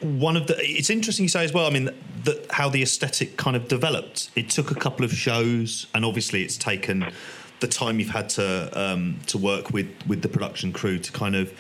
one 0.01 0.37
of 0.37 0.49
the 0.49 0.57
it's 0.59 0.91
interesting 0.91 1.25
you 1.25 1.29
say 1.29 1.43
as 1.43 1.53
well 1.53 1.67
i 1.67 1.71
mean 1.71 1.91
that 2.23 2.47
how 2.53 2.69
the 2.69 2.85
aesthetic 2.85 3.37
kind 3.37 3.57
of 3.57 3.67
developed 3.67 4.31
it 4.37 4.49
took 4.49 4.71
a 4.71 4.75
couple 4.75 5.05
of 5.05 5.13
shows 5.13 5.89
and 5.93 6.05
obviously 6.05 6.45
it's 6.45 6.57
taken 6.57 7.05
the 7.61 7.69
time 7.69 7.99
you've 7.99 8.11
had 8.11 8.29
to 8.31 8.71
um, 8.79 9.19
to 9.27 9.39
work 9.39 9.71
with 9.71 9.89
with 10.07 10.23
the 10.23 10.29
production 10.29 10.73
crew 10.73 10.99
to 10.99 11.13
kind 11.13 11.37
of 11.37 11.53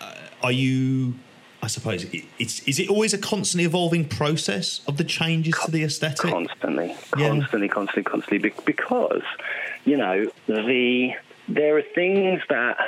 uh, 0.00 0.14
are 0.42 0.52
you 0.52 1.14
I 1.62 1.66
suppose 1.66 2.06
it's 2.38 2.60
is 2.68 2.78
it 2.78 2.88
always 2.88 3.12
a 3.12 3.18
constantly 3.18 3.64
evolving 3.64 4.08
process 4.08 4.80
of 4.86 4.96
the 4.96 5.04
changes 5.04 5.54
to 5.64 5.70
the 5.70 5.82
aesthetic? 5.82 6.30
Constantly, 6.30 6.94
constantly, 7.10 7.68
constantly, 7.68 8.02
constantly. 8.04 8.52
Because 8.64 9.22
you 9.84 9.96
know 9.96 10.30
the 10.46 11.14
there 11.48 11.76
are 11.76 11.82
things 11.82 12.42
that 12.48 12.78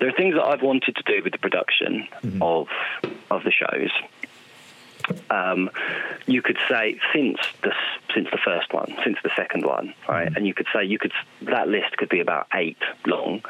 there 0.00 0.08
are 0.08 0.12
things 0.12 0.34
that 0.34 0.44
I've 0.44 0.62
wanted 0.62 0.96
to 0.96 1.02
do 1.04 1.22
with 1.22 1.32
the 1.32 1.38
production 1.38 2.08
mm-hmm. 2.22 2.42
of 2.42 2.68
of 3.30 3.44
the 3.44 3.52
shows. 3.52 3.90
Um, 5.30 5.70
you 6.26 6.42
could 6.42 6.58
say 6.68 6.98
since 7.12 7.38
the 7.62 7.72
since 8.14 8.28
the 8.30 8.38
first 8.44 8.72
one, 8.72 8.94
since 9.04 9.18
the 9.22 9.30
second 9.36 9.64
one, 9.64 9.94
right? 10.08 10.26
Mm-hmm. 10.26 10.36
And 10.36 10.46
you 10.46 10.54
could 10.54 10.66
say 10.72 10.84
you 10.84 10.98
could 10.98 11.12
that 11.42 11.68
list 11.68 11.96
could 11.96 12.08
be 12.08 12.20
about 12.20 12.46
eight 12.54 12.78
long. 13.06 13.42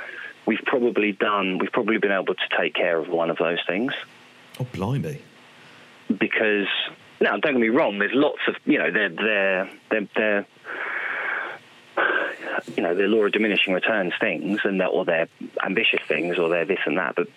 We've 0.47 0.63
probably 0.65 1.13
done. 1.13 1.59
We've 1.59 1.73
probably 1.73 1.99
been 1.99 2.13
able 2.13 2.35
to 2.35 2.49
take 2.59 2.75
care 2.75 2.99
of 2.99 3.09
one 3.09 3.31
of 3.31 3.39
those 3.39 3.59
things. 3.67 3.93
Oh, 4.59 4.67
blimey! 4.73 5.21
Because 6.09 6.69
now, 7.21 7.37
don't 7.37 7.53
get 7.53 7.61
me 7.61 7.69
wrong. 7.69 7.99
There's 7.99 8.15
lots 8.15 8.41
of 8.49 8.57
you 8.65 8.79
know 8.79 8.91
they're 8.91 9.11
they're 9.11 9.71
they're, 9.91 10.09
they're 10.17 10.47
you 12.77 12.83
know, 12.83 12.95
the 12.95 13.05
law 13.05 13.25
of 13.27 13.33
diminishing 13.33 13.75
returns 13.75 14.13
things, 14.21 14.61
and 14.65 14.81
that, 14.81 14.87
or 14.87 15.05
they're 15.05 15.29
ambitious 15.65 16.01
things, 16.07 16.39
or 16.39 16.49
they're 16.49 16.65
this 16.65 16.81
and 16.87 16.99
that. 16.99 17.15
But 17.15 17.29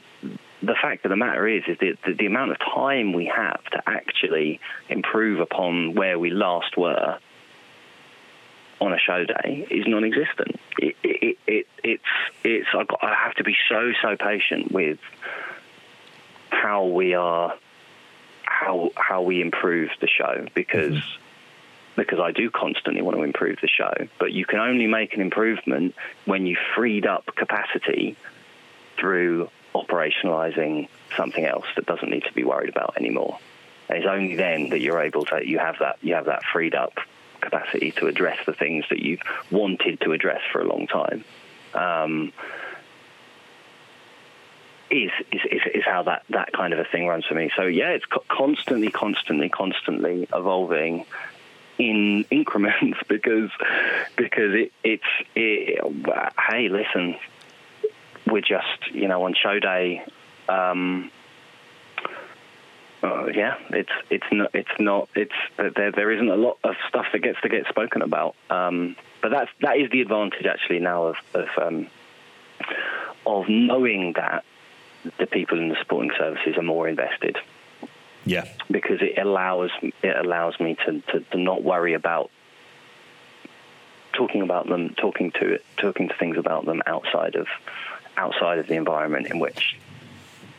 the 0.65 0.75
fact 0.81 1.03
of 1.05 1.09
the 1.09 1.17
matter 1.17 1.47
is, 1.47 1.63
is 1.67 1.77
that 1.79 1.97
the, 2.05 2.13
the 2.13 2.25
amount 2.25 2.51
of 2.51 2.57
time 2.59 3.11
we 3.13 3.25
have 3.25 3.63
to 3.71 3.81
actually 3.85 4.59
improve 4.89 5.39
upon 5.39 5.93
where 5.93 6.17
we 6.17 6.29
last 6.29 6.77
were 6.77 7.19
on 8.79 8.93
a 8.93 8.99
show 8.99 9.25
day 9.25 9.67
is 9.69 9.85
non-existent. 9.87 10.59
It, 10.77 10.95
it, 11.03 11.37
it, 11.47 11.67
it's 11.83 12.03
it's 12.43 12.67
I've 12.73 12.87
got, 12.87 13.03
I 13.03 13.13
have 13.13 13.33
to 13.35 13.43
be 13.43 13.55
so 13.69 13.91
so 14.01 14.15
patient 14.17 14.71
with 14.71 14.99
how 16.49 16.85
we 16.85 17.13
are 17.13 17.55
how 18.43 18.91
how 18.95 19.21
we 19.21 19.41
improve 19.41 19.89
the 19.99 20.07
show 20.07 20.45
because 20.53 20.93
mm-hmm. 20.93 22.01
because 22.01 22.19
I 22.19 22.31
do 22.31 22.49
constantly 22.49 23.01
want 23.01 23.17
to 23.17 23.23
improve 23.23 23.59
the 23.61 23.67
show. 23.67 23.93
But 24.17 24.31
you 24.31 24.45
can 24.45 24.59
only 24.59 24.87
make 24.87 25.13
an 25.13 25.21
improvement 25.21 25.95
when 26.25 26.45
you 26.45 26.57
freed 26.75 27.05
up 27.05 27.25
capacity 27.35 28.15
through 28.97 29.49
operationalizing 29.73 30.87
something 31.15 31.45
else 31.45 31.65
that 31.75 31.85
doesn't 31.85 32.09
need 32.09 32.23
to 32.23 32.33
be 32.33 32.43
worried 32.43 32.69
about 32.69 32.97
anymore. 32.97 33.39
And 33.89 33.97
it's 33.97 34.07
only 34.07 34.35
then 34.35 34.69
that 34.69 34.79
you're 34.79 35.01
able 35.01 35.25
to 35.25 35.41
you 35.45 35.59
have 35.59 35.77
that 35.79 35.97
you 36.01 36.15
have 36.15 36.25
that 36.25 36.43
freed 36.51 36.75
up 36.75 36.93
capacity 37.41 37.91
to 37.91 38.07
address 38.07 38.39
the 38.45 38.53
things 38.53 38.85
that 38.89 38.99
you've 38.99 39.21
wanted 39.51 39.99
to 40.01 40.13
address 40.13 40.41
for 40.51 40.61
a 40.61 40.65
long 40.65 40.87
time. 40.87 41.25
Um, 41.73 42.31
is, 44.89 45.11
is, 45.31 45.61
is, 45.73 45.83
how 45.83 46.03
that, 46.03 46.23
that 46.29 46.53
kind 46.53 46.71
of 46.71 46.79
a 46.79 46.83
thing 46.83 47.07
runs 47.07 47.25
for 47.25 47.33
me. 47.33 47.49
So 47.55 47.63
yeah, 47.63 47.89
it's 47.89 48.05
constantly, 48.29 48.91
constantly, 48.91 49.49
constantly 49.49 50.27
evolving 50.33 51.05
in 51.79 52.25
increments 52.29 52.99
because 53.07 53.49
because 54.15 54.53
it, 54.53 54.73
it's 54.83 55.03
it, 55.35 55.79
hey, 56.39 56.69
listen, 56.69 57.15
we're 58.27 58.41
just 58.41 58.91
you 58.91 59.07
know 59.07 59.23
on 59.23 59.33
show 59.33 59.59
day. 59.59 60.03
Um, 60.47 61.11
uh, 63.01 63.27
yeah, 63.33 63.55
it's 63.69 63.91
it's 64.09 64.25
not 64.31 64.51
it's 64.53 64.79
not 64.79 65.09
it's 65.15 65.33
there 65.57 65.91
there 65.91 66.11
isn't 66.11 66.29
a 66.29 66.37
lot 66.37 66.57
of 66.63 66.75
stuff 66.87 67.05
that 67.11 67.19
gets 67.19 67.39
to 67.41 67.49
get 67.49 67.67
spoken 67.67 68.01
about. 68.01 68.35
Um, 68.49 68.95
but 69.21 69.29
that's 69.29 69.51
that 69.61 69.77
is 69.77 69.89
the 69.91 70.01
advantage 70.01 70.45
actually 70.45 70.79
now 70.79 71.07
of 71.07 71.15
of 71.33 71.47
um, 71.61 71.87
of 73.25 73.49
knowing 73.49 74.13
that 74.13 74.45
the 75.19 75.27
people 75.27 75.59
in 75.59 75.69
the 75.69 75.75
supporting 75.79 76.11
services 76.17 76.55
are 76.57 76.63
more 76.63 76.87
invested. 76.87 77.37
Yeah, 78.25 78.47
because 78.71 79.01
it 79.01 79.17
allows 79.17 79.71
it 79.81 80.15
allows 80.25 80.57
me 80.59 80.77
to, 80.85 81.01
to, 81.01 81.19
to 81.19 81.37
not 81.37 81.61
worry 81.61 81.93
about 81.93 82.31
talking 84.13 84.41
about 84.41 84.67
them, 84.69 84.93
talking 84.95 85.31
to 85.31 85.55
it, 85.55 85.65
talking 85.77 86.07
to 86.07 86.15
things 86.15 86.37
about 86.37 86.65
them 86.65 86.81
outside 86.85 87.35
of 87.35 87.47
outside 88.17 88.59
of 88.59 88.67
the 88.67 88.75
environment 88.75 89.27
in 89.27 89.39
which 89.39 89.77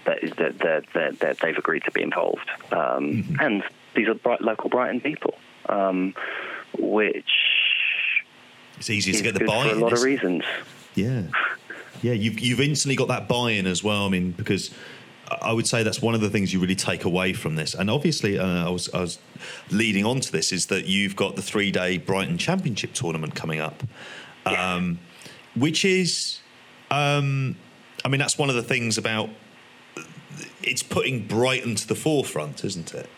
that, 0.05 0.20
that, 0.36 0.84
that, 0.94 1.18
that 1.20 1.38
they've 1.38 1.57
agreed 1.57 1.84
to 1.84 1.90
be 1.90 2.02
involved. 2.02 2.48
Um, 2.72 2.78
mm-hmm. 2.78 3.40
And 3.40 3.62
these 3.94 4.09
are 4.09 4.14
bright, 4.14 4.40
local 4.40 4.70
Brighton 4.70 5.00
people, 5.00 5.34
um, 5.68 6.14
which 6.78 7.24
it's 8.76 8.90
easy 8.90 9.12
to 9.12 9.22
get 9.22 9.34
the 9.34 9.44
buy-in 9.44 9.70
for 9.70 9.76
a 9.76 9.78
lot 9.78 9.92
of 9.92 10.02
reasons. 10.02 10.42
Yeah, 10.94 11.22
yeah. 12.02 12.12
You've 12.12 12.40
you've 12.40 12.61
instantly 12.61 12.96
got 12.96 13.09
that 13.09 13.28
buy-in 13.28 13.66
as 13.66 13.84
well. 13.84 14.05
I 14.05 14.09
mean, 14.09 14.32
because 14.32 14.74
I 15.30 15.52
would 15.52 15.66
say 15.66 15.82
that's 15.82 16.02
one 16.02 16.14
of 16.14 16.20
the 16.20 16.30
things 16.30 16.52
you 16.52 16.61
really 16.61 16.74
take 16.74 17.05
away 17.05 17.32
from 17.32 17.57
this. 17.57 17.74
And 17.74 17.90
obviously, 17.90 18.38
uh, 18.38 18.66
I, 18.66 18.70
was, 18.70 18.92
I 18.92 19.00
was 19.00 19.18
leading 19.70 20.05
on 20.05 20.20
to 20.20 20.32
this 20.32 20.52
is 20.52 20.66
that 20.66 20.86
you've 20.86 21.16
got 21.16 21.36
the 21.36 21.42
three 21.42 21.70
day 21.70 21.98
Brighton 21.98 22.38
Championship 22.38 22.92
tournament 22.92 23.34
coming 23.34 23.61
up, 23.61 23.82
um, 24.44 24.98
which 25.55 25.84
is, 25.84 26.40
um, 26.95 27.57
I 28.05 28.09
mean, 28.09 28.20
that's 28.20 28.38
one 28.38 28.51
of 28.51 28.55
the 28.55 28.62
things 28.62 28.99
about 28.99 29.30
it's 30.62 30.82
putting 30.82 31.26
Brighton 31.26 31.74
to 31.74 31.86
the 31.86 31.95
forefront, 31.95 32.64
isn't 32.64 32.95
it? 32.95 33.09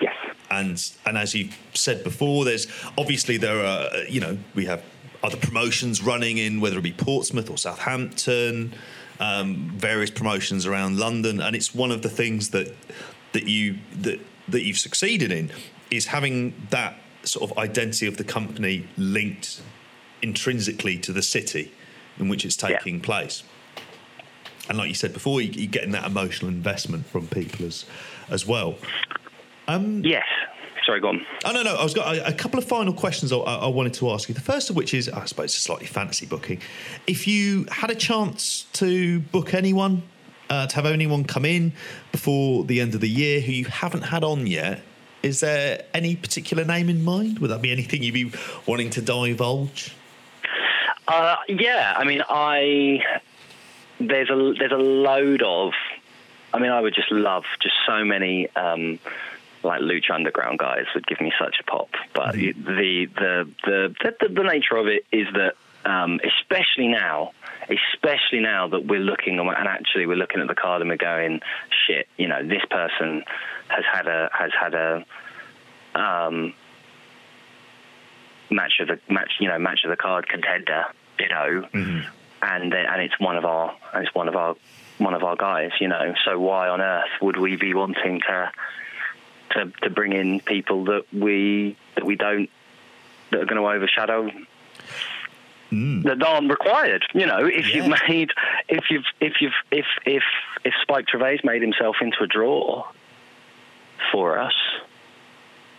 Yes. 0.00 0.14
And 0.50 0.92
and 1.06 1.18
as 1.18 1.34
you 1.34 1.50
said 1.74 2.04
before, 2.04 2.44
there's 2.44 2.66
obviously 2.96 3.36
there 3.36 3.64
are 3.64 4.04
you 4.08 4.20
know 4.20 4.38
we 4.54 4.66
have 4.66 4.82
other 5.22 5.36
promotions 5.36 6.02
running 6.02 6.38
in 6.38 6.60
whether 6.60 6.78
it 6.78 6.82
be 6.82 6.92
Portsmouth 6.92 7.50
or 7.50 7.58
Southampton, 7.58 8.72
um, 9.18 9.70
various 9.76 10.10
promotions 10.10 10.66
around 10.66 10.98
London, 10.98 11.40
and 11.40 11.54
it's 11.54 11.74
one 11.74 11.90
of 11.90 12.02
the 12.02 12.08
things 12.08 12.50
that 12.50 12.74
that 13.32 13.44
you 13.44 13.78
that 14.00 14.20
that 14.48 14.62
you've 14.62 14.78
succeeded 14.78 15.32
in 15.32 15.50
is 15.90 16.06
having 16.06 16.54
that 16.70 16.96
sort 17.22 17.50
of 17.50 17.58
identity 17.58 18.06
of 18.06 18.16
the 18.16 18.24
company 18.24 18.86
linked 18.96 19.60
intrinsically 20.22 20.96
to 20.98 21.12
the 21.12 21.22
city 21.22 21.72
in 22.20 22.28
which 22.28 22.44
it's 22.44 22.56
taking 22.56 22.96
yeah. 22.96 23.04
place 23.04 23.42
and 24.70 24.78
like 24.78 24.88
you 24.88 24.94
said 24.94 25.12
before, 25.12 25.42
you, 25.42 25.64
are 25.64 25.70
getting 25.70 25.90
that 25.90 26.06
emotional 26.06 26.48
investment 26.48 27.04
from 27.06 27.26
people 27.26 27.66
as 27.66 27.84
as 28.30 28.46
well. 28.46 28.76
Um, 29.66 30.04
yes. 30.04 30.24
Sorry, 30.86 31.00
go 31.00 31.08
on. 31.08 31.26
Oh 31.44 31.50
no, 31.50 31.62
no. 31.62 31.74
I 31.74 31.82
was 31.82 31.92
got 31.92 32.16
a, 32.16 32.28
a 32.28 32.32
couple 32.32 32.58
of 32.58 32.64
final 32.64 32.92
questions 32.92 33.32
I, 33.32 33.36
I, 33.36 33.66
wanted 33.66 33.94
to 33.94 34.10
ask 34.10 34.28
you. 34.28 34.34
The 34.34 34.40
first 34.40 34.70
of 34.70 34.76
which 34.76 34.94
is, 34.94 35.08
I 35.08 35.24
suppose, 35.24 35.52
slightly 35.52 35.86
fantasy 35.86 36.24
booking. 36.24 36.60
If 37.06 37.26
you 37.26 37.66
had 37.70 37.90
a 37.90 37.94
chance 37.96 38.66
to 38.74 39.18
book 39.18 39.54
anyone, 39.54 40.04
uh, 40.48 40.68
to 40.68 40.74
have 40.76 40.86
anyone 40.86 41.24
come 41.24 41.44
in 41.44 41.72
before 42.12 42.64
the 42.64 42.80
end 42.80 42.94
of 42.94 43.00
the 43.00 43.08
year 43.08 43.40
who 43.40 43.52
you 43.52 43.64
haven't 43.66 44.02
had 44.02 44.22
on 44.22 44.46
yet, 44.46 44.82
is 45.22 45.40
there 45.40 45.84
any 45.92 46.16
particular 46.16 46.64
name 46.64 46.88
in 46.88 47.04
mind? 47.04 47.40
Would 47.40 47.50
that 47.50 47.60
be 47.60 47.72
anything 47.72 48.04
you'd 48.04 48.14
be 48.14 48.32
wanting 48.66 48.90
to 48.90 49.02
divulge? 49.02 49.94
Uh, 51.08 51.36
yeah, 51.48 51.94
I 51.96 52.04
mean, 52.04 52.22
I 52.28 53.00
there's 53.98 54.30
a 54.30 54.54
there's 54.58 54.72
a 54.72 54.76
load 54.76 55.42
of. 55.42 55.72
I 56.52 56.58
mean, 56.58 56.70
I 56.70 56.80
would 56.80 56.94
just 56.94 57.12
love 57.12 57.44
just 57.60 57.74
so 57.86 58.04
many. 58.04 58.48
Um, 58.54 58.98
like 59.62 59.82
Lucha 59.82 60.12
Underground 60.14 60.58
guys 60.58 60.86
would 60.94 61.06
give 61.06 61.20
me 61.20 61.32
such 61.38 61.56
a 61.60 61.64
pop, 61.64 61.90
but 62.14 62.34
mm-hmm. 62.34 62.64
the, 62.64 63.06
the, 63.06 63.50
the 63.64 63.94
the 64.20 64.28
the 64.28 64.42
nature 64.42 64.76
of 64.76 64.86
it 64.86 65.04
is 65.12 65.26
that 65.34 65.54
um, 65.84 66.20
especially 66.24 66.88
now, 66.88 67.32
especially 67.68 68.40
now 68.40 68.68
that 68.68 68.86
we're 68.86 69.00
looking 69.00 69.38
and 69.38 69.50
actually 69.50 70.06
we're 70.06 70.16
looking 70.16 70.40
at 70.40 70.48
the 70.48 70.54
card 70.54 70.82
and 70.82 70.90
we're 70.90 70.96
going, 70.96 71.40
shit, 71.86 72.08
you 72.16 72.28
know, 72.28 72.42
this 72.42 72.62
person 72.70 73.22
has 73.68 73.84
had 73.90 74.06
a 74.06 74.30
has 74.32 74.50
had 74.58 74.74
a 74.74 75.04
um, 75.94 76.54
match 78.50 78.74
of 78.80 78.88
the 78.88 79.00
match, 79.12 79.32
you 79.40 79.48
know, 79.48 79.58
match 79.58 79.80
of 79.84 79.90
the 79.90 79.96
card 79.96 80.28
contender, 80.28 80.84
you 81.18 81.28
know, 81.28 81.68
mm-hmm 81.72 82.08
and 82.42 82.72
and 82.74 83.02
it's 83.02 83.18
one 83.18 83.36
of 83.36 83.44
our 83.44 83.76
it's 83.94 84.14
one 84.14 84.28
of 84.28 84.36
our 84.36 84.56
one 84.98 85.14
of 85.14 85.22
our 85.22 85.36
guys, 85.36 85.70
you 85.80 85.88
know. 85.88 86.14
So 86.24 86.38
why 86.38 86.68
on 86.68 86.80
earth 86.80 87.10
would 87.20 87.36
we 87.36 87.56
be 87.56 87.74
wanting 87.74 88.20
to 88.20 88.52
to 89.50 89.72
to 89.82 89.90
bring 89.90 90.12
in 90.12 90.40
people 90.40 90.84
that 90.86 91.04
we 91.12 91.76
that 91.94 92.04
we 92.04 92.16
don't 92.16 92.50
that 93.30 93.40
are 93.40 93.46
going 93.46 93.60
to 93.60 93.68
overshadow 93.68 94.30
Mm. 95.70 96.02
that 96.02 96.20
aren't 96.20 96.50
required. 96.50 97.04
You 97.14 97.26
know, 97.26 97.46
if 97.46 97.68
yeah. 97.68 97.76
you've 97.76 97.96
made, 98.08 98.32
if 98.68 98.90
you've, 98.90 99.04
if 99.20 99.34
you've, 99.40 99.52
if 99.70 99.86
if 100.04 100.24
if 100.64 100.74
Spike 100.82 101.06
Trivet 101.06 101.44
made 101.44 101.62
himself 101.62 101.94
into 102.00 102.24
a 102.24 102.26
draw 102.26 102.88
for 104.10 104.36
us, 104.36 104.54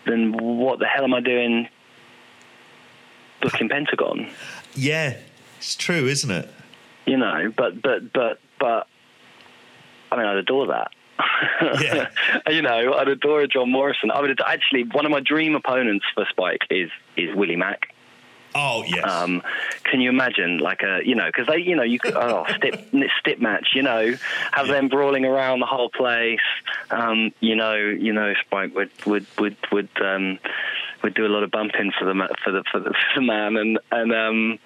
then 0.05 0.31
what 0.31 0.79
the 0.79 0.85
hell 0.85 1.03
am 1.03 1.13
I 1.13 1.19
doing 1.19 1.67
booking 3.41 3.69
Pentagon? 3.69 4.29
Yeah, 4.73 5.17
it's 5.57 5.75
true, 5.75 6.07
isn't 6.07 6.31
it? 6.31 6.49
You 7.05 7.17
know, 7.17 7.51
but 7.55 7.81
but 7.81 8.13
but 8.13 8.39
but 8.59 8.87
I 10.11 10.17
mean, 10.17 10.25
I'd 10.25 10.37
adore 10.37 10.67
that. 10.67 10.91
Yeah. 11.81 12.09
you 12.49 12.61
know, 12.61 12.93
I'd 12.93 13.07
adore 13.07 13.45
John 13.47 13.71
Morrison. 13.71 14.11
I 14.11 14.21
would 14.21 14.39
actually 14.41 14.83
one 14.83 15.05
of 15.05 15.11
my 15.11 15.19
dream 15.19 15.55
opponents 15.55 16.05
for 16.13 16.25
Spike 16.29 16.61
is 16.69 16.89
is 17.17 17.35
Willie 17.35 17.55
Mack. 17.55 17.93
Oh 18.53 18.83
yes. 18.85 19.09
Um, 19.09 19.41
can 19.83 20.01
you 20.01 20.09
imagine, 20.09 20.57
like 20.57 20.81
a 20.81 20.99
you 21.05 21.15
know, 21.15 21.27
because 21.27 21.47
they 21.47 21.57
you 21.57 21.75
know 21.75 21.83
you 21.83 21.99
could 21.99 22.15
oh 22.15 22.45
stip 22.57 22.75
stip 23.19 23.39
match, 23.39 23.69
you 23.73 23.81
know, 23.81 24.13
have 24.51 24.67
yeah. 24.67 24.73
them 24.73 24.89
brawling 24.89 25.25
around 25.25 25.59
the 25.59 25.65
whole 25.65 25.89
place. 25.89 26.39
Um, 26.89 27.31
you 27.39 27.55
know, 27.55 27.75
you 27.75 28.11
know, 28.11 28.33
Spike 28.45 28.75
would 28.75 28.91
would 29.05 29.25
would 29.39 29.57
would 29.71 29.89
um, 30.01 30.39
would 31.03 31.13
do 31.13 31.25
a 31.25 31.29
lot 31.29 31.43
of 31.43 31.51
bumping 31.51 31.91
for 31.97 32.05
the 32.05 32.35
for 32.43 32.51
the 32.51 32.63
for 32.71 32.79
the, 32.79 32.89
for 33.13 33.19
the 33.19 33.21
man, 33.21 33.57
and 33.57 33.79
and 33.91 34.13
um, 34.13 34.59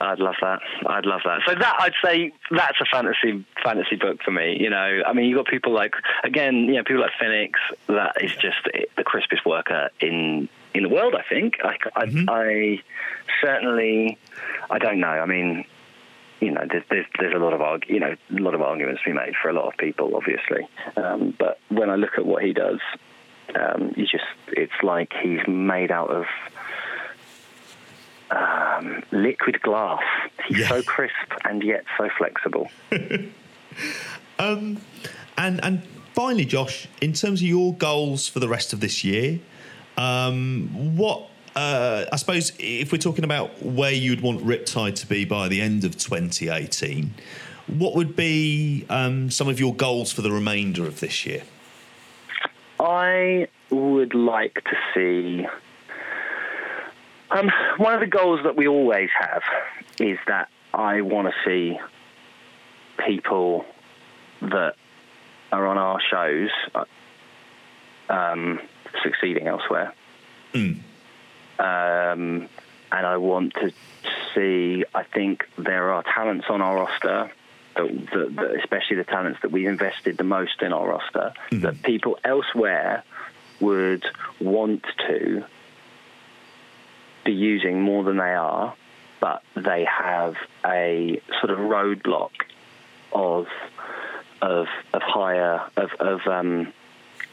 I'd 0.00 0.18
love 0.18 0.34
that. 0.40 0.60
I'd 0.86 1.06
love 1.06 1.22
that. 1.24 1.40
So 1.46 1.54
that 1.54 1.76
I'd 1.80 1.94
say 2.04 2.32
that's 2.50 2.80
a 2.80 2.84
fantasy 2.84 3.44
fantasy 3.62 3.96
book 3.96 4.22
for 4.22 4.30
me. 4.30 4.56
You 4.60 4.70
know, 4.70 5.02
I 5.06 5.12
mean, 5.12 5.26
you 5.26 5.36
got 5.36 5.46
people 5.46 5.72
like 5.72 5.94
again, 6.24 6.64
you 6.66 6.74
know, 6.74 6.84
people 6.84 7.02
like 7.02 7.12
Phoenix. 7.18 7.58
That 7.88 8.22
is 8.22 8.32
just 8.32 8.56
the 8.96 9.04
crispest 9.04 9.46
worker 9.46 9.90
in 10.00 10.48
in 10.74 10.82
the 10.82 10.88
world. 10.88 11.14
I 11.14 11.22
think. 11.28 11.56
I, 11.64 11.76
I, 11.94 12.06
mm-hmm. 12.06 12.28
I 12.28 12.82
certainly. 13.40 14.18
I 14.68 14.78
don't 14.78 15.00
know. 15.00 15.06
I 15.06 15.26
mean, 15.26 15.64
you 16.40 16.50
know, 16.50 16.66
there's, 16.70 16.84
there's, 16.90 17.06
there's 17.18 17.34
a 17.34 17.38
lot 17.38 17.52
of 17.52 17.82
you 17.88 18.00
know, 18.00 18.14
a 18.30 18.40
lot 18.40 18.54
of 18.54 18.60
arguments 18.60 19.02
to 19.02 19.10
be 19.10 19.14
made 19.14 19.34
for 19.40 19.48
a 19.48 19.52
lot 19.52 19.66
of 19.68 19.76
people, 19.78 20.14
obviously. 20.14 20.68
Um, 20.96 21.34
but 21.38 21.58
when 21.68 21.88
I 21.88 21.96
look 21.96 22.18
at 22.18 22.26
what 22.26 22.42
he 22.42 22.52
does, 22.52 22.80
um, 23.54 23.92
you 23.96 24.06
just 24.06 24.24
it's 24.48 24.72
like 24.82 25.12
he's 25.22 25.46
made 25.46 25.90
out 25.90 26.10
of 26.10 26.26
um, 28.30 29.02
liquid 29.12 29.60
glass. 29.62 30.02
He's 30.46 30.58
Yeah. 30.58 30.68
so 30.68 30.82
crisp 30.82 31.14
and 31.44 31.62
yet 31.62 31.84
so 31.98 32.08
flexible. 32.16 32.70
Um, 34.38 34.78
and 35.38 35.62
and 35.64 35.82
finally, 36.14 36.44
Josh, 36.44 36.88
in 37.00 37.12
terms 37.14 37.40
of 37.40 37.46
your 37.48 37.74
goals 37.74 38.28
for 38.28 38.38
the 38.38 38.48
rest 38.48 38.72
of 38.72 38.80
this 38.80 39.02
year, 39.04 39.38
um, 39.96 40.68
what 40.96 41.28
uh, 41.54 42.04
I 42.12 42.16
suppose 42.16 42.52
if 42.58 42.92
we're 42.92 42.98
talking 42.98 43.24
about 43.24 43.62
where 43.62 43.92
you'd 43.92 44.20
want 44.20 44.40
Riptide 44.40 44.94
to 44.96 45.06
be 45.06 45.24
by 45.24 45.48
the 45.48 45.60
end 45.62 45.84
of 45.84 45.96
2018, 45.96 47.14
what 47.66 47.94
would 47.94 48.14
be 48.16 48.84
um, 48.90 49.30
some 49.30 49.48
of 49.48 49.58
your 49.58 49.74
goals 49.74 50.12
for 50.12 50.20
the 50.22 50.30
remainder 50.30 50.86
of 50.86 51.00
this 51.00 51.24
year? 51.26 51.42
I 52.86 53.48
would 53.70 54.14
like 54.14 54.54
to 54.54 54.76
see. 54.94 55.44
Um, 57.30 57.50
one 57.78 57.94
of 57.94 58.00
the 58.00 58.06
goals 58.06 58.40
that 58.44 58.56
we 58.56 58.68
always 58.68 59.10
have 59.18 59.42
is 59.98 60.18
that 60.28 60.48
I 60.72 61.00
want 61.00 61.26
to 61.26 61.34
see 61.44 61.78
people 63.04 63.64
that 64.40 64.76
are 65.50 65.66
on 65.66 65.78
our 65.78 65.98
shows 66.00 66.50
uh, 66.76 66.84
um, 68.08 68.60
succeeding 69.02 69.48
elsewhere. 69.48 69.92
Um, 71.58 72.48
and 72.92 73.06
I 73.06 73.16
want 73.16 73.54
to 73.54 73.72
see, 74.34 74.84
I 74.94 75.02
think 75.02 75.44
there 75.58 75.92
are 75.92 76.04
talents 76.04 76.46
on 76.48 76.62
our 76.62 76.76
roster, 76.76 77.32
that, 77.76 78.08
that, 78.12 78.36
that 78.36 78.56
especially 78.56 78.96
the 78.96 79.04
talents 79.04 79.40
that 79.42 79.50
we've 79.52 79.68
invested 79.68 80.16
the 80.16 80.24
most 80.24 80.62
in 80.62 80.72
our 80.72 80.88
roster, 80.88 81.32
that 81.52 81.82
people 81.82 82.18
elsewhere 82.24 83.04
would 83.60 84.04
want 84.40 84.84
to 85.06 85.44
be 87.24 87.32
using 87.32 87.82
more 87.82 88.04
than 88.04 88.16
they 88.16 88.34
are, 88.34 88.74
but 89.20 89.42
they 89.54 89.84
have 89.84 90.36
a 90.64 91.20
sort 91.40 91.50
of 91.50 91.58
roadblock 91.58 92.30
of 93.12 93.46
of 94.42 94.66
of 94.92 95.02
higher 95.02 95.62
of 95.76 95.90
of 95.98 96.20
um, 96.26 96.72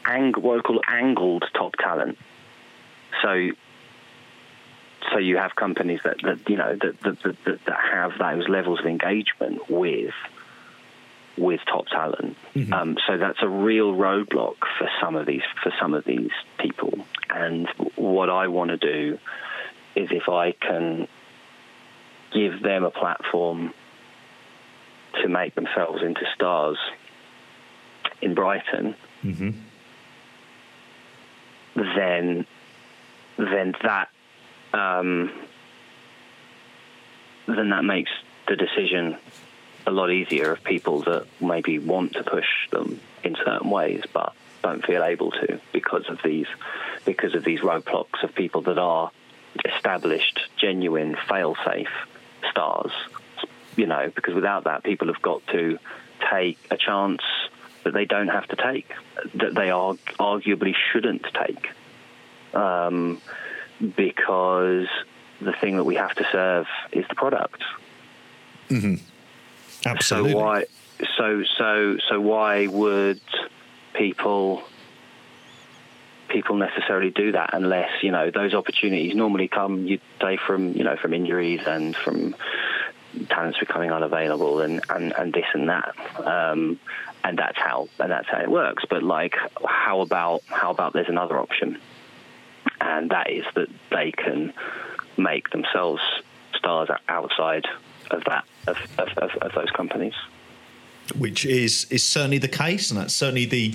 ang- 0.04 0.32
what 0.32 0.58
I 0.58 0.62
call 0.62 0.80
angled 0.88 1.44
top 1.54 1.76
talent. 1.76 2.18
So 3.22 3.50
so 5.12 5.18
you 5.18 5.36
have 5.36 5.54
companies 5.54 6.00
that, 6.04 6.16
that 6.22 6.48
you 6.48 6.56
know 6.56 6.76
that, 6.80 7.00
that, 7.02 7.22
that 7.44 7.64
that 7.66 7.78
have 7.92 8.12
those 8.18 8.48
levels 8.48 8.80
of 8.80 8.86
engagement 8.86 9.70
with 9.70 10.14
with 11.36 11.60
top 11.66 11.86
talent. 11.88 12.36
Um, 12.72 12.96
so 13.06 13.18
that's 13.18 13.42
a 13.42 13.48
real 13.48 13.92
roadblock 13.94 14.56
for 14.78 14.88
some 15.00 15.16
of 15.16 15.26
these 15.26 15.42
for 15.62 15.72
some 15.80 15.94
of 15.94 16.04
these 16.04 16.30
people. 16.58 16.92
And 17.30 17.68
what 17.96 18.30
I 18.30 18.48
want 18.48 18.70
to 18.70 18.76
do 18.76 19.18
is 19.96 20.08
if 20.10 20.28
I 20.28 20.52
can 20.52 21.08
give 22.32 22.62
them 22.62 22.84
a 22.84 22.90
platform 22.90 23.72
to 25.22 25.28
make 25.28 25.54
themselves 25.54 26.02
into 26.02 26.22
stars 26.34 26.78
in 28.20 28.34
Brighton, 28.34 28.94
then 31.74 32.46
then 33.36 33.74
that 33.82 34.08
um, 34.72 35.30
then 37.46 37.70
that 37.70 37.84
makes 37.84 38.10
the 38.48 38.56
decision 38.56 39.16
a 39.86 39.90
lot 39.90 40.10
easier 40.10 40.52
of 40.52 40.64
people 40.64 41.02
that 41.02 41.26
maybe 41.40 41.78
want 41.78 42.14
to 42.14 42.24
push 42.24 42.68
them 42.70 43.00
in 43.22 43.36
certain 43.44 43.70
ways 43.70 44.02
but 44.12 44.34
don't 44.62 44.84
feel 44.84 45.02
able 45.02 45.30
to 45.30 45.60
because 45.72 46.08
of 46.08 46.18
these 46.24 46.46
because 47.04 47.34
of 47.34 47.44
these 47.44 47.60
roadblocks 47.60 48.22
of 48.22 48.34
people 48.34 48.62
that 48.62 48.78
are 48.78 49.10
established, 49.64 50.40
genuine, 50.56 51.16
fail-safe 51.28 51.92
stars. 52.50 52.92
You 53.76 53.86
know, 53.86 54.10
because 54.14 54.34
without 54.34 54.64
that, 54.64 54.84
people 54.84 55.08
have 55.08 55.20
got 55.20 55.46
to 55.48 55.78
take 56.30 56.58
a 56.70 56.76
chance 56.76 57.22
that 57.82 57.92
they 57.92 58.04
don't 58.04 58.28
have 58.28 58.46
to 58.48 58.56
take, 58.56 58.90
that 59.34 59.54
they 59.54 59.70
are 59.70 59.94
arguably 60.18 60.74
shouldn't 60.92 61.26
take, 61.34 61.68
um, 62.54 63.20
because 63.96 64.86
the 65.40 65.52
thing 65.60 65.76
that 65.76 65.84
we 65.84 65.96
have 65.96 66.14
to 66.14 66.26
serve 66.30 66.66
is 66.92 67.04
the 67.08 67.14
product. 67.14 67.62
Absolutely. 69.86 70.32
So 70.32 70.38
why? 70.38 70.64
So 71.16 71.44
so 71.58 71.98
so 72.08 72.20
why 72.20 72.66
would 72.66 73.20
people 73.94 74.62
people 76.28 76.56
necessarily 76.56 77.10
do 77.10 77.32
that 77.32 77.50
unless 77.52 78.02
you 78.02 78.10
know 78.10 78.30
those 78.30 78.54
opportunities 78.54 79.14
normally 79.14 79.48
come 79.48 79.86
you'd 79.86 80.00
say 80.20 80.36
from 80.36 80.72
you 80.72 80.82
know 80.82 80.96
from 80.96 81.14
injuries 81.14 81.60
and 81.66 81.94
from 81.94 82.34
talents 83.28 83.58
becoming 83.58 83.92
unavailable 83.92 84.60
and 84.60 84.82
and, 84.88 85.12
and 85.16 85.32
this 85.32 85.44
and 85.54 85.68
that 85.68 85.94
um, 86.26 86.78
and 87.22 87.38
that's 87.38 87.58
how 87.58 87.88
and 88.00 88.10
that's 88.10 88.28
how 88.28 88.40
it 88.40 88.50
works 88.50 88.84
but 88.90 89.02
like 89.02 89.36
how 89.64 90.00
about 90.00 90.42
how 90.46 90.70
about 90.70 90.92
there's 90.92 91.08
another 91.08 91.38
option 91.38 91.78
and 92.80 93.10
that 93.10 93.30
is 93.30 93.44
that 93.54 93.68
they 93.90 94.10
can 94.10 94.52
make 95.16 95.50
themselves 95.50 96.02
stars 96.56 96.88
outside 97.08 97.64
of 98.10 98.24
that 98.24 98.44
of, 98.66 98.76
of, 98.98 99.08
of, 99.18 99.30
of 99.42 99.52
those 99.52 99.70
companies 99.70 100.14
which 101.18 101.44
is 101.44 101.86
is 101.90 102.02
certainly 102.02 102.38
the 102.38 102.48
case, 102.48 102.90
and 102.90 102.98
that's 102.98 103.14
certainly 103.14 103.44
the 103.44 103.74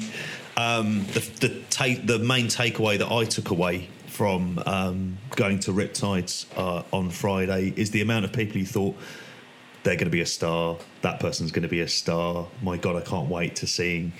um, 0.57 1.05
the 1.13 1.19
the, 1.39 1.61
ta- 1.69 2.01
the 2.03 2.19
main 2.19 2.47
takeaway 2.47 2.97
that 2.97 3.11
I 3.11 3.25
took 3.25 3.49
away 3.49 3.87
from 4.07 4.61
um, 4.65 5.17
going 5.35 5.59
to 5.59 5.71
Riptides 5.71 6.45
uh, 6.57 6.83
on 6.91 7.09
Friday 7.09 7.73
is 7.77 7.91
the 7.91 8.01
amount 8.01 8.25
of 8.25 8.33
people 8.33 8.59
who 8.59 8.65
thought 8.65 8.95
they're 9.83 9.95
going 9.95 10.05
to 10.05 10.11
be 10.11 10.19
a 10.19 10.25
star, 10.25 10.77
that 11.01 11.21
person's 11.21 11.51
going 11.51 11.63
to 11.63 11.69
be 11.69 11.79
a 11.79 11.87
star. 11.87 12.45
My 12.61 12.75
God, 12.75 12.97
I 12.97 13.01
can't 13.01 13.29
wait 13.29 13.55
to 13.57 13.67
see 13.67 14.11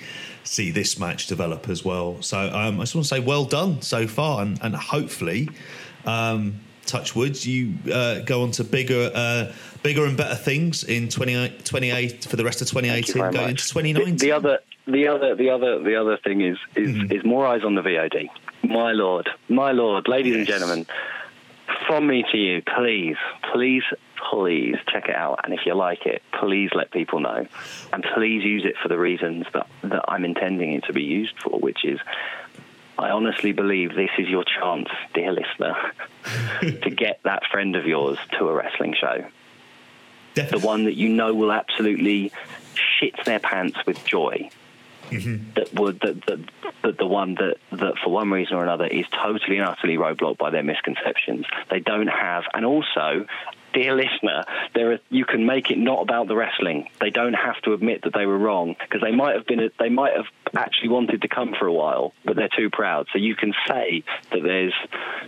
see 0.43 0.71
this 0.71 0.97
match 0.99 1.27
develop 1.27 1.67
as 1.67 1.83
well. 1.83 2.21
So 2.21 2.39
um, 2.39 2.79
I 2.79 2.83
just 2.83 2.95
want 2.95 3.05
to 3.05 3.09
say 3.09 3.19
well 3.19 3.45
done 3.45 3.81
so 3.81 4.07
far, 4.07 4.41
and, 4.41 4.59
and 4.61 4.75
hopefully. 4.75 5.49
Um, 6.05 6.61
touch 6.89 7.15
wood, 7.15 7.43
you 7.45 7.73
uh, 7.93 8.19
go 8.19 8.43
on 8.43 8.51
to 8.51 8.63
bigger, 8.63 9.11
uh, 9.13 9.53
bigger 9.83 10.05
and 10.05 10.17
better 10.17 10.35
things 10.35 10.83
in 10.83 11.07
28, 11.09 11.63
28 11.65 12.25
for 12.25 12.35
the 12.35 12.43
rest 12.43 12.61
of 12.61 12.67
2018, 12.67 13.31
going 13.31 13.49
into 13.49 13.67
2019. 13.67 14.17
The, 14.17 14.25
the 14.25 14.31
other, 14.31 14.59
the 14.87 15.07
other, 15.07 15.35
the 15.35 15.49
other, 15.49 15.83
the 15.83 15.95
other 15.95 16.17
thing 16.17 16.41
is 16.41 16.57
is, 16.75 16.89
Mm-hmm. 16.89 17.11
is 17.11 17.23
more 17.23 17.45
eyes 17.45 17.63
on 17.63 17.75
the 17.75 17.81
VOD. 17.81 18.29
My 18.63 18.91
lord, 18.91 19.29
my 19.47 19.71
lord, 19.71 20.07
ladies 20.07 20.35
and 20.35 20.45
gentlemen, 20.45 20.85
from 21.87 22.07
me 22.07 22.23
to 22.31 22.37
you, 22.37 22.61
please, 22.75 23.15
please, 23.53 23.83
please 24.31 24.75
check 24.91 25.07
it 25.07 25.15
out. 25.15 25.39
And 25.43 25.53
if 25.53 25.61
you 25.65 25.73
like 25.75 26.05
it, 26.05 26.21
please 26.39 26.71
let 26.75 26.91
people 26.91 27.19
know, 27.19 27.45
and 27.93 28.05
please 28.15 28.43
use 28.43 28.65
it 28.65 28.75
for 28.81 28.89
the 28.89 28.97
reasons 28.99 29.45
that 29.53 29.67
that 29.83 30.03
I'm 30.07 30.25
intending 30.25 30.73
it 30.73 30.83
to 30.85 30.93
be 30.93 31.03
used 31.03 31.35
for, 31.41 31.59
which 31.59 31.85
is. 31.85 31.99
I 32.99 33.11
honestly 33.11 33.53
believe 33.53 33.95
this 33.95 34.09
is 34.17 34.27
your 34.27 34.43
chance, 34.43 34.89
dear 35.13 35.31
listener, 35.31 35.75
to 36.61 36.89
get 36.89 37.21
that 37.23 37.43
friend 37.51 37.75
of 37.75 37.85
yours 37.85 38.17
to 38.37 38.49
a 38.49 38.53
wrestling 38.53 38.93
show. 38.99 39.25
the 40.35 40.59
one 40.59 40.85
that 40.85 40.95
you 40.95 41.09
know 41.09 41.33
will 41.33 41.51
absolutely 41.51 42.31
shit 42.99 43.13
their 43.25 43.39
pants 43.39 43.77
with 43.85 44.03
joy. 44.05 44.49
Mm-hmm. 45.09 45.53
That 45.55 45.73
would 45.73 45.99
that, 46.01 46.25
that, 46.27 46.39
that 46.83 46.97
the 46.97 47.07
one 47.07 47.35
that, 47.35 47.55
that 47.71 47.95
for 48.03 48.11
one 48.11 48.29
reason 48.29 48.55
or 48.55 48.63
another 48.63 48.85
is 48.85 49.05
totally 49.11 49.57
and 49.57 49.67
utterly 49.67 49.97
roadblocked 49.97 50.37
by 50.37 50.51
their 50.51 50.63
misconceptions. 50.63 51.45
They 51.71 51.79
don't 51.79 52.07
have, 52.07 52.43
and 52.53 52.65
also, 52.65 53.25
dear 53.73 53.95
listener, 53.95 54.43
there 54.73 54.93
are, 54.93 54.99
you 55.09 55.25
can 55.25 55.45
make 55.45 55.71
it 55.71 55.77
not 55.77 56.01
about 56.01 56.27
the 56.27 56.35
wrestling. 56.35 56.87
They 56.99 57.09
don't 57.09 57.33
have 57.33 57.61
to 57.63 57.73
admit 57.73 58.03
that 58.03 58.13
they 58.13 58.25
were 58.25 58.37
wrong 58.37 58.75
because 58.79 59.01
they 59.01 59.11
might 59.11 59.35
have 59.35 59.45
been 59.45 59.69
they 59.79 59.89
might 59.89 60.13
have 60.15 60.25
actually 60.55 60.89
wanted 60.89 61.21
to 61.21 61.27
come 61.27 61.53
for 61.57 61.67
a 61.67 61.73
while, 61.73 62.13
but 62.25 62.35
they're 62.35 62.49
too 62.55 62.69
proud. 62.69 63.07
So 63.11 63.19
you 63.19 63.35
can 63.35 63.53
say 63.67 64.03
that 64.31 64.43
there's 64.43 64.73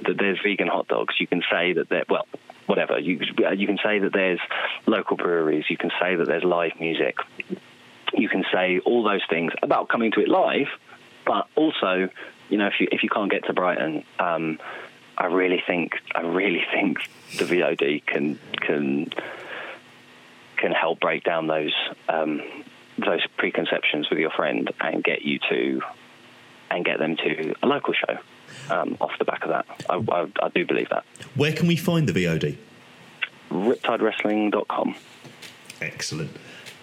that 0.06 0.18
there's 0.18 0.40
vegan 0.44 0.68
hot 0.68 0.88
dogs. 0.88 1.16
You 1.20 1.28
can 1.28 1.44
say 1.52 1.74
that 1.74 1.90
they're 1.90 2.06
well 2.10 2.28
whatever. 2.66 3.00
You 3.00 3.20
you 3.56 3.68
can 3.68 3.80
say 3.84 4.00
that 4.00 4.14
there's 4.14 4.40
local 4.86 5.18
breweries. 5.18 5.66
You 5.70 5.78
can 5.78 5.92
say 6.00 6.16
that 6.16 6.28
there's 6.28 6.44
live 6.44 6.80
music. 6.80 7.18
You 8.14 8.30
can 8.30 8.44
say 8.52 8.80
all 8.80 9.04
those 9.04 9.22
things 9.30 9.54
about 9.62 9.90
coming 9.90 10.12
to 10.14 10.22
it 10.22 10.28
live, 10.28 10.68
but 11.26 11.48
also, 11.56 12.10
you 12.50 12.58
know, 12.58 12.68
if 12.68 12.74
you 12.80 12.88
if 12.92 13.04
you 13.04 13.10
can't 13.10 13.32
get 13.32 13.46
to 13.46 13.54
Brighton, 13.54 14.04
um, 14.20 14.60
I 15.22 15.28
really 15.28 15.62
think 15.68 15.94
I 16.16 16.22
really 16.22 16.66
think 16.74 16.98
the 17.38 17.46
VOD 17.46 18.04
can 18.08 18.40
can 18.54 19.14
can 20.58 20.72
help 20.72 21.00
break 21.00 21.24
down 21.24 21.46
those 21.46 21.76
um, 22.10 22.42
those 22.98 23.22
preconceptions 23.38 24.10
with 24.10 24.18
your 24.18 24.32
friend 24.32 24.72
and 24.80 25.04
get 25.04 25.22
you 25.22 25.38
to 25.48 25.82
and 26.72 26.84
get 26.84 26.98
them 26.98 27.18
to 27.18 27.54
a 27.62 27.68
local 27.68 27.94
show 27.94 28.18
um, 28.74 28.98
off 29.00 29.12
the 29.20 29.26
back 29.26 29.44
of 29.44 29.50
that. 29.50 29.68
I, 29.88 29.98
I, 29.98 30.28
I 30.44 30.50
do 30.50 30.66
believe 30.66 30.90
that. 30.90 31.06
Where 31.36 31.54
can 31.54 31.68
we 31.68 31.76
find 31.76 32.10
the 32.10 32.14
VOD? 32.14 32.58
Riptidewrestling.com. 33.52 34.96
Excellent. 35.82 36.32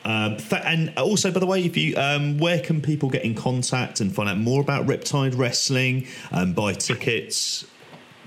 Um, 0.05 0.37
th- 0.37 0.63
and 0.65 0.97
also, 0.97 1.33
by 1.33 1.41
the 1.41 1.47
way, 1.47 1.65
if 1.65 1.77
you, 1.77 1.97
um, 1.97 2.39
where 2.39 2.61
can 2.61 2.81
people 2.83 3.11
get 3.11 3.25
in 3.25 3.35
contact 3.35 4.01
and 4.01 4.15
find 4.15 4.29
out 4.29 4.39
more 4.39 4.61
about 4.61 4.87
Riptide 4.87 5.37
Wrestling 5.37 6.07
and 6.31 6.55
buy 6.55 6.75
tickets? 6.75 7.67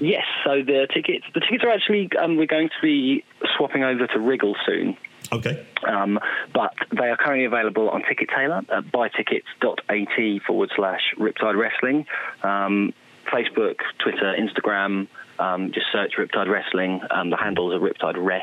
Yes, 0.02 0.26
so 0.44 0.64
the 0.64 0.88
tickets 0.92 1.26
the 1.36 1.42
tickets 1.42 1.64
are 1.64 1.70
actually 1.70 2.10
um, 2.20 2.36
we're 2.36 2.48
going 2.48 2.70
to 2.70 2.82
be 2.82 3.24
swapping 3.56 3.84
over 3.84 4.08
to 4.08 4.20
Wriggle 4.20 4.56
soon. 4.66 4.98
Okay. 5.32 5.64
Um, 5.88 6.20
but 6.54 6.74
they 6.92 7.06
are 7.06 7.18
currently 7.18 7.46
available 7.46 7.88
on 7.90 8.02
Ticket 8.04 8.30
Tailor 8.36 8.64
at 8.70 8.86
buytickets.at 8.86 10.42
forward 10.46 10.72
slash 10.76 11.02
Riptide 11.18 11.56
Wrestling. 11.56 12.08
Um, 12.44 12.94
Facebook, 13.32 13.76
Twitter, 14.00 14.36
Instagram, 14.36 15.08
um, 15.38 15.72
just 15.72 15.86
search 15.92 16.14
Riptide 16.18 16.50
Wrestling. 16.50 17.02
Um, 17.12 17.30
the 17.30 17.38
handles 17.38 17.74
are 17.74 17.80
Riptide 17.80 18.18
Res. 18.18 18.42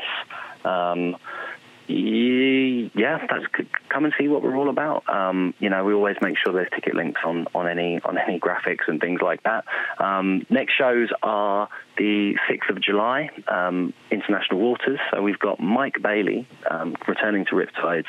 Yeah, 1.89 3.25
that's 3.27 3.45
come 3.89 4.05
and 4.05 4.13
see 4.19 4.27
what 4.27 4.43
we're 4.43 4.55
all 4.55 4.69
about. 4.69 5.09
Um, 5.09 5.55
you 5.57 5.69
know, 5.69 5.83
we 5.83 5.93
always 5.93 6.17
make 6.21 6.37
sure 6.37 6.53
there's 6.53 6.69
ticket 6.69 6.93
links 6.93 7.19
on, 7.25 7.47
on 7.55 7.67
any 7.67 7.99
on 8.01 8.17
any 8.17 8.39
graphics 8.39 8.87
and 8.87 9.01
things 9.01 9.21
like 9.21 9.41
that. 9.43 9.65
Um, 9.97 10.45
next 10.51 10.73
shows 10.73 11.09
are 11.23 11.67
the 11.97 12.35
6th 12.47 12.69
of 12.69 12.79
July, 12.79 13.31
um, 13.47 13.93
International 14.11 14.59
Waters. 14.59 14.99
So 15.11 15.23
we've 15.23 15.39
got 15.39 15.59
Mike 15.59 15.99
Bailey 16.01 16.47
um, 16.69 16.95
returning 17.07 17.45
to 17.45 17.55
Riptide 17.55 18.05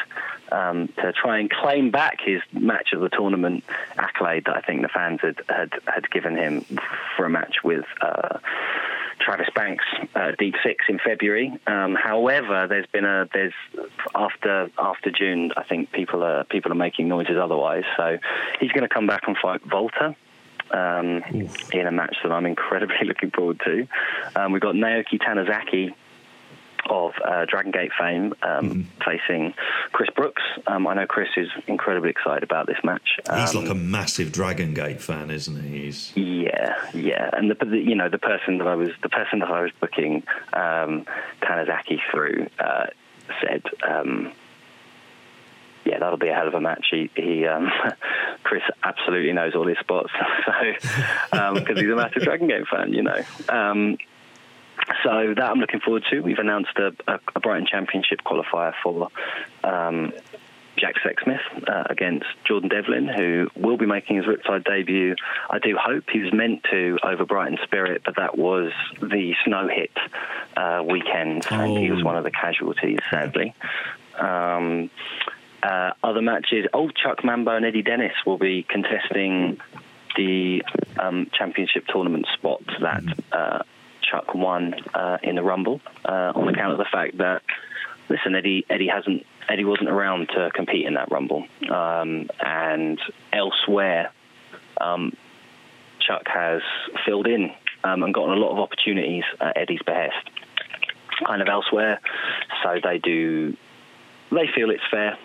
um, 0.53 0.89
to 0.99 1.13
try 1.13 1.39
and 1.39 1.49
claim 1.51 1.91
back 1.91 2.19
his 2.21 2.43
match 2.53 2.93
of 2.93 3.01
the 3.01 3.09
tournament 3.09 3.65
accolade 3.97 4.45
that 4.45 4.57
I 4.57 4.61
think 4.61 4.83
the 4.83 4.89
fans 4.89 5.21
had 5.23 5.41
had, 5.49 5.73
had 5.87 6.11
given 6.11 6.37
him 6.37 6.67
for 7.17 7.25
a 7.25 7.31
match 7.31 7.65
with. 7.65 7.87
Uh, 8.03 8.41
Travis 9.21 9.49
Banks 9.55 9.85
uh, 10.15 10.33
Deep 10.39 10.55
Six 10.65 10.85
in 10.89 10.99
February. 10.99 11.59
Um, 11.67 11.95
however, 11.95 12.67
there's 12.69 12.87
been 12.87 13.05
a 13.05 13.29
there's 13.33 13.53
after 14.15 14.71
after 14.79 15.11
June, 15.11 15.53
I 15.57 15.65
think 15.65 15.93
people 15.93 16.23
are 16.23 16.45
people 16.45 16.73
are 16.73 16.77
making 16.77 17.09
noises 17.09 17.37
otherwise. 17.41 17.85
So 17.97 18.19
he's 18.61 18.73
going 18.73 18.83
to 18.83 18.89
come 18.89 19.07
back 19.07 19.23
and 19.27 19.37
fight 19.37 19.63
Volta. 19.63 20.17
Um, 20.73 21.25
in 21.73 21.89
a 21.89 21.91
match 21.91 22.15
that 22.23 22.31
I'm 22.31 22.47
incredibly 22.47 22.95
looking 23.05 23.33
forward 23.33 23.61
to. 23.65 23.89
Um, 24.37 24.53
we've 24.53 24.63
got 24.63 24.77
Naoki 24.77 25.19
Tanizaki 25.19 25.93
of 26.89 27.13
uh, 27.25 27.45
Dragon 27.47 27.73
Gate 27.73 27.91
fame 27.99 28.35
um, 28.43 28.71
mm-hmm. 28.71 28.81
facing 29.05 29.55
Chris 29.93 30.11
Brooks. 30.15 30.43
Um, 30.67 30.87
I 30.87 30.95
know 30.95 31.07
Chris 31.07 31.29
is 31.37 31.49
incredibly 31.67 32.11
excited 32.11 32.43
about 32.43 32.67
this 32.67 32.79
match. 32.85 33.19
He's 33.39 33.55
like 33.55 33.69
a 33.69 33.73
um, 33.73 33.91
massive 33.91 34.33
Dragon 34.33 34.75
Gate 34.75 35.01
fan, 35.01 35.31
isn't 35.31 35.63
he? 35.63 35.85
He's... 35.85 36.13
Yeah, 36.17 36.75
yeah, 36.95 37.31
and 37.33 37.51
the, 37.51 37.65
the, 37.65 37.79
you 37.79 37.95
know 37.95 38.09
the 38.09 38.19
person 38.19 38.59
that 38.59 38.67
I 38.67 38.75
was 38.75 38.91
the 39.03 39.09
person 39.09 39.41
that 39.41 39.51
I 39.51 39.63
was 39.63 39.73
booking 39.81 40.23
um, 40.53 41.07
Tanizaki 41.43 41.99
through 42.11 42.49
uh, 42.59 42.87
said. 43.43 43.63
Um, 43.87 44.33
yeah, 45.85 45.99
that'll 45.99 46.19
be 46.19 46.29
a 46.29 46.35
hell 46.35 46.47
of 46.47 46.55
a 46.55 46.61
match. 46.61 46.89
He, 46.91 47.11
he 47.17 47.47
um, 47.47 47.71
Chris 48.43 48.63
absolutely 48.85 49.33
knows 49.33 49.55
all 49.55 49.67
his 49.67 49.79
spots, 49.79 50.11
so 50.45 51.55
because 51.55 51.81
he's 51.81 51.91
a 51.91 51.97
massive 51.97 52.23
Dragon 52.23 52.49
Gate 52.49 52.67
fan, 52.69 52.93
you 52.93 53.03
know. 53.03 53.97
So 55.05 55.35
that 55.37 55.51
I'm 55.51 55.59
looking 55.59 55.81
forward 55.81 56.05
to. 56.11 56.21
We've 56.21 56.39
announced 56.39 56.77
a, 56.77 56.93
a, 57.35 57.41
Brighton 57.41 57.67
Championship 57.67 58.21
qualifier 58.25 58.75
for 58.83 59.09
um, 59.65 60.13
Jack 60.77 60.95
Sexsmith 61.05 61.69
uh, 61.69 61.85
against 61.91 62.27
Jordan 62.45 62.69
Devlin, 62.69 63.09
who 63.09 63.49
will 63.57 63.77
be 63.77 63.87
making 63.87 64.17
his 64.17 64.27
Riptide 64.27 64.65
debut. 64.65 65.15
I 65.51 65.59
do 65.59 65.77
hope 65.77 66.05
he 66.11 66.21
was 66.21 66.33
meant 66.33 66.65
to 66.71 66.99
over 67.03 67.25
Brighton 67.25 67.59
Spirit, 67.65 68.03
but 68.05 68.17
that 68.17 68.39
was 68.39 68.73
the 69.01 69.35
snow 69.45 69.69
hit 69.69 69.93
uh, 70.57 70.83
weekend, 70.89 71.47
oh. 71.51 71.61
and 71.61 71.79
he 71.79 71.91
was 71.91 72.01
oh. 72.03 72.07
one 72.07 72.17
of 72.17 72.25
the 72.25 72.31
casualties, 72.31 72.99
sadly. 73.11 73.55
Um, 74.19 74.91
uh, 75.63 75.93
other 76.03 76.23
matches, 76.23 76.67
Old 76.73 76.97
Chuck 76.97 77.23
Mambo 77.25 77.55
and 77.55 77.65
Eddie 77.65 77.83
Dennis 77.83 78.15
will 78.25 78.39
be 78.39 78.63
contesting 78.63 79.61
the 80.17 80.63
um, 80.99 81.31
championship 81.33 81.87
tournament 81.87 82.27
spot 82.35 82.63
that 82.81 83.05
uh, 83.33 83.63
Chuck 84.11 84.35
won 84.35 84.75
uh, 84.95 85.19
in 85.23 85.37
the 85.37 85.43
Rumble 85.43 85.81
uh, 86.05 86.33
on 86.35 86.49
account 86.49 86.73
of 86.73 86.79
the 86.79 86.87
fact 86.91 87.19
that 87.19 87.43
listen, 88.09 88.35
Eddie 88.35 88.67
Eddie 88.69 88.89
hasn't 88.89 89.25
Eddie 89.49 89.65
wasn't 89.65 89.89
around 89.89 90.29
to 90.29 90.51
compete 90.55 90.87
in 90.87 90.95
that 90.95 91.11
Rumble, 91.11 91.47
um, 91.71 92.29
and 92.41 93.01
elsewhere, 93.33 94.13
um, 94.81 95.17
Chuck 96.01 96.27
has 96.27 96.63
filled 97.07 97.27
in 97.27 97.53
um, 97.85 98.03
and 98.03 98.13
gotten 98.13 98.33
a 98.33 98.37
lot 98.37 98.53
of 98.53 98.59
opportunities 98.59 99.25
at 99.41 99.57
Eddie's 99.57 99.83
behest, 99.85 100.17
kind 101.27 101.43
of 101.43 101.49
elsewhere. 101.49 102.01
So 102.63 102.79
they 102.83 102.99
do, 102.99 103.57
they 104.31 104.49
feel 104.55 104.71
it's 104.71 104.83
fair. 104.91 105.17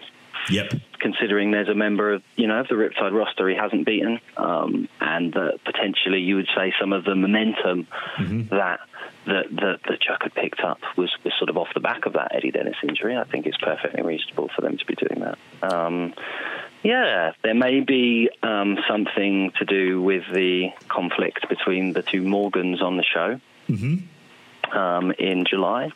Yep 0.50 0.74
considering 1.06 1.52
there's 1.52 1.70
a 1.70 1.76
member 1.76 2.14
of 2.14 2.24
you 2.36 2.48
know 2.48 2.62
of 2.62 2.68
the 2.68 2.74
Riptide 2.74 3.14
roster 3.14 3.48
he 3.48 3.56
hasn't 3.56 3.86
beaten, 3.86 4.20
um, 4.38 4.90
and 5.00 5.34
that 5.34 5.60
potentially 5.64 6.20
you 6.20 6.36
would 6.38 6.50
say 6.56 6.74
some 6.80 6.94
of 6.94 7.04
the 7.04 7.14
momentum 7.14 7.88
mm-hmm. 8.18 8.48
that 8.50 8.80
that 9.28 9.46
that 9.52 9.80
that 9.88 10.02
Chuck 10.02 10.24
had 10.24 10.34
picked 10.34 10.62
up 10.62 10.80
was, 10.98 11.16
was 11.24 11.32
sort 11.38 11.52
of 11.52 11.58
off 11.58 11.68
the 11.76 11.80
back 11.80 12.08
of 12.08 12.14
that 12.14 12.34
Eddie 12.34 12.50
Dennis 12.50 12.78
injury. 12.82 13.16
I 13.16 13.24
think 13.24 13.46
it's 13.46 13.58
perfectly 13.58 14.02
reasonable 14.02 14.50
for 14.56 14.62
them 14.62 14.80
to 14.80 14.86
be 14.86 14.96
doing 14.96 15.22
that. 15.22 15.38
Um, 15.62 16.16
yeah, 16.82 17.34
there 17.44 17.54
may 17.54 17.82
be 17.82 18.32
um, 18.42 18.80
something 18.90 19.52
to 19.60 19.66
do 19.66 20.02
with 20.02 20.24
the 20.34 20.70
conflict 20.88 21.48
between 21.50 21.94
the 21.94 22.02
two 22.02 22.24
Morgans 22.24 22.82
on 22.82 22.98
the 22.98 23.04
show. 23.04 23.40
Mm-hmm 23.70 24.06
um, 24.72 25.12
in 25.12 25.46
July. 25.46 25.90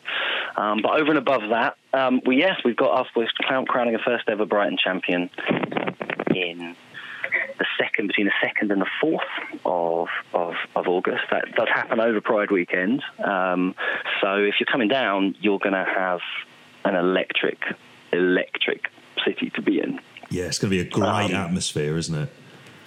Um, 0.56 0.80
but 0.82 1.00
over 1.00 1.10
and 1.10 1.18
above 1.18 1.42
that, 1.50 1.76
um, 1.92 2.20
we 2.24 2.38
yes, 2.38 2.60
we've 2.64 2.76
got 2.76 3.00
us. 3.00 3.06
We're 3.14 3.28
crowning 3.66 3.94
a 3.94 3.98
first 3.98 4.28
ever 4.28 4.46
Brighton 4.46 4.78
champion 4.82 5.30
in 6.34 6.76
the 7.58 7.66
second 7.78 8.06
between 8.06 8.26
the 8.26 8.32
second 8.42 8.70
and 8.70 8.80
the 8.80 8.88
fourth 9.00 9.22
of 9.64 10.08
of, 10.32 10.54
of 10.74 10.88
August. 10.88 11.24
That 11.30 11.54
does 11.54 11.68
happen 11.68 12.00
over 12.00 12.20
Pride 12.20 12.50
weekend. 12.50 13.02
Um, 13.22 13.74
so 14.20 14.36
if 14.36 14.54
you're 14.60 14.66
coming 14.70 14.88
down, 14.88 15.36
you're 15.40 15.58
going 15.58 15.74
to 15.74 15.84
have 15.84 16.20
an 16.84 16.94
electric, 16.94 17.58
electric 18.12 18.90
city 19.24 19.50
to 19.50 19.62
be 19.62 19.80
in. 19.80 20.00
Yeah, 20.30 20.44
it's 20.44 20.58
going 20.58 20.70
to 20.70 20.76
be 20.76 20.88
a 20.88 20.90
great 20.90 21.34
um, 21.34 21.34
atmosphere, 21.34 21.96
isn't 21.96 22.14
it? 22.14 22.32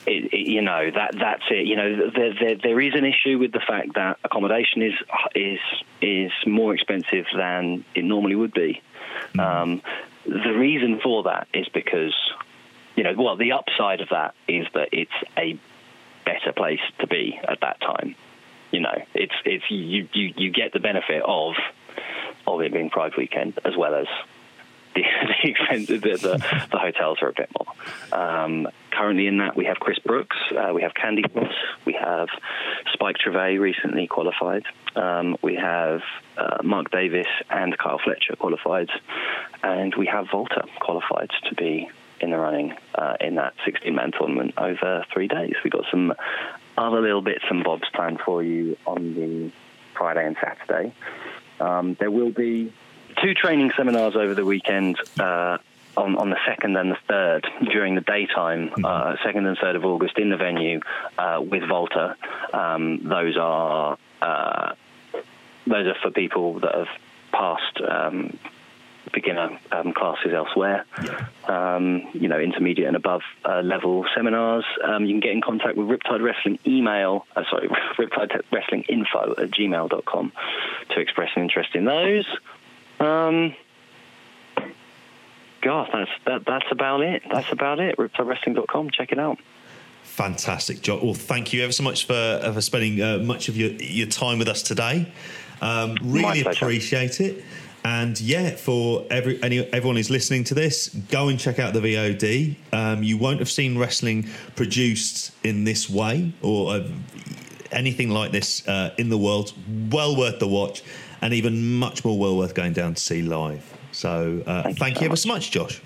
It, 0.05 0.33
it, 0.33 0.47
you 0.47 0.61
know 0.61 0.89
that 0.91 1.11
that's 1.17 1.43
it. 1.49 1.65
You 1.65 1.75
know, 1.75 2.09
there, 2.09 2.33
there, 2.33 2.55
there 2.55 2.81
is 2.81 2.93
an 2.95 3.05
issue 3.05 3.37
with 3.37 3.51
the 3.51 3.59
fact 3.59 3.95
that 3.95 4.17
accommodation 4.23 4.81
is 4.81 4.93
is 5.35 5.59
is 6.01 6.31
more 6.45 6.73
expensive 6.73 7.25
than 7.35 7.85
it 7.95 8.03
normally 8.03 8.35
would 8.35 8.53
be. 8.53 8.81
Mm. 9.35 9.39
Um, 9.39 9.81
the 10.25 10.53
reason 10.53 10.99
for 11.01 11.23
that 11.23 11.47
is 11.53 11.67
because, 11.69 12.15
you 12.95 13.03
know, 13.03 13.13
well, 13.17 13.35
the 13.35 13.51
upside 13.53 14.01
of 14.01 14.09
that 14.09 14.35
is 14.47 14.67
that 14.73 14.89
it's 14.91 15.11
a 15.37 15.57
better 16.25 16.53
place 16.53 16.79
to 16.99 17.07
be 17.07 17.39
at 17.47 17.59
that 17.61 17.81
time. 17.81 18.15
You 18.71 18.81
know, 18.81 19.03
it's 19.13 19.35
it's 19.45 19.69
you 19.69 20.07
you, 20.13 20.33
you 20.35 20.51
get 20.51 20.73
the 20.73 20.79
benefit 20.79 21.21
of 21.23 21.55
of 22.47 22.61
it 22.61 22.73
being 22.73 22.89
Pride 22.89 23.13
weekend 23.17 23.59
as 23.63 23.75
well 23.77 23.95
as 23.95 24.07
the, 24.95 25.01
the 25.85 25.97
the, 25.97 25.97
the, 25.97 26.67
the, 26.71 26.77
hotels 26.77 27.19
are 27.21 27.29
a 27.29 27.33
bit 27.33 27.49
more. 27.57 28.19
Um, 28.19 28.67
currently 28.91 29.27
in 29.27 29.37
that 29.37 29.55
we 29.55 29.65
have 29.65 29.77
Chris 29.79 29.99
Brooks, 29.99 30.37
uh, 30.51 30.73
we 30.73 30.81
have 30.81 30.93
Candy 30.93 31.23
Floss, 31.23 31.53
we 31.85 31.93
have 31.93 32.29
Spike 32.93 33.17
Trivet 33.17 33.59
recently 33.59 34.07
qualified, 34.07 34.63
um, 34.95 35.37
we 35.41 35.55
have 35.55 36.01
uh, 36.37 36.57
Mark 36.63 36.91
Davis 36.91 37.27
and 37.49 37.77
Kyle 37.77 37.99
Fletcher 38.03 38.35
qualified, 38.35 38.89
and 39.63 39.93
we 39.95 40.07
have 40.07 40.27
Volta 40.31 40.65
qualified 40.79 41.29
to 41.49 41.55
be 41.55 41.89
in 42.19 42.31
the 42.31 42.37
running 42.37 42.73
uh, 42.95 43.15
in 43.19 43.35
that 43.35 43.53
16-man 43.67 44.11
tournament 44.17 44.53
over 44.57 45.05
three 45.13 45.27
days. 45.27 45.53
We've 45.63 45.73
got 45.73 45.85
some 45.91 46.13
other 46.77 47.01
little 47.01 47.21
bits 47.21 47.43
and 47.49 47.63
bobs 47.63 47.87
planned 47.93 48.19
for 48.21 48.41
you 48.41 48.77
on 48.85 49.13
the 49.13 49.51
Friday 49.95 50.25
and 50.25 50.37
Saturday. 50.41 50.93
Um, 51.59 51.95
there 51.99 52.11
will 52.11 52.31
be 52.31 52.73
two 53.13 53.33
training 53.33 53.71
seminars 53.77 54.15
over 54.15 54.33
the 54.33 54.45
weekend 54.45 54.97
uh, 55.19 55.57
on, 55.95 56.17
on 56.17 56.29
the 56.29 56.37
second 56.47 56.75
and 56.75 56.91
the 56.91 56.97
third 57.07 57.47
during 57.71 57.95
the 57.95 58.01
daytime, 58.01 58.69
mm-hmm. 58.69 58.85
uh, 58.85 59.15
second 59.23 59.45
and 59.45 59.57
third 59.57 59.75
of 59.75 59.85
August 59.85 60.17
in 60.17 60.29
the 60.29 60.37
venue 60.37 60.79
uh, 61.17 61.41
with 61.41 61.63
Volta. 61.67 62.15
Um, 62.51 63.07
those 63.07 63.37
are 63.37 63.97
uh, 64.21 64.73
those 65.67 65.87
are 65.87 65.95
for 66.01 66.11
people 66.11 66.59
that 66.59 66.75
have 66.75 66.87
passed 67.31 67.81
um, 67.81 68.37
beginner 69.13 69.59
um, 69.71 69.93
classes 69.93 70.33
elsewhere. 70.33 70.85
Yeah. 71.03 71.27
Um, 71.47 72.09
you 72.13 72.27
know, 72.27 72.39
intermediate 72.39 72.87
and 72.87 72.95
above 72.95 73.21
uh, 73.45 73.61
level 73.61 74.05
seminars. 74.15 74.65
Um, 74.83 75.05
you 75.05 75.13
can 75.13 75.19
get 75.19 75.31
in 75.31 75.41
contact 75.41 75.77
with 75.77 75.87
Riptide 75.87 76.21
Wrestling 76.21 76.59
email, 76.65 77.25
uh, 77.35 77.43
sorry, 77.49 77.67
Riptide 77.97 78.41
Wrestling 78.51 78.83
info 78.89 79.33
at 79.37 79.51
gmail.com 79.51 80.33
to 80.89 80.99
express 80.99 81.29
an 81.35 81.43
interest 81.43 81.75
in 81.75 81.85
those. 81.85 82.25
Um, 83.03 83.55
God, 85.61 85.89
that's 85.93 86.11
that, 86.25 86.45
that's 86.45 86.71
about 86.71 87.01
it. 87.01 87.23
That's 87.31 87.51
about 87.51 87.79
it. 87.79 87.97
RiptideWrestling.com. 87.97 88.91
Check 88.91 89.11
it 89.11 89.19
out. 89.19 89.37
Fantastic, 90.03 90.81
John. 90.81 91.01
Well, 91.01 91.13
thank 91.13 91.53
you 91.53 91.63
ever 91.63 91.71
so 91.71 91.83
much 91.83 92.05
for 92.05 92.51
for 92.53 92.61
spending 92.61 93.01
uh, 93.01 93.17
much 93.19 93.49
of 93.49 93.57
your 93.57 93.71
your 93.71 94.07
time 94.07 94.39
with 94.39 94.47
us 94.47 94.61
today. 94.61 95.11
Um, 95.61 95.97
really 96.03 96.41
appreciate 96.41 97.21
it. 97.21 97.43
And 97.85 98.19
yeah, 98.21 98.51
for 98.51 99.05
every 99.09 99.41
any, 99.43 99.59
everyone 99.59 99.97
who's 99.97 100.09
listening 100.09 100.43
to 100.45 100.53
this, 100.53 100.89
go 100.89 101.27
and 101.27 101.39
check 101.39 101.59
out 101.59 101.73
the 101.73 101.81
VOD. 101.81 102.55
Um, 102.71 103.03
you 103.03 103.17
won't 103.17 103.39
have 103.39 103.49
seen 103.49 103.77
wrestling 103.77 104.27
produced 104.55 105.31
in 105.43 105.63
this 105.63 105.89
way 105.89 106.31
or 106.41 106.75
uh, 106.75 106.87
anything 107.71 108.09
like 108.09 108.31
this 108.31 108.65
uh, 108.67 108.93
in 108.97 109.09
the 109.09 109.17
world, 109.17 109.53
well 109.91 110.15
worth 110.15 110.39
the 110.39 110.47
watch, 110.47 110.83
and 111.23 111.33
even 111.33 111.79
much 111.79 112.03
more 112.03 112.19
well 112.19 112.37
worth 112.37 112.53
going 112.53 112.73
down 112.73 112.93
to 112.93 113.01
see 113.01 113.21
live. 113.21 113.63
So 113.93 114.43
uh, 114.45 114.63
thank, 114.63 114.77
thank, 114.77 115.01
you 115.01 115.07
ever 115.07 115.15
so 115.15 115.29
much, 115.29 115.51
Josh. 115.51 115.81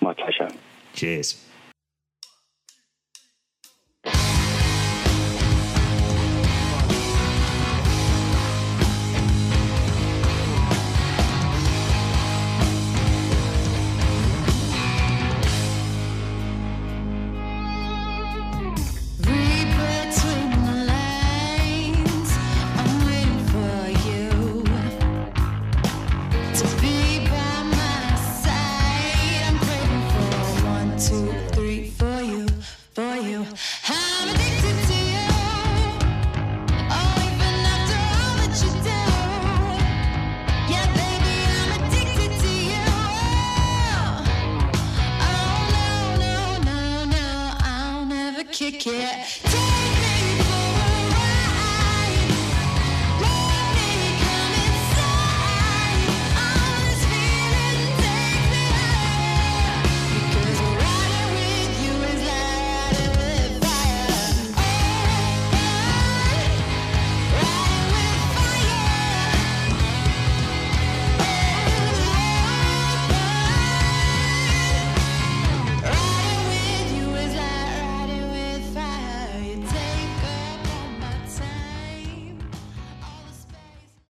My 0.00 0.12
pleasure. 0.12 0.48
Cheers. 0.94 1.44